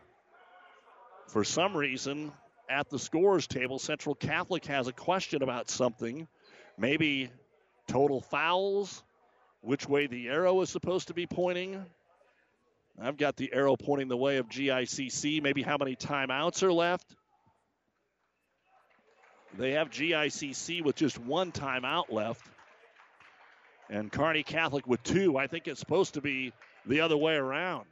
[1.28, 2.30] For some reason,
[2.68, 6.28] at the scores table, Central Catholic has a question about something.
[6.76, 7.30] Maybe
[7.88, 9.02] total fouls,
[9.62, 11.82] which way the arrow is supposed to be pointing.
[13.00, 15.42] I've got the arrow pointing the way of GICC.
[15.42, 17.16] Maybe how many timeouts are left.
[19.58, 22.44] They have GICC with just one timeout left.
[23.88, 25.38] And Kearney Catholic with two.
[25.38, 26.52] I think it's supposed to be
[26.84, 27.86] the other way around.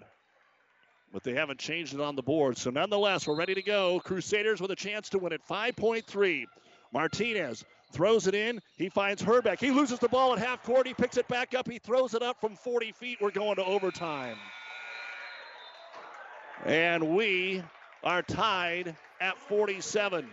[1.13, 2.59] But they haven't changed it on the board.
[2.59, 4.01] So nonetheless, we're ready to go.
[4.01, 6.45] Crusaders with a chance to win at 5.3.
[6.93, 8.61] Martinez throws it in.
[8.77, 9.61] He finds Herbeck.
[9.61, 10.87] He loses the ball at half court.
[10.87, 11.71] He picks it back up.
[11.71, 13.19] He throws it up from 40 feet.
[13.21, 14.37] We're going to overtime.
[16.65, 17.63] And we
[18.03, 20.29] are tied at 47.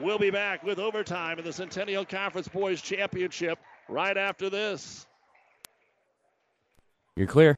[0.00, 3.58] We'll be back with overtime in the Centennial Conference Boys Championship
[3.88, 5.06] right after this.
[7.16, 7.54] You're clear.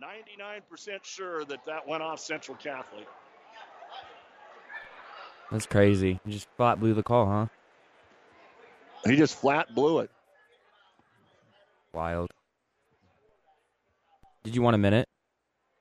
[0.00, 3.06] Ninety-nine percent sure that that went off Central Catholic.
[5.50, 6.20] That's crazy.
[6.26, 7.46] You just flat blew the call, huh?
[9.04, 10.10] He just flat blew it.
[11.94, 12.30] Wild.
[14.44, 15.08] Did you want a minute?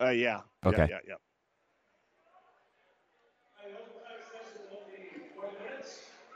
[0.02, 0.42] Uh, yeah.
[0.66, 0.78] Okay.
[0.78, 1.16] Yeah, yeah, yeah.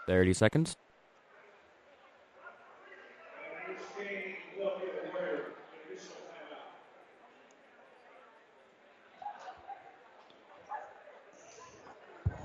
[0.08, 0.76] Thirty seconds.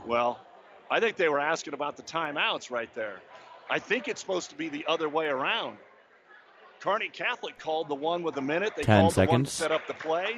[0.06, 0.38] Well,
[0.90, 3.20] I think they were asking about the timeouts right there.
[3.68, 5.76] I think it's supposed to be the other way around.
[6.80, 8.72] Kearney Catholic called the one with a minute.
[8.76, 9.52] They 10 called the one to seconds.
[9.52, 10.36] set up the play.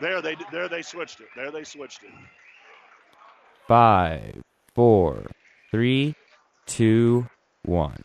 [0.00, 1.28] There they there they switched it.
[1.36, 2.10] There they switched it.
[3.68, 4.42] Five,
[4.74, 5.26] four,
[5.70, 6.14] three,
[6.70, 7.26] two,
[7.64, 8.00] one.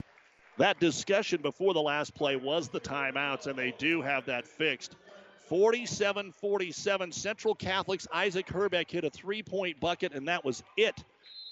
[0.57, 4.95] That discussion before the last play was the timeouts, and they do have that fixed.
[5.47, 7.11] 47 47.
[7.11, 11.03] Central Catholic's Isaac Herbeck hit a three point bucket, and that was it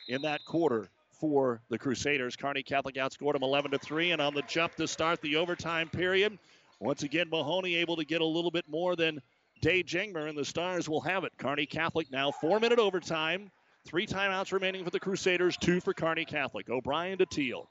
[0.08, 2.36] in that quarter for the Crusaders.
[2.36, 5.90] Kearney Catholic outscored them 11 to 3, and on the jump to start the overtime
[5.90, 6.38] period.
[6.80, 9.22] Once again, Mahoney able to get a little bit more than
[9.62, 11.32] Day Jangmer, and the Stars will have it.
[11.38, 13.52] Kearney Catholic now four minute overtime.
[13.86, 16.70] Three timeouts remaining for the Crusaders, two for Kearney Catholic.
[16.70, 17.68] O'Brien to Teal.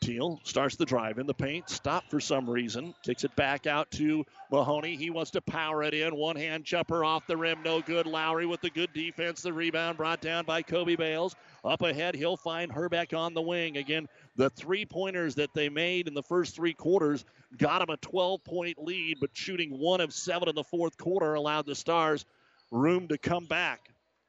[0.00, 3.90] Teal starts the drive in the paint, stopped for some reason, kicks it back out
[3.92, 4.96] to Mahoney.
[4.96, 6.14] He wants to power it in.
[6.14, 8.06] One hand jumper off the rim, no good.
[8.06, 9.42] Lowry with the good defense.
[9.42, 11.34] The rebound brought down by Kobe Bales.
[11.64, 13.76] Up ahead, he'll find Herbeck on the wing.
[13.76, 17.24] Again, the three pointers that they made in the first three quarters
[17.56, 21.34] got him a 12 point lead, but shooting one of seven in the fourth quarter
[21.34, 22.24] allowed the Stars
[22.70, 23.80] room to come back.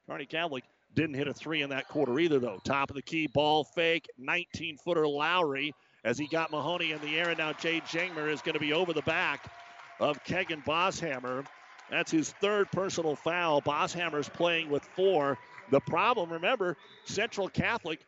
[0.08, 0.64] Kearney Catholic
[0.96, 2.60] didn't hit a three in that quarter either, though.
[2.64, 7.18] Top of the key, ball fake, 19 footer Lowry as he got Mahoney in the
[7.18, 7.30] air.
[7.30, 9.52] And now Jay Jangmer is going to be over the back
[10.00, 11.46] of Kegan Bosshammer.
[11.90, 13.62] That's his third personal foul.
[13.62, 15.38] Bosshammer's playing with four.
[15.72, 18.00] The problem, remember, Central Catholic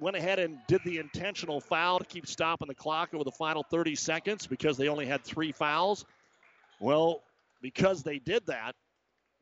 [0.00, 3.64] went ahead and did the intentional foul to keep stopping the clock over the final
[3.70, 6.04] 30 seconds because they only had three fouls.
[6.80, 7.22] Well,
[7.62, 8.74] because they did that,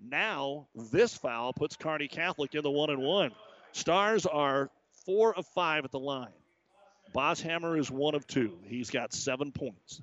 [0.03, 3.33] now this foul puts Kearney Catholic in the one and one.
[3.73, 4.71] Stars are
[5.05, 6.33] four of five at the line.
[7.15, 8.59] Bosshammer is one of two.
[8.65, 10.03] He's got seven points.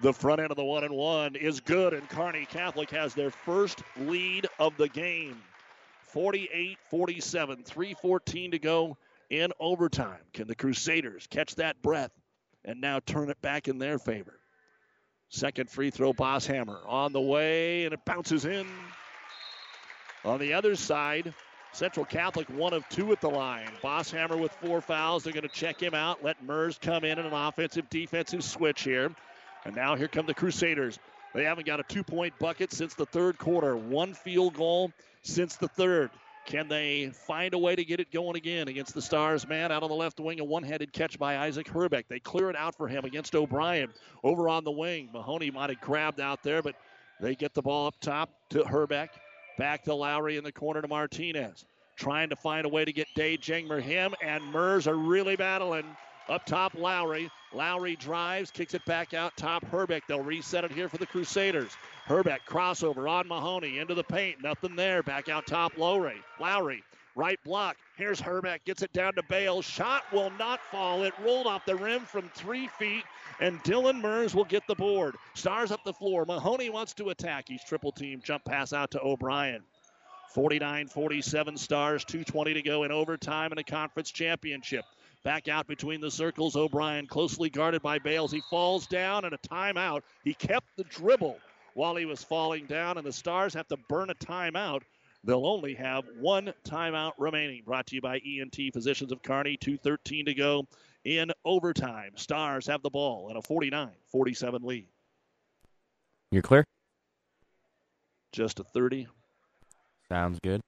[0.00, 3.30] The front end of the one and one is good, and Kearney Catholic has their
[3.30, 5.40] first lead of the game.
[6.08, 8.96] 48 47, 314 to go
[9.30, 10.20] in overtime.
[10.32, 12.12] Can the Crusaders catch that breath
[12.64, 14.38] and now turn it back in their favor?
[15.28, 18.66] Second free throw, Bosshammer on the way, and it bounces in.
[20.24, 21.34] On the other side,
[21.72, 23.68] Central Catholic one of two at the line.
[23.82, 25.24] Bosshammer with four fouls.
[25.24, 26.22] They're going to check him out.
[26.22, 29.10] Let Mers come in in an offensive defensive switch here.
[29.64, 30.98] And now here come the Crusaders.
[31.34, 33.76] They haven't got a two point bucket since the third quarter.
[33.76, 34.92] One field goal
[35.22, 36.10] since the third.
[36.46, 39.48] Can they find a way to get it going again against the Stars?
[39.48, 42.06] Man, out on the left wing, a one handed catch by Isaac Herbeck.
[42.08, 43.90] They clear it out for him against O'Brien.
[44.22, 46.76] Over on the wing, Mahoney might have grabbed out there, but
[47.20, 49.10] they get the ball up top to Herbeck.
[49.56, 51.64] Back to Lowry in the corner to Martinez.
[51.96, 53.80] Trying to find a way to get Day Jangmer.
[53.80, 55.84] Him and Mers are really battling.
[56.28, 57.30] Up top, Lowry.
[57.52, 59.64] Lowry drives, kicks it back out top.
[59.66, 60.06] Herbeck.
[60.06, 61.76] They'll reset it here for the Crusaders.
[62.06, 64.42] Herbeck crossover on Mahoney into the paint.
[64.42, 65.02] Nothing there.
[65.02, 66.16] Back out top, Lowry.
[66.40, 66.82] Lowry.
[67.14, 67.76] Right block.
[67.96, 68.64] Here's Herbeck.
[68.64, 69.64] Gets it down to Bales.
[69.64, 71.04] Shot will not fall.
[71.04, 73.04] It rolled off the rim from three feet,
[73.38, 75.14] and Dylan Mers will get the board.
[75.34, 76.24] Stars up the floor.
[76.24, 77.44] Mahoney wants to attack.
[77.48, 78.20] He's triple team.
[78.24, 79.62] Jump pass out to O'Brien.
[80.34, 84.84] 49 47 stars, 220 to go in overtime in a conference championship.
[85.24, 88.30] Back out between the circles, O'Brien closely guarded by Bales.
[88.30, 90.02] He falls down and a timeout.
[90.22, 91.38] He kept the dribble
[91.72, 94.82] while he was falling down, and the Stars have to burn a timeout.
[95.24, 97.62] They'll only have one timeout remaining.
[97.64, 99.56] Brought to you by ENT Physicians of Kearney.
[99.56, 100.66] 2.13 to go
[101.06, 102.12] in overtime.
[102.16, 104.86] Stars have the ball in a 49 47 lead.
[106.30, 106.64] You're clear?
[108.32, 109.06] Just a 30.
[110.10, 110.60] Sounds good.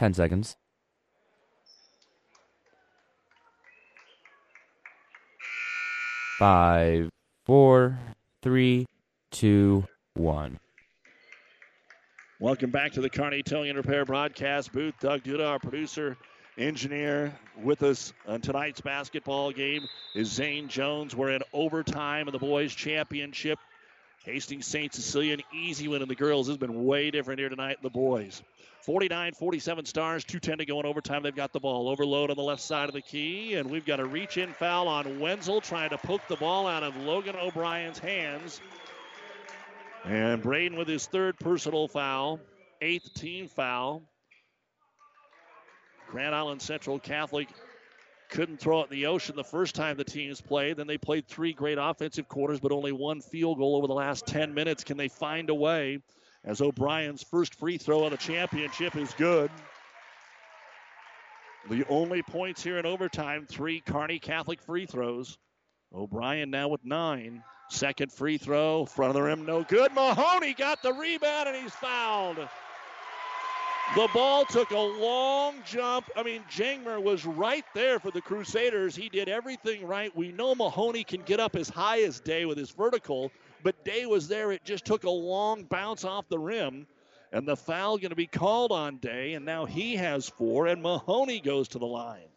[0.00, 0.56] Ten seconds.
[6.38, 7.10] Five,
[7.44, 7.98] four,
[8.40, 8.86] three,
[9.30, 10.58] two, one.
[12.40, 14.94] Welcome back to the Kearney Towing and Repair broadcast booth.
[15.00, 16.16] Doug Duda, our producer,
[16.56, 21.14] engineer, with us on tonight's basketball game is Zane Jones.
[21.14, 23.58] We're in overtime of the boys' championship.
[24.24, 24.92] Hastings St.
[24.92, 26.48] Cecilia, an easy win in the girls.
[26.48, 28.42] Has been way different here tonight the boys.
[28.82, 31.22] 49 47 stars, 210 to go in overtime.
[31.22, 31.88] They've got the ball.
[31.88, 34.88] Overload on the left side of the key, and we've got a reach in foul
[34.88, 38.60] on Wenzel trying to poke the ball out of Logan O'Brien's hands.
[40.04, 42.40] And Braden with his third personal foul,
[42.80, 44.02] eighth team foul.
[46.10, 47.48] Grand Island Central Catholic
[48.30, 50.76] couldn't throw it in the ocean the first time the teams played.
[50.76, 54.26] Then they played three great offensive quarters, but only one field goal over the last
[54.26, 54.84] 10 minutes.
[54.84, 55.98] Can they find a way?
[56.44, 59.50] As O'Brien's first free throw of the championship is good.
[61.68, 65.36] The only points here in overtime, three Kearney Catholic free throws.
[65.94, 67.42] O'Brien now with nine.
[67.68, 69.92] Second free throw, front of the rim, no good.
[69.92, 72.38] Mahoney got the rebound and he's fouled.
[73.96, 76.08] The ball took a long jump.
[76.14, 78.94] I mean, Jangmer was right there for the Crusaders.
[78.94, 80.14] He did everything right.
[80.16, 83.32] We know Mahoney can get up as high as Day with his vertical,
[83.64, 84.52] but Day was there.
[84.52, 86.86] It just took a long bounce off the rim.
[87.32, 90.82] And the foul going to be called on Day, and now he has four, and
[90.82, 92.28] Mahoney goes to the line.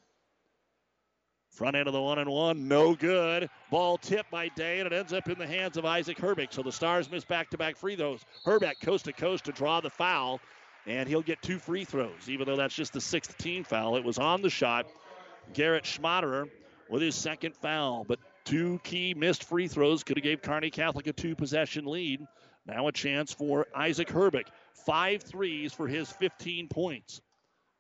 [1.51, 3.47] Front end of the one and one, no good.
[3.69, 6.51] Ball tipped by Day, and it ends up in the hands of Isaac Herbeck.
[6.51, 8.21] So the Stars miss back to back free throws.
[8.43, 10.39] Herbeck coast to coast to draw the foul,
[10.85, 13.95] and he'll get two free throws, even though that's just the sixth team foul.
[13.95, 14.88] It was on the shot.
[15.53, 16.49] Garrett Schmaderer
[16.89, 21.07] with his second foul, but two key missed free throws could have gave Kearney Catholic
[21.07, 22.26] a two possession lead.
[22.65, 24.47] Now a chance for Isaac Herbeck.
[24.85, 27.22] Five threes for his 15 points.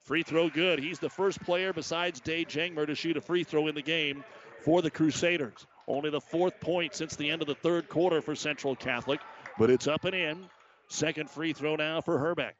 [0.03, 0.79] Free throw good.
[0.79, 4.23] He's the first player besides Day Jangmer to shoot a free throw in the game
[4.61, 5.65] for the Crusaders.
[5.87, 9.21] Only the fourth point since the end of the third quarter for Central Catholic,
[9.57, 10.45] but it's up and in.
[10.89, 12.55] Second free throw now for Herbeck.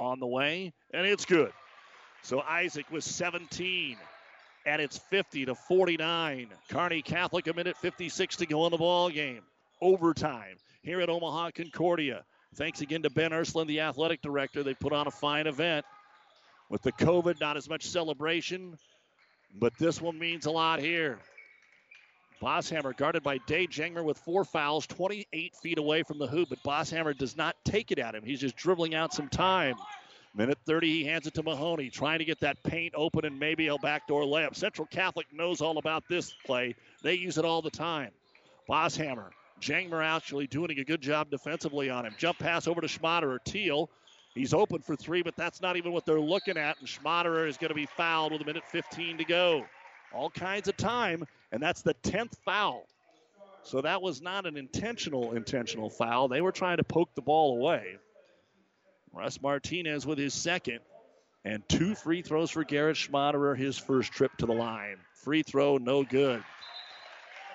[0.00, 1.52] On the way, and it's good.
[2.22, 3.96] So Isaac was 17,
[4.64, 6.48] and it's 50 to 49.
[6.70, 9.42] Kearney Catholic a minute 56 to go in the ball game.
[9.82, 12.24] Overtime here at Omaha Concordia.
[12.54, 14.62] Thanks again to Ben Ursland, the athletic director.
[14.62, 15.84] They put on a fine event.
[16.70, 18.78] With the COVID, not as much celebration,
[19.58, 21.18] but this one means a lot here.
[22.40, 26.62] Bosshammer guarded by Day Jangmer with four fouls, 28 feet away from the hoop, but
[26.62, 28.22] Bosshammer does not take it at him.
[28.24, 29.76] He's just dribbling out some time.
[30.34, 33.66] Minute 30, he hands it to Mahoney, trying to get that paint open and maybe
[33.66, 34.54] a backdoor layup.
[34.54, 36.74] Central Catholic knows all about this play.
[37.02, 38.10] They use it all the time.
[38.68, 39.30] Bosshammer,
[39.60, 42.14] Jangmer actually doing a good job defensively on him.
[42.16, 43.38] Jump pass over to Schmaderer.
[43.44, 43.90] Teal
[44.34, 46.78] He's open for three, but that's not even what they're looking at.
[46.78, 49.64] And Schmaderer is going to be fouled with a minute 15 to go.
[50.12, 52.86] All kinds of time, and that's the 10th foul.
[53.62, 56.28] So that was not an intentional intentional foul.
[56.28, 57.98] They were trying to poke the ball away.
[59.12, 60.80] Russ Martinez with his second,
[61.44, 64.96] and two free throws for Garrett Schmaderer, his first trip to the line.
[65.14, 66.42] Free throw, no good.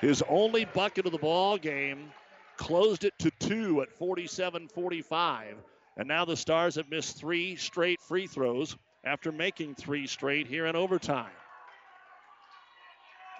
[0.01, 2.11] His only bucket of the ball game
[2.57, 5.55] closed it to two at 47 45.
[5.97, 10.65] And now the Stars have missed three straight free throws after making three straight here
[10.65, 11.31] in overtime.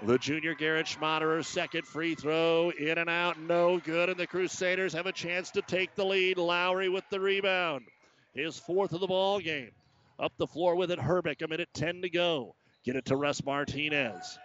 [0.04, 4.94] The junior Garrett Schmaderer, second free throw, in and out, no good, and the Crusaders
[4.94, 6.38] have a chance to take the lead.
[6.38, 7.86] Lowry with the rebound,
[8.34, 9.72] his fourth of the ball game.
[10.20, 12.56] Up the floor with it, Herbeck, a minute 10 to go.
[12.84, 14.38] Get it to Russ Martinez.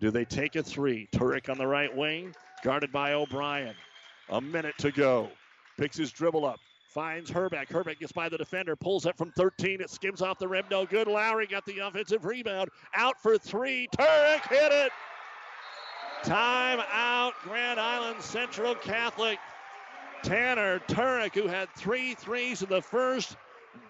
[0.00, 1.08] Do they take a three?
[1.12, 3.74] Turek on the right wing, guarded by O'Brien.
[4.28, 5.28] A minute to go.
[5.76, 7.68] Picks his dribble up, Finds Herbeck.
[7.68, 9.82] Herbeck gets by the defender, pulls it from 13.
[9.82, 10.64] It skims off the rim.
[10.70, 11.06] No good.
[11.06, 12.70] Lowry got the offensive rebound.
[12.94, 13.88] Out for three.
[13.98, 14.90] Turek hit it.
[16.22, 17.34] Time out.
[17.42, 19.38] Grand Island Central Catholic.
[20.22, 23.36] Tanner Turek, who had three threes in the first,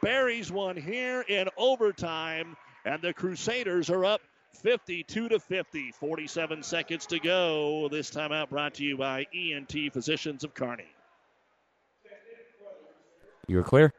[0.03, 2.57] buries one here in overtime.
[2.85, 4.23] And the Crusaders are up
[4.55, 5.93] 52 to 50.
[5.93, 7.89] 47 seconds to go.
[7.89, 10.98] This timeout brought to you by ENT Physicians of Kearney.
[13.49, 13.95] You were clear?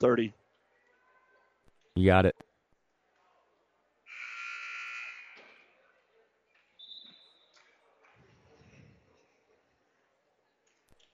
[0.00, 0.34] Thirty.
[1.94, 2.34] You got it.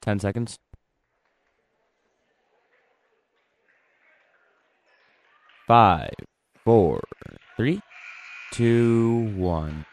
[0.00, 0.58] Ten seconds.
[5.66, 6.12] Five,
[6.64, 7.02] four,
[7.56, 7.80] three,
[8.50, 9.84] two, one.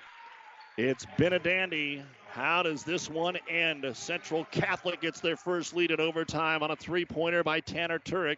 [0.77, 2.01] It's been a dandy.
[2.29, 3.85] How does this one end?
[3.93, 8.37] Central Catholic gets their first lead in overtime on a three pointer by Tanner Turek.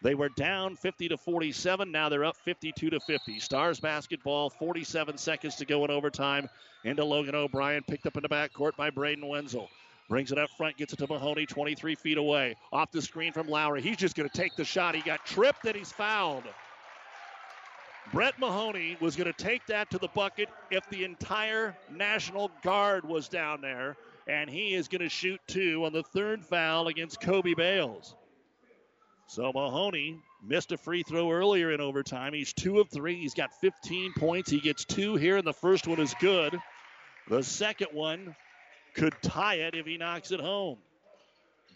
[0.00, 1.92] They were down 50 to 47.
[1.92, 3.40] Now they're up 52 to 50.
[3.40, 6.48] Stars basketball, 47 seconds to go in overtime.
[6.84, 9.68] Into Logan O'Brien, picked up in the backcourt by Braden Wenzel.
[10.08, 12.56] Brings it up front, gets it to Mahoney, 23 feet away.
[12.72, 13.82] Off the screen from Lowry.
[13.82, 14.94] He's just going to take the shot.
[14.94, 16.44] He got tripped and he's fouled.
[18.12, 23.04] Brett Mahoney was going to take that to the bucket if the entire National Guard
[23.04, 23.96] was down there,
[24.26, 28.14] and he is going to shoot two on the third foul against Kobe Bales.
[29.26, 32.32] So Mahoney missed a free throw earlier in overtime.
[32.32, 33.16] He's two of three.
[33.16, 34.50] He's got 15 points.
[34.50, 36.56] He gets two here, and the first one is good.
[37.28, 38.36] The second one
[38.94, 40.78] could tie it if he knocks it home.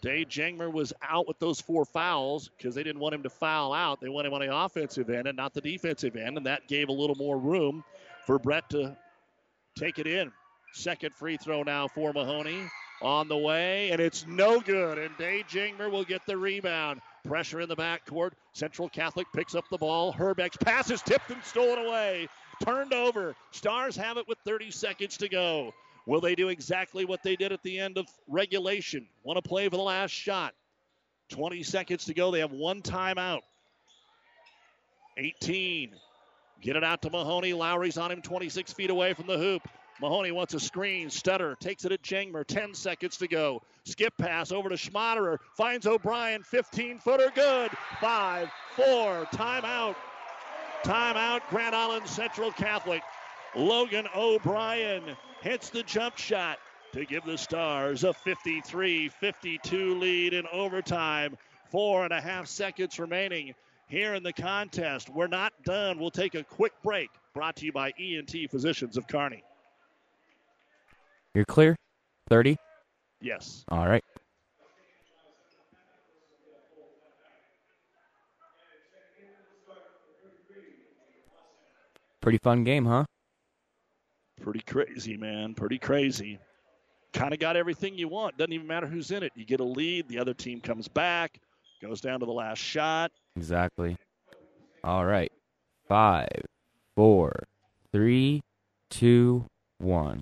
[0.01, 3.71] Dave Jangmer was out with those four fouls because they didn't want him to foul
[3.71, 4.01] out.
[4.01, 6.89] They want him on the offensive end and not the defensive end, and that gave
[6.89, 7.83] a little more room
[8.25, 8.97] for Brett to
[9.77, 10.31] take it in.
[10.73, 12.63] Second free throw now for Mahoney
[13.01, 14.97] on the way, and it's no good.
[14.97, 17.01] And Dave Jangmer will get the rebound.
[17.23, 18.31] Pressure in the backcourt.
[18.53, 20.11] Central Catholic picks up the ball.
[20.11, 22.27] Herbeck's pass is tipped and stolen away.
[22.63, 23.35] Turned over.
[23.51, 25.73] Stars have it with 30 seconds to go.
[26.05, 29.07] Will they do exactly what they did at the end of regulation?
[29.23, 30.53] Want to play for the last shot.
[31.29, 32.31] 20 seconds to go.
[32.31, 33.41] They have one timeout.
[35.17, 35.91] 18.
[36.61, 37.53] Get it out to Mahoney.
[37.53, 39.67] Lowry's on him 26 feet away from the hoop.
[40.01, 41.09] Mahoney wants a screen.
[41.09, 42.45] Stutter takes it at Jangmer.
[42.45, 43.61] 10 seconds to go.
[43.85, 45.37] Skip pass over to Schmaderer.
[45.55, 46.43] Finds O'Brien.
[46.43, 47.31] 15 footer.
[47.33, 47.71] Good.
[47.99, 49.27] Five, four.
[49.33, 49.95] Timeout.
[50.83, 51.41] Timeout.
[51.49, 53.03] Grand Island Central Catholic.
[53.55, 55.03] Logan O'Brien
[55.41, 56.57] hits the jump shot
[56.93, 61.37] to give the Stars a 53 52 lead in overtime.
[61.69, 63.53] Four and a half seconds remaining
[63.87, 65.09] here in the contest.
[65.09, 65.99] We're not done.
[65.99, 67.09] We'll take a quick break.
[67.33, 69.43] Brought to you by ENT Physicians of Kearney.
[71.33, 71.77] You're clear?
[72.29, 72.57] 30?
[73.21, 73.63] Yes.
[73.69, 74.03] All right.
[82.21, 83.05] Pretty fun game, huh?
[84.41, 85.53] Pretty crazy, man.
[85.53, 86.39] Pretty crazy.
[87.13, 88.37] Kind of got everything you want.
[88.37, 89.31] Doesn't even matter who's in it.
[89.35, 91.39] You get a lead, the other team comes back,
[91.81, 93.11] goes down to the last shot.
[93.35, 93.97] Exactly.
[94.83, 95.31] All right.
[95.87, 96.45] Five,
[96.95, 97.43] four,
[97.91, 98.41] three,
[98.89, 99.45] two,
[99.77, 100.21] one.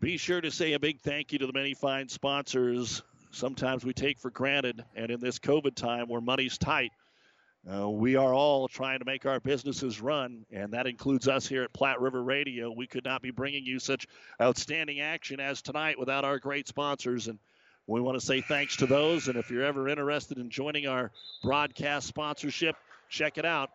[0.00, 3.02] Be sure to say a big thank you to the many fine sponsors.
[3.30, 6.92] Sometimes we take for granted, and in this COVID time where money's tight,
[7.72, 11.62] uh, we are all trying to make our businesses run, and that includes us here
[11.62, 12.70] at Platte River Radio.
[12.70, 14.06] We could not be bringing you such
[14.40, 17.38] outstanding action as tonight without our great sponsors, and
[17.86, 19.28] we want to say thanks to those.
[19.28, 21.10] And if you're ever interested in joining our
[21.42, 22.76] broadcast sponsorship,
[23.08, 23.70] check it out.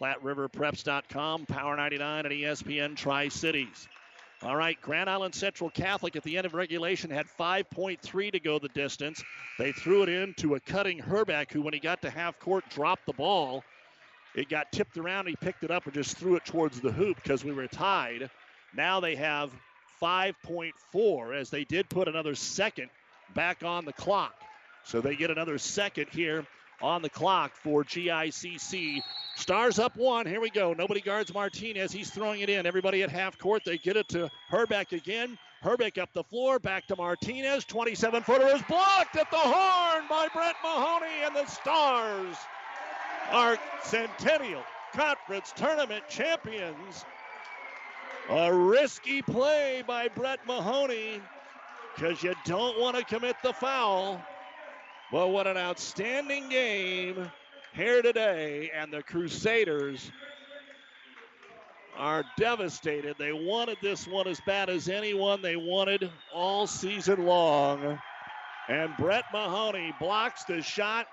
[0.00, 3.88] PlatteRiverPreps.com, Power 99, and ESPN Tri Cities.
[4.44, 8.58] All right, Grand Island Central Catholic at the end of regulation had 5.3 to go
[8.58, 9.22] the distance.
[9.56, 12.64] They threw it in to a cutting Herbeck, who, when he got to half court,
[12.68, 13.62] dropped the ball.
[14.34, 15.28] It got tipped around.
[15.28, 18.30] He picked it up and just threw it towards the hoop because we were tied.
[18.74, 19.52] Now they have
[20.02, 22.90] 5.4 as they did put another second
[23.34, 24.34] back on the clock.
[24.82, 26.44] So they get another second here
[26.82, 29.02] on the clock for GICC.
[29.36, 30.26] Stars up one.
[30.26, 30.72] Here we go.
[30.72, 31.92] Nobody guards Martinez.
[31.92, 32.66] He's throwing it in.
[32.66, 33.62] Everybody at half court.
[33.64, 35.38] They get it to Herbeck again.
[35.62, 36.58] Herbeck up the floor.
[36.58, 37.64] Back to Martinez.
[37.64, 41.24] 27 footer is blocked at the horn by Brett Mahoney.
[41.24, 42.36] And the Stars
[43.30, 47.04] are Centennial Conference Tournament champions.
[48.28, 51.20] A risky play by Brett Mahoney
[51.94, 54.22] because you don't want to commit the foul.
[55.12, 57.30] Well, what an outstanding game
[57.74, 58.70] here today.
[58.74, 60.10] And the Crusaders
[61.98, 63.16] are devastated.
[63.18, 67.98] They wanted this one as bad as anyone they wanted all season long.
[68.68, 71.06] And Brett Mahoney blocks the shot,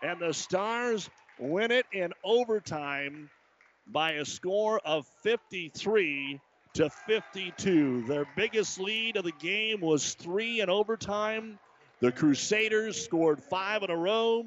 [0.00, 1.10] and the Stars
[1.40, 3.30] win it in overtime
[3.88, 6.40] by a score of 53
[6.74, 8.04] to 52.
[8.06, 11.58] Their biggest lead of the game was three in overtime.
[12.00, 14.46] The Crusaders scored five in a row.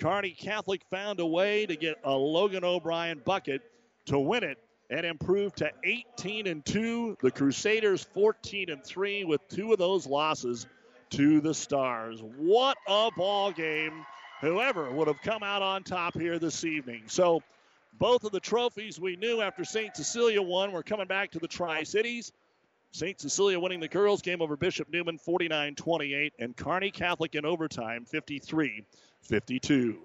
[0.00, 3.60] Kearney Catholic found a way to get a Logan O'Brien bucket
[4.06, 4.58] to win it
[4.88, 7.18] and improve to 18 and 2.
[7.20, 10.66] The Crusaders 14 and 3 with two of those losses
[11.10, 12.22] to the Stars.
[12.36, 14.04] What a ball game.
[14.40, 17.02] Whoever would have come out on top here this evening.
[17.06, 17.42] So
[17.98, 19.96] both of the trophies we knew after St.
[19.96, 22.32] Cecilia won were coming back to the Tri Cities.
[22.92, 23.18] St.
[23.18, 28.04] Cecilia winning the girls game over Bishop Newman 49 28, and Kearney Catholic in overtime
[28.04, 28.84] 53
[29.22, 29.98] 52.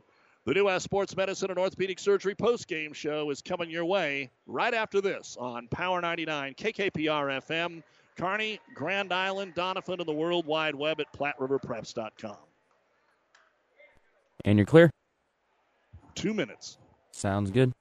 [0.46, 4.32] The New West Sports Medicine and Orthopedic Surgery post game show is coming your way
[4.46, 7.84] right after this on Power 99 KKPR FM,
[8.18, 12.38] Kearney, Grand Island, Doniphan, and the World Wide Web at PlatteRiverPreps.com.
[14.46, 14.90] And you're clear?
[16.16, 16.78] Two minutes.
[17.12, 17.74] Sounds good.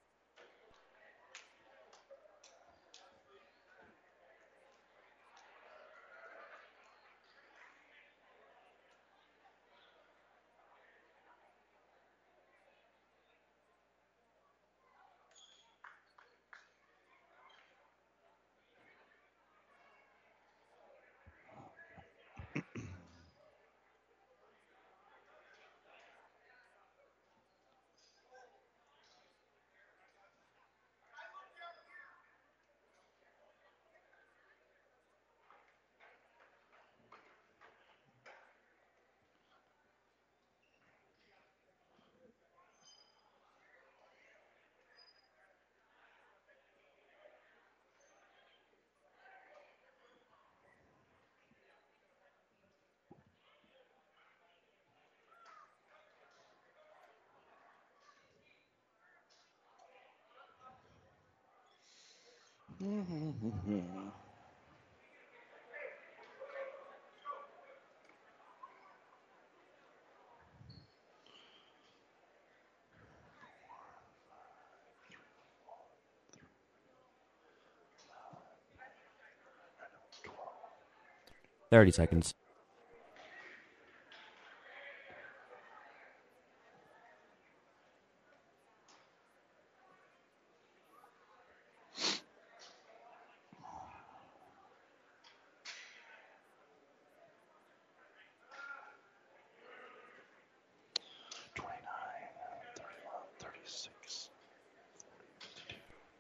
[81.70, 82.32] Thirty seconds.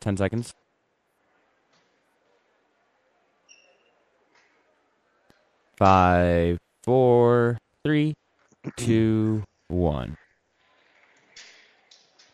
[0.06, 0.54] Ten seconds.
[5.76, 8.14] Five, four, three,
[8.76, 10.16] two, one.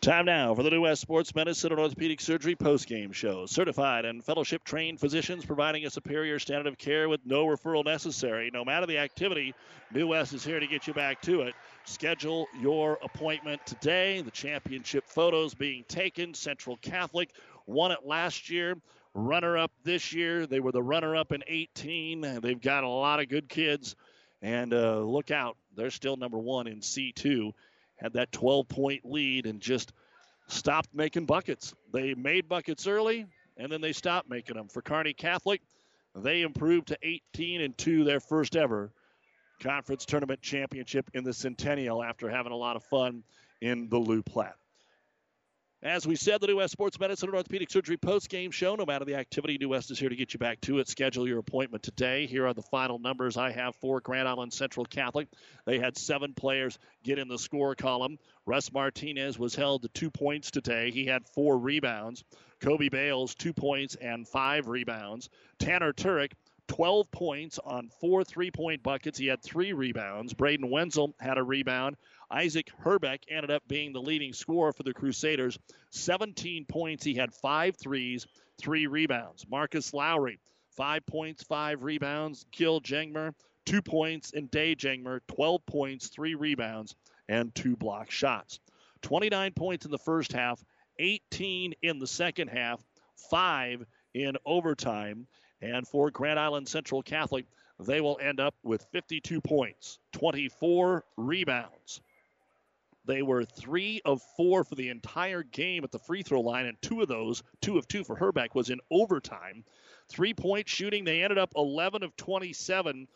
[0.01, 3.45] Time now for the New West Sports Medicine and Orthopedic Surgery postgame show.
[3.45, 8.51] Certified and fellowship trained physicians providing a superior standard of care with no referral necessary.
[8.53, 9.55] No matter the activity,
[9.93, 11.55] New West is here to get you back to it.
[11.85, 14.21] Schedule your appointment today.
[14.21, 16.33] The championship photos being taken.
[16.33, 17.29] Central Catholic
[17.65, 18.75] won it last year,
[19.13, 20.45] runner up this year.
[20.45, 22.39] They were the runner up in 18.
[22.41, 23.95] They've got a lot of good kids.
[24.41, 27.53] And uh, look out, they're still number one in C2
[28.03, 29.93] had that 12 point lead and just
[30.47, 31.73] stopped making buckets.
[31.91, 33.25] They made buckets early
[33.57, 34.67] and then they stopped making them.
[34.67, 35.61] For Kearney Catholic,
[36.15, 38.91] they improved to 18 and 2, their first ever
[39.61, 43.23] conference tournament championship in the Centennial after having a lot of fun
[43.61, 44.57] in the Loup Platte.
[45.83, 48.75] As we said, the New West Sports Medicine and Orthopedic Surgery post-game show.
[48.75, 50.87] No matter the activity, New West is here to get you back to it.
[50.87, 52.25] Schedule your appointment today.
[52.25, 55.27] Here are the final numbers I have for Grand Island Central Catholic.
[55.65, 58.17] They had seven players get in the score column.
[58.45, 60.89] Russ Martinez was held to two points today.
[60.89, 62.23] He had four rebounds.
[62.61, 65.27] Kobe Bales, two points and five rebounds.
[65.59, 66.31] Tanner Turek,
[66.67, 69.17] 12 points on four three point buckets.
[69.17, 70.33] He had three rebounds.
[70.33, 71.97] Braden Wenzel had a rebound.
[72.31, 75.59] Isaac Herbeck ended up being the leading scorer for the Crusaders.
[75.91, 77.03] 17 points.
[77.03, 78.25] He had five threes,
[78.57, 79.45] three rebounds.
[79.47, 80.39] Marcus Lowry,
[80.75, 82.45] five points, five rebounds.
[82.51, 83.33] Gil Jangmer,
[83.65, 84.31] two points.
[84.33, 86.95] And Day Jangmer, 12 points, three rebounds,
[87.27, 88.59] and two block shots.
[89.03, 90.63] 29 points in the first half,
[90.97, 92.81] 18 in the second half,
[93.29, 95.27] five in overtime.
[95.63, 97.45] And for Grand Island Central Catholic,
[97.79, 102.01] they will end up with 52 points, 24 rebounds,
[103.05, 106.81] they were three of four for the entire game at the free throw line, and
[106.81, 109.65] two of those, two of two for Herbeck, was in overtime.
[110.07, 113.07] Three point shooting, they ended up 11 of 27.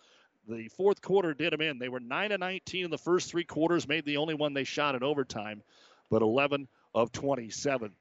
[0.47, 1.79] The fourth quarter did them in.
[1.79, 4.63] They were 9 of 19 in the first three quarters, made the only one they
[4.65, 5.61] shot in overtime,
[6.09, 7.93] but 11 of 27.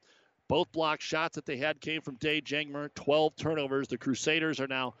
[0.47, 3.87] Both block shots that they had came from Day Jangmer, 12 turnovers.
[3.89, 4.93] The Crusaders are now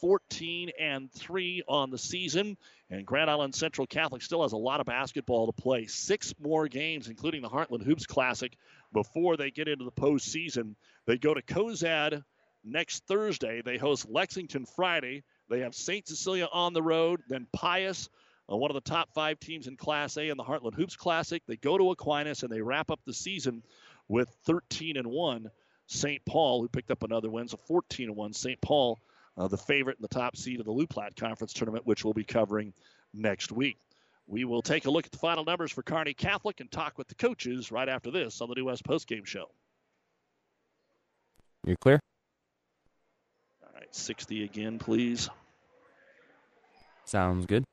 [0.00, 2.56] 14 and 3 on the season.
[2.88, 5.86] And Grand Island Central Catholic still has a lot of basketball to play.
[5.86, 8.56] Six more games, including the Heartland Hoops Classic,
[8.92, 10.76] before they get into the postseason.
[11.06, 12.22] They go to Cozad
[12.62, 13.62] next Thursday.
[13.62, 15.24] They host Lexington Friday.
[15.48, 16.06] They have St.
[16.06, 18.08] Cecilia on the road, then Pius,
[18.50, 21.42] uh, one of the top five teams in Class A in the Heartland Hoops Classic.
[21.46, 23.62] They go to Aquinas and they wrap up the season
[24.08, 25.50] with 13 and 1.
[25.86, 26.24] St.
[26.24, 28.32] Paul, who picked up another win, so 14 and 1.
[28.32, 28.60] St.
[28.60, 28.98] Paul
[29.36, 32.12] uh, the favorite and the top seed of the Loup Platte Conference Tournament, which we'll
[32.12, 32.72] be covering
[33.14, 33.78] next week.
[34.26, 37.08] We will take a look at the final numbers for Kearney Catholic and talk with
[37.08, 39.46] the coaches right after this on the New West Postgame Show.
[41.66, 42.00] You're clear?
[43.62, 45.28] All right, 60 again, please.
[47.04, 47.64] Sounds good.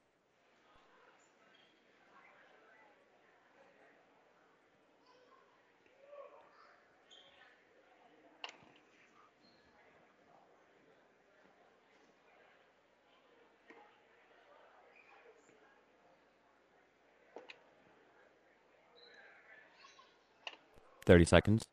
[21.10, 21.66] 30 seconds.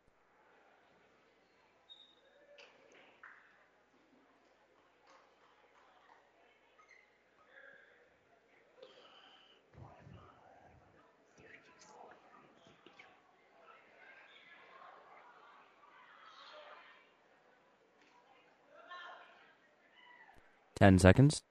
[20.76, 21.42] Ten seconds.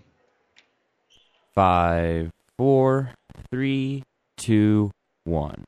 [1.55, 3.11] Five, four,
[3.51, 4.03] three,
[4.37, 4.91] two,
[5.23, 5.63] one.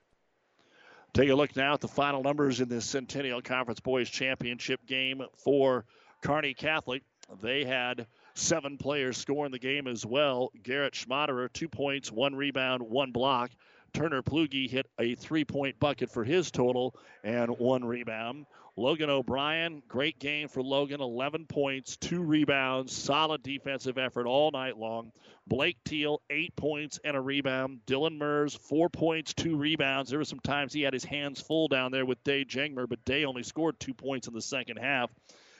[1.13, 5.23] Take a look now at the final numbers in this Centennial Conference Boys Championship game
[5.43, 5.85] for
[6.21, 7.03] Kearney Catholic.
[7.41, 10.51] They had seven players score in the game as well.
[10.63, 13.51] Garrett Schmaderer, two points, one rebound, one block.
[13.93, 18.45] Turner Plugi hit a three point bucket for his total and one rebound.
[18.79, 21.01] Logan O'Brien, great game for Logan.
[21.01, 25.11] 11 points, two rebounds, solid defensive effort all night long.
[25.47, 27.79] Blake Teal, eight points and a rebound.
[27.87, 30.11] Dylan Mers, four points, two rebounds.
[30.11, 33.03] There were some times he had his hands full down there with Day Jangmer, but
[33.03, 35.09] Day only scored two points in the second half.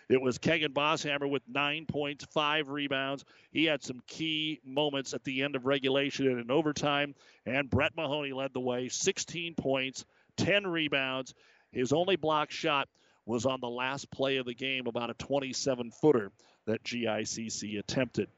[0.10, 3.26] It was Kegan Bosshammer with nine points, five rebounds.
[3.52, 7.14] He had some key moments at the end of regulation and in overtime.
[7.46, 10.06] And Brett Mahoney led the way, 16 points,
[10.38, 11.34] 10 rebounds.
[11.72, 12.88] His only block shot
[13.26, 16.32] was on the last play of the game, about a 27 footer
[16.66, 18.30] that GICC attempted.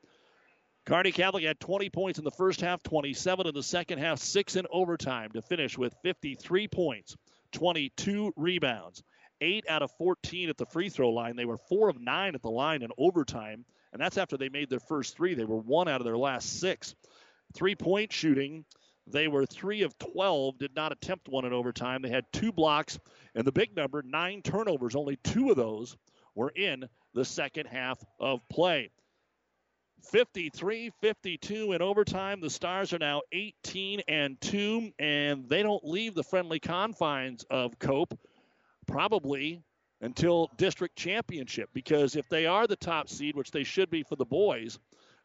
[0.85, 4.55] Kearney Catholic had 20 points in the first half, 27 in the second half, six
[4.55, 7.15] in overtime to finish with 53 points,
[7.51, 9.03] 22 rebounds,
[9.41, 11.35] eight out of 14 at the free throw line.
[11.35, 14.69] They were four of nine at the line in overtime, and that's after they made
[14.69, 15.33] their first three.
[15.33, 16.95] They were one out of their last six.
[17.53, 18.65] Three point shooting,
[19.07, 22.01] they were three of 12, did not attempt one in overtime.
[22.01, 22.99] They had two blocks
[23.35, 25.97] and the big number, nine turnovers, only two of those
[26.35, 28.91] were in the second half of play.
[30.11, 32.39] 53 52 in overtime.
[32.39, 37.77] The Stars are now 18 and 2, and they don't leave the friendly confines of
[37.79, 38.17] Cope
[38.89, 39.61] probably
[40.01, 44.15] until district championship because if they are the top seed, which they should be for
[44.15, 44.79] the boys,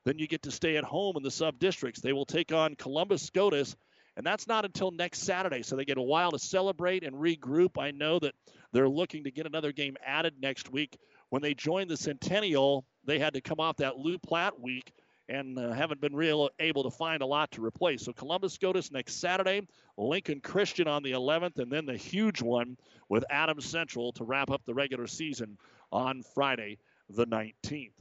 [0.04, 2.00] then you get to stay at home in the sub districts.
[2.00, 3.76] They will take on Columbus Scotus
[4.16, 5.62] and that's not until next Saturday.
[5.62, 7.78] So they get a while to celebrate and regroup.
[7.78, 8.34] I know that
[8.72, 10.96] they're looking to get another game added next week.
[11.30, 14.92] When they joined the Centennial, they had to come off that Loup Platte week
[15.28, 18.02] and uh, haven't been real able to find a lot to replace.
[18.02, 22.76] So Columbus Scotus next Saturday, Lincoln Christian on the 11th, and then the huge one
[23.08, 25.56] with Adams Central to wrap up the regular season
[25.90, 26.78] on Friday
[27.08, 27.92] the 19th.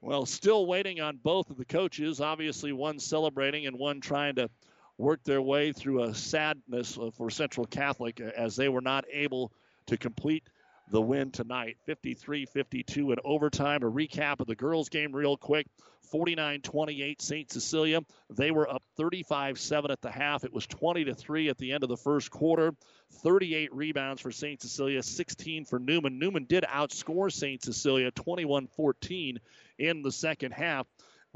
[0.00, 2.20] Well, still waiting on both of the coaches.
[2.20, 4.50] Obviously, one celebrating and one trying to
[4.98, 9.52] work their way through a sadness for Central Catholic as they were not able
[9.86, 10.44] to complete
[10.90, 13.82] the win tonight 53 52 in overtime.
[13.82, 15.66] A recap of the girls' game, real quick
[16.10, 17.52] 49 28 St.
[17.52, 18.00] Cecilia.
[18.30, 20.44] They were up 35 7 at the half.
[20.44, 22.74] It was 20 3 at the end of the first quarter.
[23.22, 24.60] 38 rebounds for St.
[24.60, 26.18] Cecilia, 16 for Newman.
[26.18, 27.62] Newman did outscore St.
[27.62, 29.40] Cecilia 21 14
[29.78, 30.86] in the second half.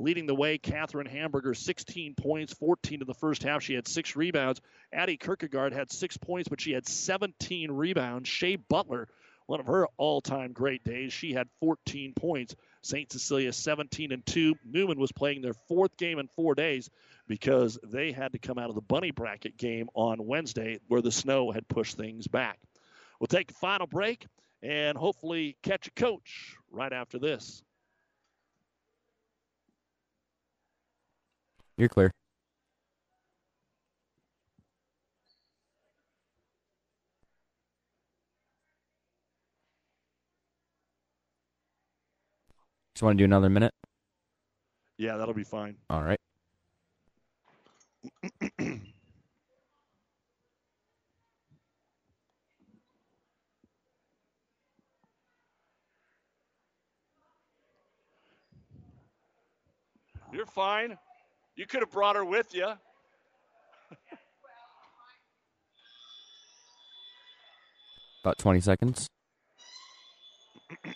[0.00, 3.64] Leading the way, Catherine Hamburger, 16 points, 14 in the first half.
[3.64, 4.60] She had six rebounds.
[4.92, 8.28] Addie Kierkegaard had six points, but she had 17 rebounds.
[8.28, 9.08] Shea Butler,
[9.48, 12.54] one of her all-time great days, she had 14 points.
[12.82, 13.10] St.
[13.10, 14.54] Cecilia 17 and 2.
[14.62, 16.90] Newman was playing their fourth game in four days
[17.26, 21.10] because they had to come out of the bunny bracket game on Wednesday where the
[21.10, 22.58] snow had pushed things back.
[23.18, 24.26] We'll take a final break
[24.62, 27.62] and hopefully catch a coach right after this.
[31.78, 32.12] You're clear.
[42.98, 43.72] Just want to do another minute?
[44.96, 45.76] Yeah, that'll be fine.
[45.88, 46.18] All right.
[60.32, 60.98] You're fine.
[61.54, 62.66] You could have brought her with you.
[68.24, 69.06] About 20 seconds.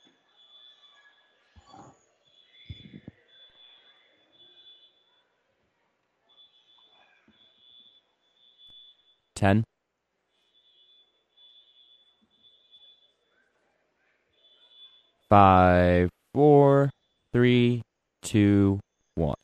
[9.36, 9.64] Ten.
[15.28, 16.90] Five, four,
[17.32, 17.82] three,
[18.22, 18.80] two,
[19.14, 19.34] one.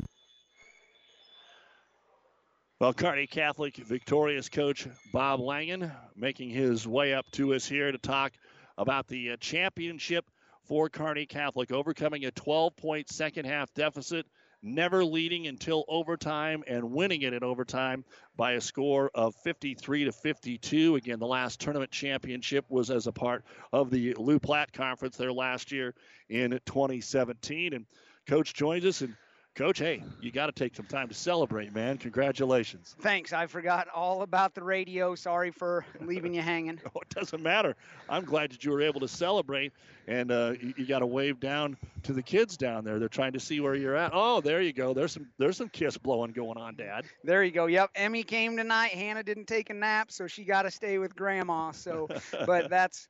[2.80, 7.98] Well, Kearney Catholic victorious coach Bob Langen making his way up to us here to
[7.98, 8.32] talk
[8.78, 10.24] about the uh, championship
[10.64, 14.26] for Kearney Catholic, overcoming a 12 point second half deficit,
[14.62, 18.04] never leading until overtime and winning it in overtime
[18.36, 20.96] by a score of 53 to 52.
[20.96, 25.32] Again, the last tournament championship was as a part of the Loup Platte Conference there
[25.32, 25.94] last year
[26.28, 27.74] in 2017.
[27.74, 27.86] And
[28.26, 29.16] coach joins us and
[29.54, 31.98] Coach, hey, you got to take some time to celebrate, man.
[31.98, 32.96] Congratulations.
[33.00, 33.34] Thanks.
[33.34, 35.14] I forgot all about the radio.
[35.14, 36.80] Sorry for leaving you hanging.
[36.96, 37.76] oh, it doesn't matter.
[38.08, 39.74] I'm glad that you were able to celebrate,
[40.08, 42.98] and uh, you, you got to wave down to the kids down there.
[42.98, 44.12] They're trying to see where you're at.
[44.14, 44.94] Oh, there you go.
[44.94, 47.04] There's some there's some kiss blowing going on, Dad.
[47.22, 47.66] There you go.
[47.66, 47.90] Yep.
[47.94, 48.92] Emmy came tonight.
[48.92, 51.72] Hannah didn't take a nap, so she got to stay with Grandma.
[51.72, 52.08] So,
[52.46, 53.06] but that's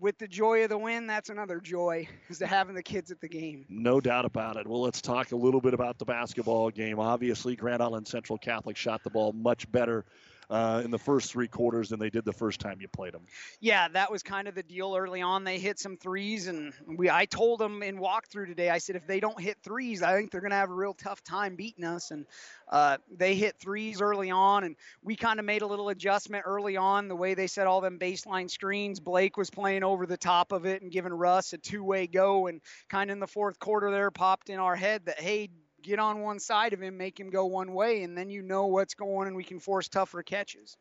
[0.00, 3.20] with the joy of the win, that's another joy is to having the kids at
[3.20, 3.64] the game.
[3.68, 4.66] No doubt about it.
[4.66, 6.98] Well, let's talk a little bit about the basketball game.
[6.98, 10.04] Obviously, Grand Island Central Catholic shot the ball much better
[10.52, 13.22] uh, in the first three quarters than they did the first time you played them.
[13.60, 15.44] Yeah, that was kind of the deal early on.
[15.44, 18.68] They hit some threes, and we I told them in walkthrough today.
[18.68, 20.92] I said if they don't hit threes, I think they're going to have a real
[20.92, 22.10] tough time beating us.
[22.10, 22.26] And
[22.68, 26.76] uh, they hit threes early on, and we kind of made a little adjustment early
[26.76, 27.08] on.
[27.08, 30.66] The way they set all them baseline screens, Blake was playing over the top of
[30.66, 32.60] it and giving Russ a two-way go, and
[32.90, 35.48] kind of in the fourth quarter there popped in our head that hey
[35.82, 38.66] get on one side of him, make him go one way, and then you know
[38.66, 40.76] what's going and we can force tougher catches.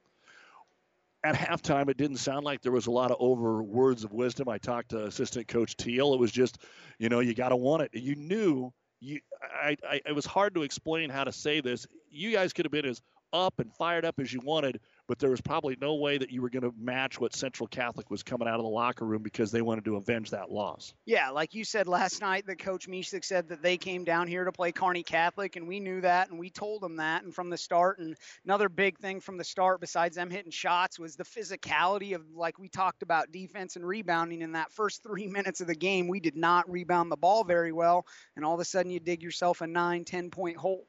[1.23, 4.49] At halftime, it didn't sound like there was a lot of over words of wisdom.
[4.49, 6.14] I talked to assistant coach Teal.
[6.14, 6.57] It was just,
[6.98, 7.91] you know, you got to want it.
[7.94, 9.19] You knew you.
[9.44, 10.02] I, I.
[10.03, 11.86] It was hard to explain how to say this.
[12.10, 13.02] You guys could have been as
[13.34, 14.80] up and fired up as you wanted,
[15.12, 18.10] but there was probably no way that you were going to match what Central Catholic
[18.10, 20.94] was coming out of the locker room because they wanted to avenge that loss.
[21.06, 24.46] Yeah, like you said last night, that Coach Mishik said that they came down here
[24.46, 27.50] to play Kearney Catholic, and we knew that, and we told them that, and from
[27.50, 28.00] the start.
[28.00, 28.16] And
[28.46, 32.58] another big thing from the start, besides them hitting shots, was the physicality of, like
[32.58, 34.42] we talked about, defense and rebounding.
[34.42, 37.74] In that first three minutes of the game, we did not rebound the ball very
[37.74, 38.06] well,
[38.38, 40.88] and all of a sudden you dig yourself a nine, ten point hole.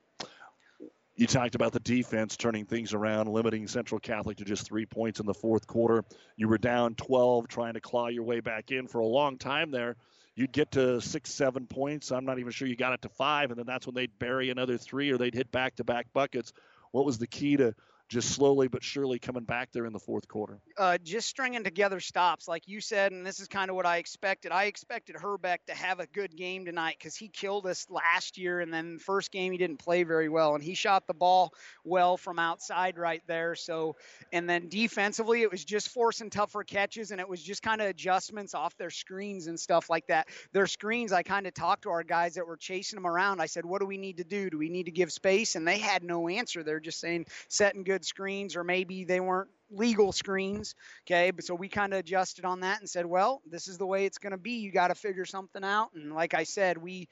[1.15, 5.21] You talked about the defense turning things around, limiting Central Catholic to just three points
[5.21, 6.05] in the fourth quarter.
[6.37, 9.71] You were down 12, trying to claw your way back in for a long time
[9.71, 9.97] there.
[10.35, 12.11] You'd get to six, seven points.
[12.11, 14.49] I'm not even sure you got it to five, and then that's when they'd bury
[14.49, 16.55] another three or they'd hit back to back buckets.
[16.93, 17.75] What was the key to
[18.13, 20.61] just slowly but surely coming back there in the fourth quarter?
[20.77, 23.97] Uh, just stringing together stops, like you said, and this is kind of what I
[23.97, 24.53] expected.
[24.53, 28.61] I expected Herbeck to have a good game tonight because he killed us last year,
[28.61, 32.17] and then first game he didn't play very well, and he shot the ball well
[32.17, 33.55] from outside right there.
[33.55, 33.97] So,
[34.33, 37.87] and then defensively, it was just forcing tougher catches, and it was just kind of
[37.87, 40.29] adjustments off their screens and stuff like that.
[40.53, 43.41] Their screens, I kind of talked to our guys that were chasing them around.
[43.41, 44.51] I said, "What do we need to do?
[44.51, 46.63] Do we need to give space?" And they had no answer.
[46.63, 50.75] They're just saying setting good screens, or maybe they weren't legal screens.
[51.07, 53.87] Okay, but so we kind of adjusted on that and said, well, this is the
[53.87, 54.53] way it's going to be.
[54.53, 55.91] You got to figure something out.
[55.95, 57.09] And like I said, we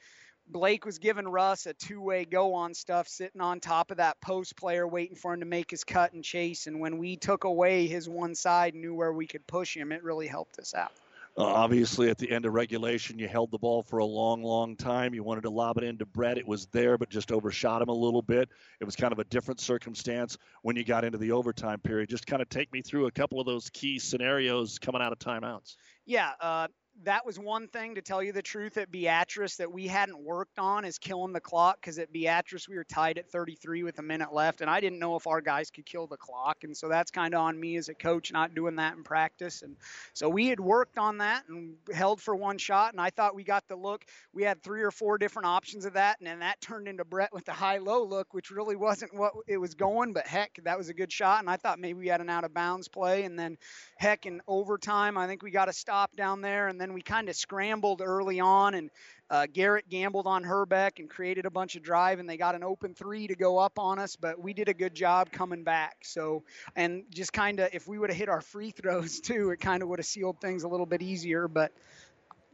[0.47, 4.57] Blake was giving Russ a two-way go on stuff, sitting on top of that post
[4.57, 6.67] player, waiting for him to make his cut and chase.
[6.67, 10.03] And when we took away his one side, knew where we could push him, it
[10.03, 10.91] really helped us out.
[11.37, 14.75] Uh, obviously, at the end of regulation, you held the ball for a long, long
[14.75, 15.13] time.
[15.13, 16.37] You wanted to lob it into Brett.
[16.37, 18.49] It was there, but just overshot him a little bit.
[18.81, 22.09] It was kind of a different circumstance when you got into the overtime period.
[22.09, 25.19] Just kind of take me through a couple of those key scenarios coming out of
[25.19, 25.75] timeouts.
[26.05, 26.67] Yeah, uh,
[27.03, 30.59] that was one thing to tell you the truth at Beatrice that we hadn't worked
[30.59, 34.01] on is killing the clock because at Beatrice we were tied at 33 with a
[34.01, 36.89] minute left and I didn't know if our guys could kill the clock and so
[36.89, 39.75] that's kind of on me as a coach not doing that in practice and
[40.13, 43.43] so we had worked on that and held for one shot and I thought we
[43.43, 44.05] got the look.
[44.33, 47.33] We had three or four different options of that and then that turned into Brett
[47.33, 50.77] with the high low look which really wasn't what it was going but heck that
[50.77, 53.23] was a good shot and I thought maybe we had an out of bounds play
[53.23, 53.57] and then
[53.97, 57.29] heck in overtime I think we got a stop down there and then we kind
[57.29, 58.89] of scrambled early on, and
[59.29, 62.63] uh, Garrett gambled on Herbeck and created a bunch of drive, and they got an
[62.63, 65.97] open three to go up on us, but we did a good job coming back.
[66.03, 66.43] So,
[66.75, 69.81] and just kind of, if we would have hit our free throws too, it kind
[69.81, 71.47] of would have sealed things a little bit easier.
[71.47, 71.71] But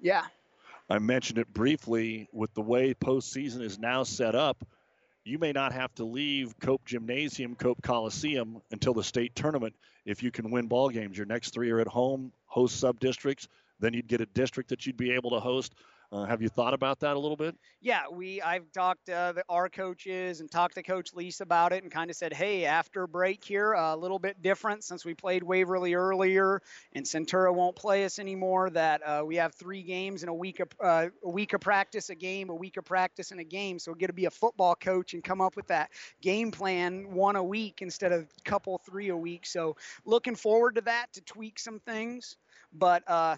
[0.01, 0.25] yeah.
[0.89, 4.65] I mentioned it briefly with the way postseason is now set up.
[5.25, 10.23] You may not have to leave Cope Gymnasium, Cope Coliseum until the state tournament if
[10.23, 11.17] you can win ball games.
[11.17, 13.49] Your next three are at home, host sub districts.
[13.79, 15.73] Then you'd get a district that you'd be able to host.
[16.09, 17.53] Uh, have you thought about that a little bit?
[17.81, 21.83] Yeah, we I've talked to the, our coaches and talked to Coach Lease about it
[21.83, 25.43] and kind of said, hey, after break here, a little bit different since we played
[25.43, 26.61] Waverly earlier
[26.93, 28.69] and Centura won't play us anymore.
[28.69, 32.09] That uh, we have three games in a week of uh, a week of practice,
[32.09, 33.77] a game, a week of practice, and a game.
[33.77, 35.91] So we get to be a football coach and come up with that
[36.21, 39.45] game plan one a week instead of couple three a week.
[39.45, 39.75] So
[40.05, 42.37] looking forward to that to tweak some things,
[42.71, 43.35] but uh,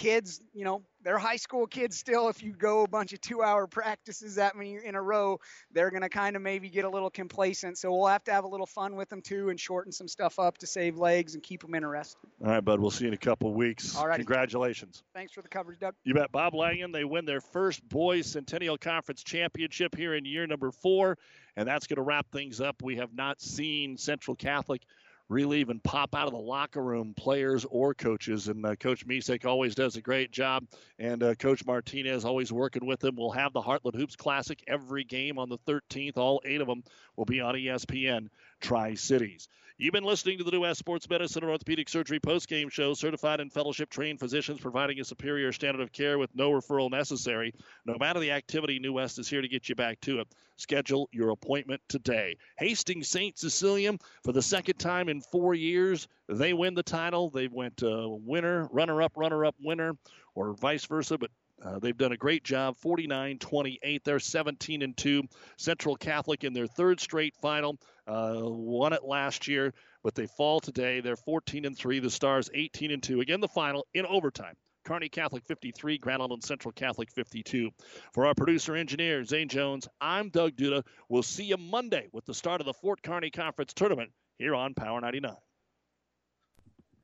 [0.00, 2.28] kids, you know, they're high school kids still.
[2.28, 5.38] If you go a bunch of two hour practices that many in a row,
[5.72, 7.78] they're going to kind of maybe get a little complacent.
[7.78, 10.38] So we'll have to have a little fun with them too and shorten some stuff
[10.38, 12.18] up to save legs and keep them interested.
[12.42, 12.80] All right, bud.
[12.80, 13.96] We'll see you in a couple weeks.
[13.96, 14.16] All right.
[14.16, 15.02] Congratulations.
[15.14, 15.94] Thanks for the coverage, Doug.
[16.04, 16.32] You bet.
[16.32, 21.18] Bob Langen, they win their first boys Centennial Conference championship here in year number four.
[21.56, 22.82] And that's going to wrap things up.
[22.82, 24.82] We have not seen Central Catholic
[25.30, 28.48] really even pop out of the locker room, players or coaches.
[28.48, 30.64] And uh, Coach Misek always does a great job,
[30.98, 33.14] and uh, Coach Martinez always working with them.
[33.16, 36.18] We'll have the Heartland Hoops Classic every game on the 13th.
[36.18, 36.82] All eight of them
[37.16, 38.28] will be on ESPN
[38.60, 39.48] Tri Cities.
[39.80, 42.92] You've been listening to the New West Sports Medicine and Orthopedic Surgery post-game show.
[42.92, 47.54] Certified and fellowship trained physicians providing a superior standard of care with no referral necessary.
[47.86, 50.28] No matter the activity, New West is here to get you back to it.
[50.56, 52.36] Schedule your appointment today.
[52.58, 53.38] Hastings St.
[53.38, 57.30] Cecilia, for the second time in four years, they win the title.
[57.30, 59.96] They went uh, winner, runner-up, runner-up, winner,
[60.34, 61.16] or vice versa.
[61.16, 61.30] But
[61.64, 62.76] uh, they've done a great job.
[62.78, 64.04] 49 28.
[64.04, 65.22] They're 17 and 2.
[65.56, 67.78] Central Catholic in their third straight final.
[68.10, 69.72] Uh, won it last year,
[70.02, 71.00] but they fall today.
[71.00, 72.00] They're 14 and 3.
[72.00, 73.20] The Stars 18 and 2.
[73.20, 74.56] Again, the final in overtime.
[74.84, 77.70] Kearney Catholic 53, Grand Island Central Catholic 52.
[78.12, 80.82] For our producer engineer, Zane Jones, I'm Doug Duda.
[81.08, 84.74] We'll see you Monday with the start of the Fort Kearney Conference Tournament here on
[84.74, 85.36] Power 99.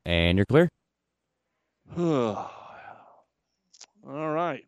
[0.06, 0.68] And you're clear.
[1.96, 2.50] All
[4.04, 4.64] right.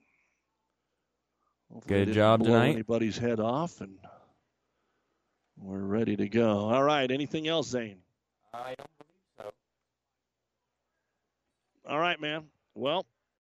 [1.72, 2.70] Hopefully Good job tonight.
[2.70, 3.98] Anybody's head off, and
[5.60, 6.68] we're ready to go.
[6.68, 7.10] All right.
[7.10, 7.98] Anything else, Zane?
[8.52, 9.52] I don't believe
[11.86, 11.90] so.
[11.90, 12.44] All right, man.
[12.74, 13.06] Well,